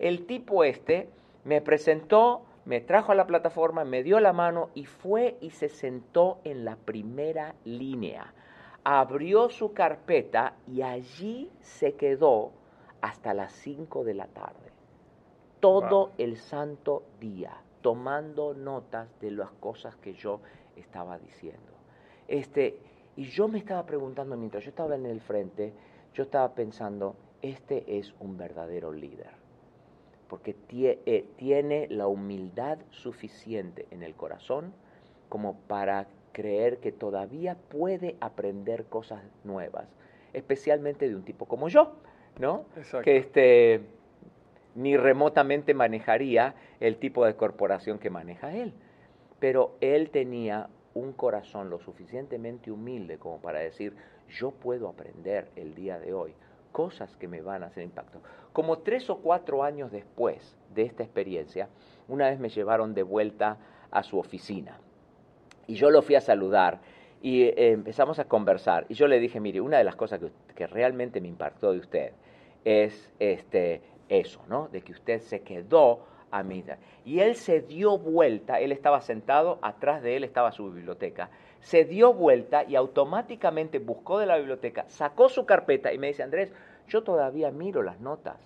El 0.00 0.26
tipo 0.26 0.64
este 0.64 1.08
me 1.44 1.60
presentó, 1.60 2.42
me 2.64 2.80
trajo 2.80 3.12
a 3.12 3.14
la 3.14 3.26
plataforma, 3.26 3.84
me 3.84 4.02
dio 4.02 4.18
la 4.18 4.32
mano 4.32 4.70
y 4.74 4.86
fue 4.86 5.36
y 5.40 5.50
se 5.50 5.68
sentó 5.68 6.40
en 6.42 6.64
la 6.64 6.74
primera 6.74 7.54
línea. 7.64 8.34
Abrió 8.82 9.48
su 9.48 9.72
carpeta 9.74 10.54
y 10.66 10.82
allí 10.82 11.52
se 11.60 11.94
quedó 11.94 12.50
hasta 13.00 13.32
las 13.32 13.52
5 13.52 14.02
de 14.02 14.14
la 14.14 14.26
tarde. 14.26 14.72
Todo 15.60 16.10
el 16.18 16.36
santo 16.36 17.04
día, 17.20 17.56
tomando 17.80 18.54
notas 18.54 19.08
de 19.20 19.30
las 19.30 19.52
cosas 19.52 19.94
que 19.96 20.14
yo 20.14 20.40
estaba 20.74 21.16
diciendo. 21.18 21.70
Este, 22.26 22.78
y 23.16 23.24
yo 23.24 23.48
me 23.48 23.58
estaba 23.58 23.84
preguntando, 23.86 24.36
mientras 24.36 24.64
yo 24.64 24.70
estaba 24.70 24.94
en 24.94 25.06
el 25.06 25.20
frente, 25.20 25.72
yo 26.14 26.22
estaba 26.22 26.54
pensando, 26.54 27.16
este 27.42 27.98
es 27.98 28.14
un 28.20 28.36
verdadero 28.36 28.92
líder, 28.92 29.30
porque 30.28 30.56
eh, 30.70 31.26
tiene 31.36 31.86
la 31.88 32.06
humildad 32.06 32.78
suficiente 32.90 33.86
en 33.90 34.02
el 34.02 34.14
corazón 34.14 34.72
como 35.28 35.54
para 35.66 36.06
creer 36.32 36.78
que 36.78 36.92
todavía 36.92 37.56
puede 37.56 38.16
aprender 38.20 38.84
cosas 38.86 39.22
nuevas, 39.44 39.88
especialmente 40.32 41.08
de 41.08 41.16
un 41.16 41.24
tipo 41.24 41.46
como 41.46 41.68
yo, 41.68 41.92
¿no? 42.38 42.64
Que 43.02 43.16
este, 43.16 43.80
ni 44.74 44.96
remotamente 44.96 45.74
manejaría 45.74 46.54
el 46.80 46.96
tipo 46.96 47.24
de 47.24 47.34
corporación 47.34 47.98
que 47.98 48.10
maneja 48.10 48.54
él. 48.54 48.72
Pero 49.38 49.76
él 49.80 50.10
tenía 50.10 50.68
un 51.00 51.12
corazón 51.12 51.70
lo 51.70 51.78
suficientemente 51.80 52.70
humilde 52.70 53.18
como 53.18 53.40
para 53.40 53.60
decir, 53.60 53.94
yo 54.28 54.50
puedo 54.50 54.88
aprender 54.88 55.48
el 55.56 55.74
día 55.74 55.98
de 55.98 56.12
hoy 56.12 56.34
cosas 56.72 57.16
que 57.16 57.26
me 57.26 57.40
van 57.40 57.62
a 57.62 57.66
hacer 57.66 57.82
impacto. 57.82 58.20
Como 58.52 58.78
tres 58.78 59.10
o 59.10 59.18
cuatro 59.18 59.64
años 59.64 59.90
después 59.90 60.56
de 60.74 60.82
esta 60.82 61.02
experiencia, 61.02 61.68
una 62.08 62.30
vez 62.30 62.38
me 62.38 62.48
llevaron 62.48 62.94
de 62.94 63.02
vuelta 63.02 63.58
a 63.90 64.02
su 64.02 64.18
oficina 64.18 64.78
y 65.66 65.74
yo 65.74 65.90
lo 65.90 66.02
fui 66.02 66.14
a 66.14 66.20
saludar 66.20 66.80
y 67.22 67.42
eh, 67.42 67.72
empezamos 67.72 68.18
a 68.18 68.24
conversar 68.24 68.86
y 68.88 68.94
yo 68.94 69.06
le 69.06 69.18
dije, 69.18 69.40
mire, 69.40 69.60
una 69.60 69.78
de 69.78 69.84
las 69.84 69.96
cosas 69.96 70.20
que, 70.20 70.30
que 70.54 70.66
realmente 70.66 71.20
me 71.20 71.28
impactó 71.28 71.72
de 71.72 71.78
usted 71.78 72.12
es 72.64 73.10
este, 73.18 73.82
eso, 74.08 74.40
¿no? 74.48 74.68
De 74.68 74.82
que 74.82 74.92
usted 74.92 75.20
se 75.20 75.40
quedó 75.40 76.00
a. 76.30 76.44
Y 77.04 77.20
él 77.20 77.36
se 77.36 77.60
dio 77.60 77.98
vuelta, 77.98 78.60
él 78.60 78.72
estaba 78.72 79.00
sentado, 79.00 79.58
atrás 79.62 80.02
de 80.02 80.16
él 80.16 80.24
estaba 80.24 80.52
su 80.52 80.70
biblioteca, 80.70 81.30
se 81.60 81.84
dio 81.84 82.14
vuelta 82.14 82.64
y 82.64 82.76
automáticamente 82.76 83.78
buscó 83.78 84.18
de 84.18 84.26
la 84.26 84.36
biblioteca, 84.36 84.84
sacó 84.88 85.28
su 85.28 85.44
carpeta 85.44 85.92
y 85.92 85.98
me 85.98 86.08
dice, 86.08 86.22
Andrés, 86.22 86.52
yo 86.88 87.02
todavía 87.02 87.50
miro 87.50 87.82
las 87.82 88.00
notas 88.00 88.36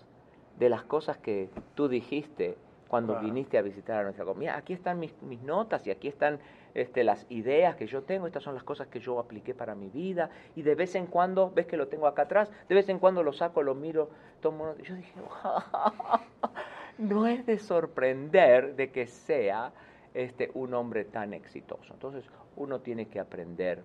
de 0.59 0.69
las 0.69 0.83
cosas 0.83 1.19
que 1.19 1.49
tú 1.75 1.89
dijiste 1.89 2.57
cuando 2.89 3.19
viniste 3.19 3.59
a 3.59 3.63
visitar 3.63 4.01
a 4.01 4.03
nuestra 4.05 4.25
comunidad. 4.25 4.57
Aquí 4.57 4.73
están 4.73 5.01
mis, 5.01 5.21
mis 5.23 5.43
notas 5.43 5.87
y 5.87 5.91
aquí 5.91 6.07
están 6.07 6.39
este, 6.75 7.03
las 7.05 7.27
ideas 7.29 7.77
que 7.77 7.87
yo 7.87 8.03
tengo, 8.03 8.27
estas 8.27 8.43
son 8.43 8.55
las 8.55 8.63
cosas 8.63 8.89
que 8.89 9.01
yo 9.01 9.19
apliqué 9.19 9.55
para 9.55 9.75
mi 9.75 9.89
vida, 9.89 10.31
y 10.55 10.63
de 10.63 10.75
vez 10.75 10.95
en 10.95 11.07
cuando, 11.07 11.51
ves 11.51 11.67
que 11.67 11.77
lo 11.77 11.89
tengo 11.89 12.07
acá 12.07 12.23
atrás, 12.23 12.51
de 12.69 12.75
vez 12.75 12.89
en 12.89 12.99
cuando 12.99 13.23
lo 13.23 13.33
saco, 13.33 13.63
lo 13.63 13.75
miro, 13.75 14.11
tomo... 14.41 14.77
Yo 14.83 14.95
dije, 14.95 15.13
no 16.99 17.27
es 17.27 17.45
de 17.47 17.59
sorprender 17.59 18.77
de 18.77 18.91
que 18.91 19.07
sea 19.07 19.73
este, 20.13 20.51
un 20.55 20.75
hombre 20.75 21.05
tan 21.05 21.35
exitoso. 21.35 21.93
Entonces, 21.93 22.25
uno 22.57 22.81
tiene 22.81 23.07
que 23.07 23.21
aprender 23.21 23.83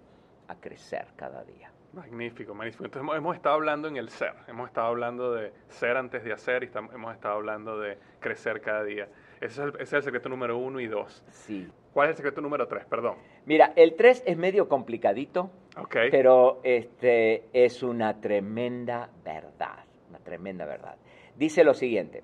a 0.47 0.55
crecer 0.55 1.07
cada 1.16 1.43
día. 1.43 1.72
Magnífico, 1.93 2.53
magnífico. 2.53 2.86
Entonces 2.86 3.18
hemos, 3.18 3.36
estado 3.36 3.55
hablando 3.55 3.88
en 3.88 3.97
el 3.97 4.10
ser, 4.10 4.34
hemos 4.47 4.68
estado 4.68 4.88
hablando 4.88 5.34
de 5.34 5.51
ser 5.70 5.97
antes 5.97 6.24
de 6.24 6.32
hacer 6.32 6.64
y 6.64 6.70
hemos 6.93 7.14
estado 7.14 7.36
hablando 7.36 7.80
de 7.80 7.97
crecer 8.20 8.62
cada 8.62 8.84
día. 8.84 9.07
Ese 9.41 9.64
es, 9.80 9.93
el, 9.93 10.03
secreto 10.03 10.30
número 10.30 10.57
uno 10.57 10.80
y 10.80 10.88
dos. 10.88 11.24
Sí. 11.30 11.68
¿Cuál 11.93 12.07
es 12.07 12.12
el 12.12 12.18
secreto 12.18 12.41
número 12.41 12.68
tres? 12.68 12.86
Perdón. 12.86 13.16
Mira, 13.45 13.74
el 13.76 13.95
tres 13.95 14.22
es 14.28 14.38
medio 14.38 14.70
complicadito, 14.70 15.49
okay. 15.78 16.12
pero 16.12 16.60
este, 16.64 17.45
es 17.53 17.82
una 17.82 18.22
tremenda 18.22 19.10
verdad, 19.24 19.86
una 20.10 20.20
tremenda 20.20 20.66
verdad. 20.66 20.95
Dice 21.36 21.64
lo 21.64 21.74
siguiente, 21.74 22.24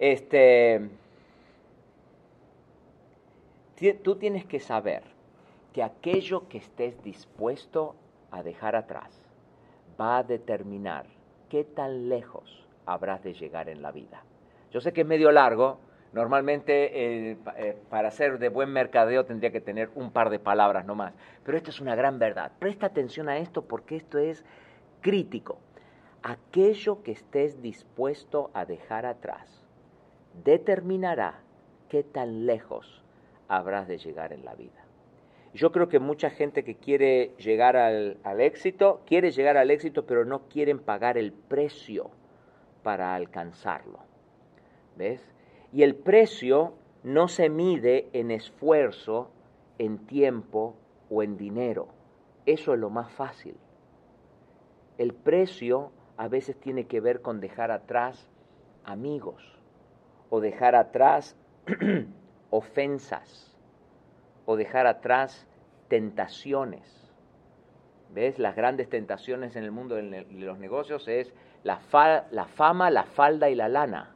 este, 0.00 0.88
tú 4.02 4.16
tienes 4.16 4.46
que 4.46 4.58
saber 4.58 5.02
que 5.74 5.82
aquello 5.82 6.48
que 6.48 6.56
estés 6.56 7.00
dispuesto 7.04 7.94
a 8.30 8.42
dejar 8.42 8.76
atrás 8.76 9.22
va 10.00 10.18
a 10.18 10.22
determinar 10.22 11.04
qué 11.50 11.64
tan 11.64 12.08
lejos 12.08 12.66
habrás 12.86 13.22
de 13.22 13.34
llegar 13.34 13.68
en 13.68 13.82
la 13.82 13.92
vida. 13.92 14.24
Yo 14.72 14.80
sé 14.80 14.94
que 14.94 15.02
es 15.02 15.06
medio 15.06 15.32
largo, 15.32 15.78
normalmente 16.14 17.30
eh, 17.30 17.36
eh, 17.58 17.76
para 17.90 18.10
ser 18.10 18.38
de 18.38 18.48
buen 18.48 18.70
mercadeo 18.70 19.26
tendría 19.26 19.52
que 19.52 19.60
tener 19.60 19.90
un 19.94 20.12
par 20.12 20.30
de 20.30 20.38
palabras 20.38 20.86
nomás, 20.86 21.12
pero 21.44 21.58
esto 21.58 21.68
es 21.68 21.78
una 21.78 21.94
gran 21.94 22.18
verdad. 22.18 22.52
Presta 22.58 22.86
atención 22.86 23.28
a 23.28 23.36
esto 23.36 23.66
porque 23.66 23.96
esto 23.96 24.16
es 24.16 24.46
crítico. 25.02 25.58
Aquello 26.22 27.02
que 27.02 27.12
estés 27.12 27.60
dispuesto 27.60 28.50
a 28.54 28.64
dejar 28.64 29.04
atrás 29.04 29.59
determinará 30.44 31.40
qué 31.88 32.02
tan 32.02 32.46
lejos 32.46 33.02
habrás 33.48 33.88
de 33.88 33.98
llegar 33.98 34.32
en 34.32 34.44
la 34.44 34.54
vida. 34.54 34.84
Yo 35.52 35.72
creo 35.72 35.88
que 35.88 35.98
mucha 35.98 36.30
gente 36.30 36.62
que 36.62 36.76
quiere 36.76 37.34
llegar 37.38 37.76
al, 37.76 38.16
éxito, 38.38 39.00
quiere 39.04 39.32
llegar 39.32 39.56
al 39.56 39.72
éxito, 39.72 40.06
pero 40.06 40.24
no 40.24 40.48
quieren 40.48 40.78
pagar 40.78 41.18
el 41.18 41.32
precio 41.32 42.10
para 42.84 43.16
alcanzarlo. 43.16 43.98
¿Ves? 44.96 45.20
Y 45.72 45.82
el 45.82 45.96
precio 45.96 46.74
no 47.02 47.26
se 47.26 47.48
mide 47.48 48.08
en 48.12 48.30
esfuerzo, 48.30 49.30
en 49.78 49.98
tiempo 50.06 50.76
o 51.10 51.24
en 51.24 51.36
dinero. 51.36 51.88
Eso 52.46 52.72
es 52.72 52.78
lo 52.78 52.90
más 52.90 53.10
fácil. 53.10 53.56
El 54.98 55.14
precio 55.14 55.90
a 56.16 56.28
veces 56.28 56.56
tiene 56.60 56.86
que 56.86 57.00
ver 57.00 57.22
con 57.22 57.40
dejar 57.40 57.72
atrás 57.72 58.28
amigos 58.84 59.59
o 60.30 60.40
dejar 60.40 60.74
atrás 60.74 61.36
ofensas 62.50 63.56
o 64.46 64.56
dejar 64.56 64.86
atrás 64.86 65.46
tentaciones. 65.88 66.96
¿Ves? 68.12 68.38
Las 68.38 68.56
grandes 68.56 68.88
tentaciones 68.88 69.54
en 69.54 69.64
el 69.64 69.70
mundo 69.70 69.94
de 69.94 70.26
los 70.30 70.58
negocios 70.58 71.06
es 71.06 71.32
la, 71.62 71.78
la 72.30 72.46
fama, 72.46 72.90
la 72.90 73.04
falda 73.04 73.50
y 73.50 73.54
la 73.54 73.68
lana. 73.68 74.14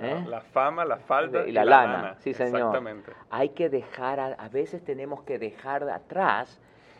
¿Eh? 0.00 0.24
La, 0.28 0.40
fama, 0.40 0.84
la 0.84 0.98
falda 0.98 1.46
y, 1.46 1.52
la, 1.52 1.64
lana. 1.64 2.16
Sí, 2.18 2.34
señor. 2.34 2.56
Exactamente. 2.56 3.12
Hay 3.30 3.50
que 3.50 3.68
dejar, 3.68 4.18
a, 4.20 4.48
veces 4.48 4.84
tenemos 4.84 5.22
que 5.22 5.38
dejar 5.38 5.88
atrás 5.88 6.58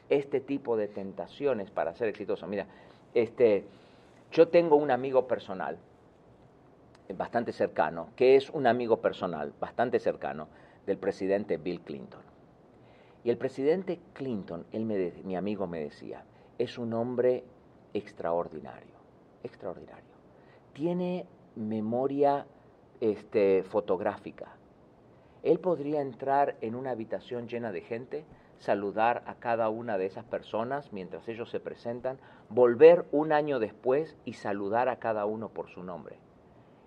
este 0.08 0.40
tipo 0.40 0.76
de 0.76 0.86
tentaciones 0.86 1.70
para 1.70 1.94
ser 1.94 2.08
exitoso. 2.08 2.46
Mira, 2.46 2.66
este, 3.12 3.64
yo 4.30 4.48
tengo 4.48 4.76
un 4.76 4.90
amigo 4.90 5.26
personal, 5.26 5.76
bastante 7.12 7.52
cercano, 7.52 8.08
que 8.16 8.36
es 8.36 8.50
un 8.50 8.66
amigo 8.66 9.00
personal, 9.00 9.52
bastante 9.60 9.98
cercano, 9.98 10.48
del 10.86 10.98
presidente 10.98 11.56
Bill 11.56 11.80
Clinton. 11.80 12.22
Y 13.22 13.30
el 13.30 13.38
presidente 13.38 14.00
Clinton, 14.12 14.66
mi 15.24 15.36
amigo 15.36 15.66
me 15.66 15.80
decía, 15.80 16.24
es 16.58 16.78
un 16.78 16.92
hombre 16.92 17.44
extraordinario, 17.94 18.94
extraordinario. 19.42 20.14
Tiene 20.72 21.26
memoria 21.56 22.46
este, 23.00 23.62
fotográfica. 23.62 24.56
Él 25.42 25.58
podría 25.58 26.00
entrar 26.00 26.56
en 26.60 26.74
una 26.74 26.90
habitación 26.90 27.48
llena 27.48 27.70
de 27.72 27.82
gente, 27.82 28.24
saludar 28.58 29.22
a 29.26 29.34
cada 29.34 29.68
una 29.68 29.98
de 29.98 30.06
esas 30.06 30.24
personas 30.24 30.92
mientras 30.92 31.28
ellos 31.28 31.50
se 31.50 31.60
presentan, 31.60 32.18
volver 32.48 33.06
un 33.12 33.32
año 33.32 33.58
después 33.58 34.16
y 34.24 34.34
saludar 34.34 34.88
a 34.88 34.98
cada 34.98 35.26
uno 35.26 35.50
por 35.50 35.68
su 35.68 35.82
nombre. 35.82 36.18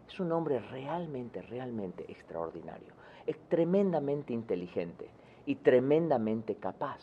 Es 0.08 0.20
un 0.20 0.32
hombre 0.32 0.60
realmente, 0.60 1.42
realmente 1.42 2.10
extraordinario. 2.10 2.94
Es 3.26 3.38
tremendamente 3.50 4.34
inteligente 4.34 5.10
y 5.46 5.56
tremendamente 5.56 6.56
capaz. 6.56 7.00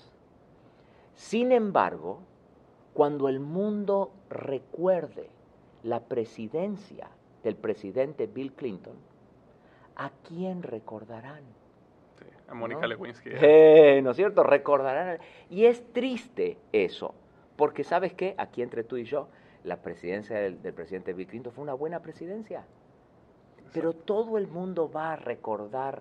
Sin 1.14 1.52
embargo, 1.52 2.20
cuando 2.94 3.28
el 3.28 3.40
mundo 3.40 4.12
recuerde 4.30 5.28
la 5.82 6.00
presidencia 6.00 7.08
del 7.42 7.56
presidente 7.56 8.26
Bill 8.26 8.52
Clinton, 8.52 8.96
¿a 9.96 10.10
quién 10.26 10.62
recordarán? 10.62 11.42
a 12.48 12.54
Mónica 12.54 12.86
Lewinsky. 12.86 13.30
Eh, 13.32 14.00
¿No 14.02 14.10
es 14.10 14.16
cierto? 14.16 14.42
Recordarán. 14.42 15.18
Y 15.50 15.64
es 15.64 15.92
triste 15.92 16.58
eso, 16.72 17.14
porque 17.56 17.84
¿sabes 17.84 18.12
qué? 18.12 18.34
Aquí 18.38 18.62
entre 18.62 18.84
tú 18.84 18.96
y 18.96 19.04
yo, 19.04 19.28
la 19.62 19.76
presidencia 19.80 20.36
del, 20.38 20.60
del 20.60 20.74
presidente 20.74 21.12
Bill 21.12 21.26
Clinton 21.26 21.52
fue 21.52 21.62
una 21.62 21.74
buena 21.74 22.00
presidencia. 22.00 22.64
Pero 23.74 23.92
todo 23.92 24.38
el 24.38 24.46
mundo 24.46 24.90
va 24.90 25.12
a 25.12 25.16
recordar 25.16 26.00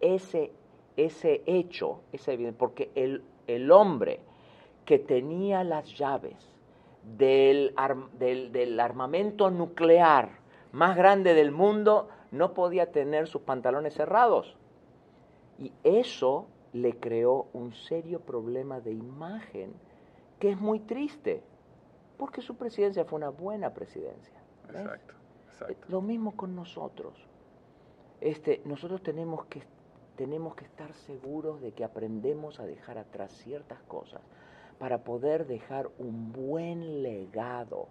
ese 0.00 0.52
ese 0.96 1.42
hecho, 1.46 2.00
ese 2.12 2.52
porque 2.52 2.90
el, 2.94 3.22
el 3.46 3.70
hombre 3.70 4.20
que 4.84 4.98
tenía 4.98 5.64
las 5.64 5.96
llaves 5.96 6.36
del, 7.16 7.74
del 8.18 8.80
armamento 8.80 9.50
nuclear 9.50 10.40
más 10.72 10.96
grande 10.96 11.34
del 11.34 11.52
mundo 11.52 12.08
no 12.30 12.54
podía 12.54 12.92
tener 12.92 13.26
sus 13.26 13.42
pantalones 13.42 13.94
cerrados. 13.94 14.56
Y 15.58 15.72
eso 15.82 16.46
le 16.72 16.96
creó 16.96 17.48
un 17.52 17.72
serio 17.72 18.20
problema 18.20 18.80
de 18.80 18.92
imagen 18.92 19.72
que 20.38 20.50
es 20.50 20.60
muy 20.60 20.80
triste, 20.80 21.42
porque 22.16 22.40
su 22.40 22.56
presidencia 22.56 23.04
fue 23.04 23.18
una 23.18 23.30
buena 23.30 23.74
presidencia. 23.74 24.34
Exacto, 24.68 25.14
Lo 25.88 26.00
mismo 26.00 26.36
con 26.36 26.54
nosotros. 26.54 27.14
Este, 28.20 28.60
nosotros 28.64 29.02
tenemos 29.02 29.46
que, 29.46 29.62
tenemos 30.16 30.54
que 30.54 30.64
estar 30.64 30.92
seguros 30.92 31.60
de 31.60 31.72
que 31.72 31.84
aprendemos 31.84 32.60
a 32.60 32.66
dejar 32.66 32.98
atrás 32.98 33.32
ciertas 33.32 33.80
cosas 33.82 34.20
para 34.78 35.04
poder 35.04 35.46
dejar 35.46 35.90
un 35.98 36.32
buen 36.32 37.02
legado 37.02 37.88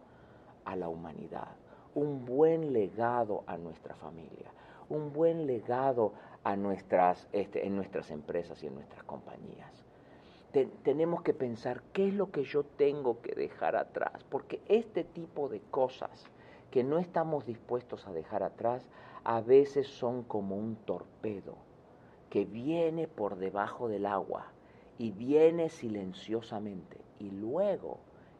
a 0.65 0.75
la 0.75 0.89
humanidad, 0.89 1.55
un 1.95 2.25
buen 2.25 2.73
legado 2.73 3.43
a 3.47 3.57
nuestra 3.57 3.95
familia, 3.95 4.51
un 4.89 5.13
buen 5.13 5.47
legado 5.47 6.13
a 6.43 6.55
nuestras, 6.55 7.27
este, 7.31 7.65
en 7.65 7.75
nuestras 7.75 8.11
empresas 8.11 8.61
y 8.63 8.67
en 8.67 8.75
nuestras 8.75 9.03
compañías. 9.03 9.71
tenemos 10.83 11.21
que 11.21 11.33
pensar 11.33 11.83
qué 11.93 12.07
es 12.07 12.13
lo 12.13 12.31
que 12.31 12.43
yo 12.43 12.63
tengo 12.63 13.21
que 13.21 13.35
dejar 13.35 13.75
atrás, 13.75 14.23
porque 14.29 14.59
este 14.67 15.03
tipo 15.03 15.47
de 15.47 15.61
cosas 15.69 16.25
que 16.71 16.83
no 16.83 16.99
estamos 16.99 17.45
dispuestos 17.45 18.07
a 18.07 18.13
dejar 18.13 18.43
atrás 18.43 18.87
a 19.23 19.41
veces 19.41 19.87
son 19.87 20.23
como 20.23 20.55
un 20.55 20.75
torpedo 20.75 21.55
que 22.29 22.45
viene 22.45 23.07
por 23.07 23.37
debajo 23.37 23.87
del 23.87 24.05
agua 24.05 24.47
y 24.97 25.11
viene 25.11 25.69
silenciosamente 25.69 26.97
y 27.19 27.31
luego 27.31 27.99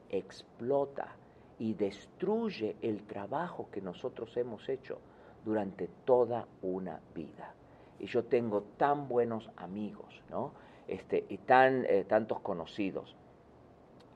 explota 0.10 1.16
y 1.58 1.74
destruye 1.74 2.78
el 2.82 3.04
trabajo 3.04 3.68
que 3.72 3.82
nosotros 3.82 4.36
hemos 4.38 4.70
hecho 4.70 5.00
durante 5.44 5.88
toda 6.06 6.48
una 6.62 7.02
vida 7.14 7.54
y 8.00 8.06
yo 8.08 8.24
tengo 8.24 8.64
tan 8.78 9.08
buenos 9.08 9.50
amigos, 9.58 10.22
¿no? 10.30 10.54
Este, 10.88 11.26
y 11.30 11.38
tan, 11.38 11.86
eh, 11.86 12.06
tantos 12.08 12.40
conocidos, 12.40 13.16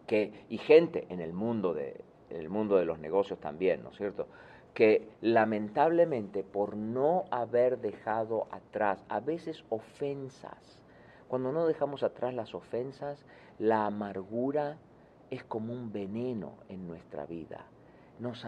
que, 0.08 0.46
y 0.50 0.58
gente 0.58 1.06
en 1.10 1.20
el, 1.20 1.34
mundo 1.34 1.74
de, 1.74 2.04
en 2.34 2.42
el 2.42 2.50
mundo 2.50 2.78
de 2.78 2.86
los 2.86 3.00
negocios 3.00 3.40
también, 3.40 3.84
¿no 3.84 3.90
es 3.90 3.98
cierto? 3.98 4.28
Que 4.74 5.08
lamentablemente 5.22 6.44
por 6.44 6.76
no 6.76 7.26
haber 7.32 7.80
dejado 7.80 8.48
atrás 8.52 9.06
a 9.10 9.20
veces 9.20 9.64
ofensas, 9.70 10.82
cuando 11.28 11.52
no 11.52 11.66
dejamos 11.66 12.04
atrás 12.04 12.34
las 12.34 12.54
ofensas, 12.54 13.26
la 13.60 13.86
amargura 13.86 14.78
es 15.30 15.44
como 15.44 15.74
un 15.74 15.92
veneno 15.92 16.54
en 16.70 16.88
nuestra 16.88 17.26
vida 17.26 17.66
nos, 18.20 18.46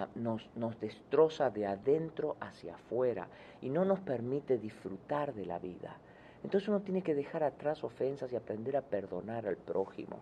nos, 0.56 0.80
destroza 0.80 1.50
de 1.50 1.66
adentro 1.66 2.38
hacia 2.40 2.76
afuera 2.76 3.28
y 3.62 3.70
no 3.70 3.86
nos 3.86 4.00
permite 4.00 4.58
disfrutar 4.58 5.34
de 5.34 5.46
la 5.46 5.60
vida. 5.60 5.98
Entonces 6.44 6.70
uno 6.70 6.82
tiene 6.82 7.02
que 7.02 7.16
dejar 7.16 7.44
atrás 7.44 7.84
ofensas 7.84 8.32
y 8.32 8.36
aprender 8.36 8.78
a 8.78 8.82
perdonar 8.82 9.48
al 9.48 9.58
prójimo. 9.58 10.20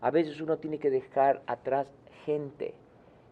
A 0.00 0.10
veces 0.10 0.40
uno 0.40 0.58
tiene 0.58 0.78
que 0.78 0.90
dejar 0.90 1.42
atrás 1.46 1.86
gente, 2.24 2.74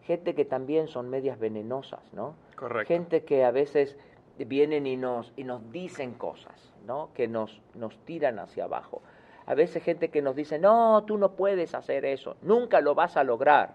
gente 0.03 0.35
que 0.35 0.45
también 0.45 0.87
son 0.87 1.09
medias 1.09 1.39
venenosas, 1.39 2.01
¿no? 2.13 2.35
Correcto. 2.55 2.87
Gente 2.87 3.23
que 3.23 3.43
a 3.43 3.51
veces 3.51 3.97
vienen 4.37 4.87
y 4.87 4.97
nos, 4.97 5.33
y 5.37 5.43
nos 5.43 5.71
dicen 5.71 6.13
cosas, 6.13 6.73
¿no? 6.85 7.09
Que 7.13 7.27
nos, 7.27 7.61
nos 7.75 7.97
tiran 8.05 8.39
hacia 8.39 8.63
abajo. 8.63 9.01
A 9.45 9.53
veces 9.53 9.83
gente 9.83 10.09
que 10.09 10.21
nos 10.21 10.35
dice, 10.35 10.59
no, 10.59 11.03
tú 11.05 11.17
no 11.17 11.33
puedes 11.33 11.75
hacer 11.75 12.05
eso, 12.05 12.35
nunca 12.41 12.81
lo 12.81 12.95
vas 12.95 13.17
a 13.17 13.23
lograr 13.23 13.73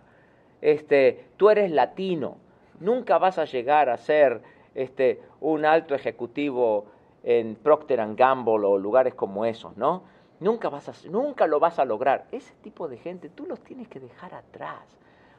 este, 0.60 1.26
tú 1.36 1.50
eres 1.50 1.70
latino, 1.70 2.38
nunca 2.80 3.18
vas 3.18 3.38
a 3.38 3.44
llegar 3.44 3.88
a 3.88 3.96
ser 3.96 4.40
este, 4.74 5.20
un 5.40 5.64
alto 5.64 5.94
ejecutivo 5.94 6.86
en 7.22 7.56
Procter 7.56 8.00
Gamble 8.14 8.64
o 8.64 8.78
lugares 8.78 9.14
como 9.14 9.44
esos, 9.44 9.76
¿no? 9.76 10.02
Nunca, 10.38 10.68
vas 10.68 10.88
a, 10.88 11.08
nunca 11.08 11.46
lo 11.46 11.60
vas 11.60 11.78
a 11.78 11.84
lograr. 11.84 12.26
Ese 12.30 12.54
tipo 12.62 12.88
de 12.88 12.98
gente 12.98 13.30
tú 13.30 13.46
los 13.46 13.60
tienes 13.60 13.88
que 13.88 14.00
dejar 14.00 14.34
atrás, 14.34 14.84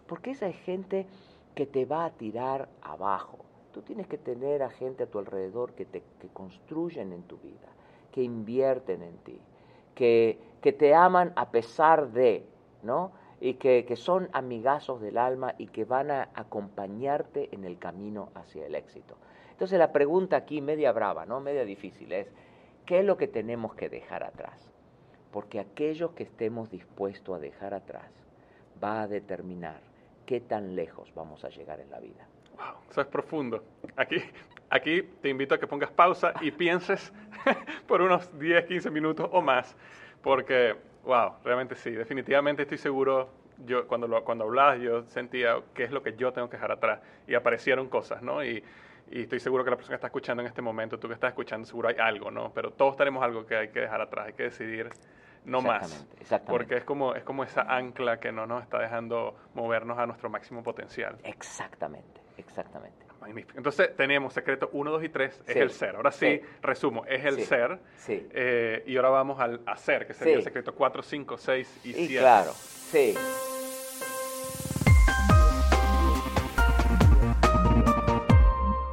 porque 0.08 0.32
esa 0.32 0.48
es 0.48 0.56
gente 0.62 1.06
que 1.54 1.66
te 1.66 1.86
va 1.86 2.06
a 2.06 2.12
tirar 2.12 2.68
abajo. 2.82 3.39
Tú 3.74 3.82
tienes 3.82 4.08
que 4.08 4.18
tener 4.18 4.64
a 4.64 4.70
gente 4.70 5.04
a 5.04 5.08
tu 5.08 5.20
alrededor 5.20 5.74
que 5.74 5.86
te 5.86 6.02
que 6.20 6.28
construyen 6.30 7.14
en 7.14 7.24
tu 7.24 7.38
vida, 7.38 7.68
que 8.12 8.24
invierten 8.24 9.04
en 9.04 9.18
ti, 9.20 9.39
que, 9.93 10.39
que 10.62 10.74
te 10.74 10.95
aman 10.95 11.32
a 11.36 11.52
pesar 11.52 12.12
de, 12.12 12.43
¿no? 12.82 13.12
y 13.39 13.56
que, 13.56 13.86
que, 13.86 13.95
son 13.95 14.30
amigazos 14.34 15.00
del 15.00 15.18
alma 15.18 15.54
y 15.60 15.68
que 15.68 15.86
van 15.86 16.10
a 16.10 16.30
acompañarte 16.34 17.50
en 17.54 17.66
el 17.66 17.78
camino 17.78 18.30
hacia 18.34 18.66
el 18.66 18.74
éxito. 18.74 19.16
Entonces 19.52 19.78
la 19.78 19.91
pregunta 19.91 20.38
aquí, 20.38 20.62
media 20.62 20.91
brava, 20.91 21.28
¿no? 21.28 21.39
media 21.39 21.66
difícil, 21.66 22.12
es, 22.14 22.32
¿qué 22.86 23.00
es 23.00 23.06
lo 23.06 23.18
que 23.18 23.28
tenemos 23.28 23.76
que 23.76 23.89
dejar 23.89 24.24
atrás? 24.24 24.72
Porque 25.38 25.59
aquello 25.59 26.15
que 26.15 26.23
estemos 26.23 26.71
dispuestos 26.71 27.38
a 27.38 27.39
dejar 27.39 27.75
atrás 27.75 28.09
va 28.83 29.03
a 29.03 29.07
determinar 29.07 29.79
qué 30.25 30.41
tan 30.41 30.75
lejos 30.75 31.13
vamos 31.13 31.45
a 31.45 31.49
llegar 31.49 31.79
en 31.79 31.91
la 31.91 31.99
vida. 31.99 32.27
Wow, 32.55 32.81
eso 32.89 33.01
es 33.01 33.05
profundo. 33.05 33.63
Aquí, 33.95 34.15
aquí 34.71 35.03
te 35.21 35.29
invito 35.29 35.53
a 35.53 35.59
que 35.59 35.67
pongas 35.67 35.91
pausa 35.91 36.33
y 36.41 36.49
pienses 36.49 37.13
por 37.88 38.01
unos 38.01 38.35
10, 38.39 38.65
15 38.65 38.89
minutos 38.89 39.29
o 39.31 39.39
más, 39.43 39.75
porque 40.23 40.75
Wow, 41.03 41.33
realmente 41.43 41.75
sí, 41.75 41.91
definitivamente 41.91 42.63
estoy 42.63 42.79
seguro. 42.79 43.29
Yo 43.63 43.88
cuando 43.88 44.07
lo, 44.07 44.23
cuando 44.23 44.43
hablabas 44.45 44.79
yo 44.79 45.03
sentía 45.03 45.61
qué 45.75 45.83
es 45.83 45.91
lo 45.91 46.01
que 46.01 46.15
yo 46.17 46.33
tengo 46.33 46.49
que 46.49 46.57
dejar 46.57 46.71
atrás 46.71 46.99
y 47.27 47.35
aparecieron 47.35 47.89
cosas, 47.89 48.23
¿no? 48.23 48.43
Y, 48.43 48.63
y 49.11 49.21
estoy 49.21 49.39
seguro 49.39 49.63
que 49.63 49.69
la 49.69 49.75
persona 49.75 49.93
que 49.93 49.99
está 49.99 50.07
escuchando 50.07 50.41
en 50.41 50.47
este 50.47 50.63
momento, 50.63 50.97
tú 50.97 51.07
que 51.07 51.13
estás 51.13 51.29
escuchando, 51.29 51.67
seguro 51.67 51.89
hay 51.89 51.95
algo, 51.99 52.31
¿no? 52.31 52.51
Pero 52.55 52.71
todos 52.71 52.97
tenemos 52.97 53.23
algo 53.23 53.45
que 53.45 53.55
hay 53.55 53.67
que 53.67 53.81
dejar 53.81 54.01
atrás, 54.01 54.27
hay 54.27 54.33
que 54.33 54.43
decidir 54.43 54.89
no 55.48 55.62
más. 55.62 56.08
Exactamente. 56.20 56.52
Porque 56.52 56.78
es 56.78 56.84
como, 56.84 57.16
es 57.16 57.24
como 57.24 57.43
esa 57.43 57.62
ancla 57.62 58.20
que 58.20 58.32
no 58.32 58.45
nos 58.45 58.62
está 58.64 58.80
dejando 58.80 59.36
movernos 59.54 59.98
a 59.98 60.06
nuestro 60.06 60.30
máximo 60.30 60.62
potencial. 60.62 61.18
Exactamente, 61.24 62.22
exactamente. 62.38 63.08
Entonces 63.56 63.95
tenemos 63.95 64.34
secreto 64.34 64.70
1, 64.72 64.91
2 64.91 65.04
y 65.04 65.10
3, 65.10 65.41
es 65.48 65.56
el 65.56 65.72
ser. 65.72 65.95
Ahora 65.95 66.12
sí, 66.12 66.39
resumo, 66.62 67.04
es 67.06 67.26
el 67.26 67.41
ser. 67.43 67.80
Sí. 67.98 68.28
Eh, 68.32 68.84
y 68.86 68.95
ahora 68.95 69.10
vamos 69.10 69.39
al 69.39 69.62
hacer, 69.66 70.08
que 70.08 70.14
sería 70.14 70.36
el 70.36 70.43
secreto 70.43 70.74
4, 70.74 71.04
5, 71.04 71.38
6 71.38 71.80
y 71.84 71.93
7. 71.93 72.18
claro, 72.20 72.52
sí. 72.54 73.16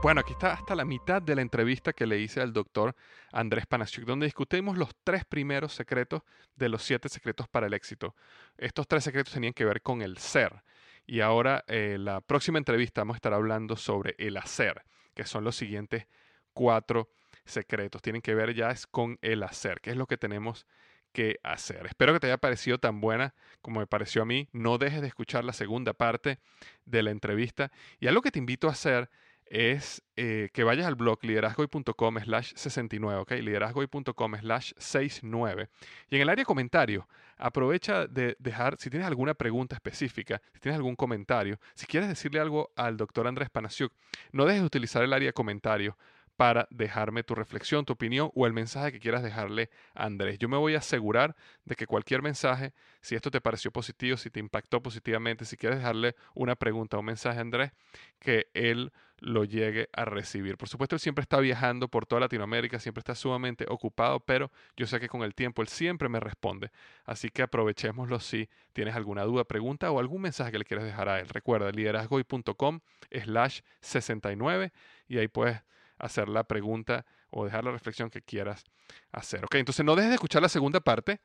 Bueno, 0.05 0.21
aquí 0.21 0.33
está 0.33 0.53
hasta 0.53 0.75
la 0.75 0.85
mitad 0.85 1.23
de 1.23 1.35
la 1.35 1.41
entrevista 1.41 1.95
que 1.95 2.05
le 2.05 2.19
hice 2.19 2.43
al 2.43 2.53
doctor 2.53 2.95
Andrés 3.33 3.65
Panasiuk, 3.67 4.05
donde 4.05 4.27
discutimos 4.27 4.77
los 4.77 4.91
tres 5.03 5.25
primeros 5.25 5.73
secretos 5.73 6.21
de 6.57 6.69
los 6.69 6.83
siete 6.83 7.09
secretos 7.09 7.49
para 7.49 7.69
el 7.69 7.73
éxito. 7.73 8.15
Estos 8.59 8.87
tres 8.87 9.03
secretos 9.03 9.33
tenían 9.33 9.55
que 9.55 9.65
ver 9.65 9.81
con 9.81 10.03
el 10.03 10.19
ser. 10.19 10.63
Y 11.07 11.21
ahora, 11.21 11.65
eh, 11.69 11.97
la 11.99 12.21
próxima 12.21 12.59
entrevista 12.59 13.01
vamos 13.01 13.15
a 13.15 13.17
estar 13.17 13.33
hablando 13.33 13.77
sobre 13.77 14.15
el 14.19 14.37
hacer, 14.37 14.85
que 15.15 15.25
son 15.25 15.43
los 15.43 15.57
siguientes 15.57 16.07
cuatro 16.53 17.09
secretos. 17.47 18.03
Tienen 18.03 18.21
que 18.21 18.35
ver 18.35 18.53
ya 18.53 18.73
es 18.73 18.87
con 18.87 19.19
el 19.23 19.43
hacer, 19.43 19.81
que 19.81 19.89
es 19.89 19.97
lo 19.97 20.07
que 20.07 20.19
tenemos 20.19 20.67
que 21.15 21.41
hacer. 21.43 21.87
Espero 21.87 22.13
que 22.13 22.21
te 22.21 22.27
haya 22.27 22.37
parecido 22.37 22.77
tan 22.77 23.01
buena 23.01 23.35
como 23.63 23.81
me 23.81 23.87
pareció 23.87 24.21
a 24.21 24.27
mí. 24.27 24.51
No 24.53 24.77
dejes 24.77 25.01
de 25.01 25.09
escuchar 25.09 25.47
la 25.47 25.55
segunda 25.55 25.95
parte 25.95 26.41
de 26.85 27.03
la 27.03 27.11
entrevista. 27.11 27.73
Y 28.01 28.07
algo 28.07 28.21
que 28.21 28.31
te 28.31 28.39
invito 28.39 28.69
a 28.69 28.73
hacer 28.73 29.09
es 29.47 30.03
eh, 30.17 30.51
que 30.53 30.65
vayas 30.65 30.87
al 30.87 30.95
blog 30.95 31.23
liderazgoy.com 31.23 32.19
slash 32.19 32.53
69, 32.55 33.21
¿ok? 33.21 33.31
liderazgoy.com 33.33 34.37
slash 34.37 34.73
69. 34.77 35.69
Y 36.11 36.17
en 36.17 36.23
el 36.23 36.29
área 36.29 36.43
de 36.43 36.47
comentarios, 36.47 37.05
aprovecha 37.37 38.07
de 38.07 38.37
dejar, 38.39 38.77
si 38.79 38.91
tienes 38.91 39.07
alguna 39.07 39.35
pregunta 39.35 39.75
específica, 39.75 40.41
si 40.55 40.61
tienes 40.61 40.77
algún 40.77 40.97
comentario, 40.97 41.59
si 41.75 41.87
quieres 41.87 42.09
decirle 42.09 42.41
algo 42.41 42.73
al 42.77 42.97
doctor 42.97 43.27
Andrés 43.27 43.51
Panasiuk, 43.51 43.93
no 44.33 44.45
dejes 44.45 44.63
de 44.63 44.67
utilizar 44.67 45.03
el 45.03 45.13
área 45.13 45.29
de 45.29 45.33
comentarios 45.33 45.95
para 46.37 46.67
dejarme 46.71 47.23
tu 47.23 47.35
reflexión, 47.35 47.85
tu 47.85 47.93
opinión 47.93 48.31
o 48.35 48.47
el 48.47 48.53
mensaje 48.53 48.93
que 48.93 48.99
quieras 48.99 49.23
dejarle 49.23 49.71
a 49.95 50.05
Andrés. 50.07 50.39
Yo 50.39 50.49
me 50.49 50.57
voy 50.57 50.75
a 50.75 50.79
asegurar 50.79 51.37
de 51.65 51.77
que 51.77 51.87
cualquier 51.87 52.23
mensaje, 52.23 52.73
si 53.01 53.15
esto 53.15 53.31
te 53.31 53.41
pareció 53.41 53.71
positivo, 53.71 54.17
si 54.17 54.31
te 54.31 54.41
impactó 54.41 54.83
positivamente, 54.83 55.45
si 55.45 55.57
quieres 55.57 55.79
dejarle 55.79 56.17
una 56.35 56.57
pregunta 56.57 56.97
o 56.97 57.01
un 57.01 57.07
mensaje 57.07 57.39
a 57.39 57.43
Andrés, 57.43 57.73
que 58.19 58.49
él 58.55 58.93
lo 59.25 59.45
llegue 59.45 59.89
a 59.93 60.05
recibir. 60.05 60.59
Por 60.59 60.69
supuesto, 60.69 60.97
él 60.97 61.01
siempre 61.01 61.23
está 61.23 61.41
viajando 61.41 61.89
por 61.89 62.05
toda 62.05 62.21
Latinoamérica, 62.21 62.79
siempre 62.79 63.01
está 63.01 63.15
sumamente 63.15 63.65
ocupado, 63.69 64.21
pero 64.21 64.51
yo 64.77 64.87
sé 64.87 65.01
que 65.01 65.09
con 65.09 65.23
el 65.23 65.35
tiempo 65.35 65.63
él 65.63 65.69
siempre 65.69 66.09
me 66.09 66.21
responde. 66.21 66.71
Así 67.05 67.31
que 67.31 67.43
aprovechémoslo 67.43 68.21
si 68.21 68.49
tienes 68.75 68.95
alguna 68.95 69.23
duda, 69.25 69.45
pregunta 69.45 69.91
o 69.91 69.99
algún 69.99 70.23
mensaje 70.23 70.53
que 70.53 70.59
le 70.59 70.65
quieras 70.65 70.85
dejar 70.85 71.09
a 71.09 71.21
él. 71.21 71.29
Recuerda, 71.29 71.71
liderazgoy.com 71.71 72.81
slash 73.11 73.61
69 73.81 74.73
y 75.09 75.19
ahí 75.19 75.29
puedes 75.29 75.63
hacer 75.99 76.29
la 76.29 76.45
pregunta 76.45 77.07
o 77.31 77.47
dejar 77.47 77.65
la 77.65 77.73
reflexión 77.73 78.11
que 78.11 78.21
quieras 78.21 78.65
hacer. 79.11 79.45
Ok, 79.45 79.55
entonces 79.55 79.85
no 79.87 79.97
dejes 79.97 80.11
de 80.11 80.17
escuchar 80.17 80.43
la 80.43 80.49
segunda 80.49 80.81
parte 80.81 81.21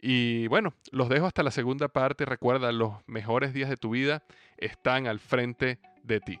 Y 0.00 0.48
bueno, 0.48 0.74
los 0.90 1.08
dejo 1.10 1.26
hasta 1.26 1.42
la 1.42 1.50
segunda 1.50 1.88
parte. 1.88 2.24
Recuerda, 2.24 2.72
los 2.72 2.94
mejores 3.06 3.52
días 3.52 3.68
de 3.68 3.76
tu 3.76 3.90
vida 3.90 4.22
están 4.56 5.06
al 5.06 5.20
frente 5.20 5.78
de 6.02 6.20
ti. 6.20 6.40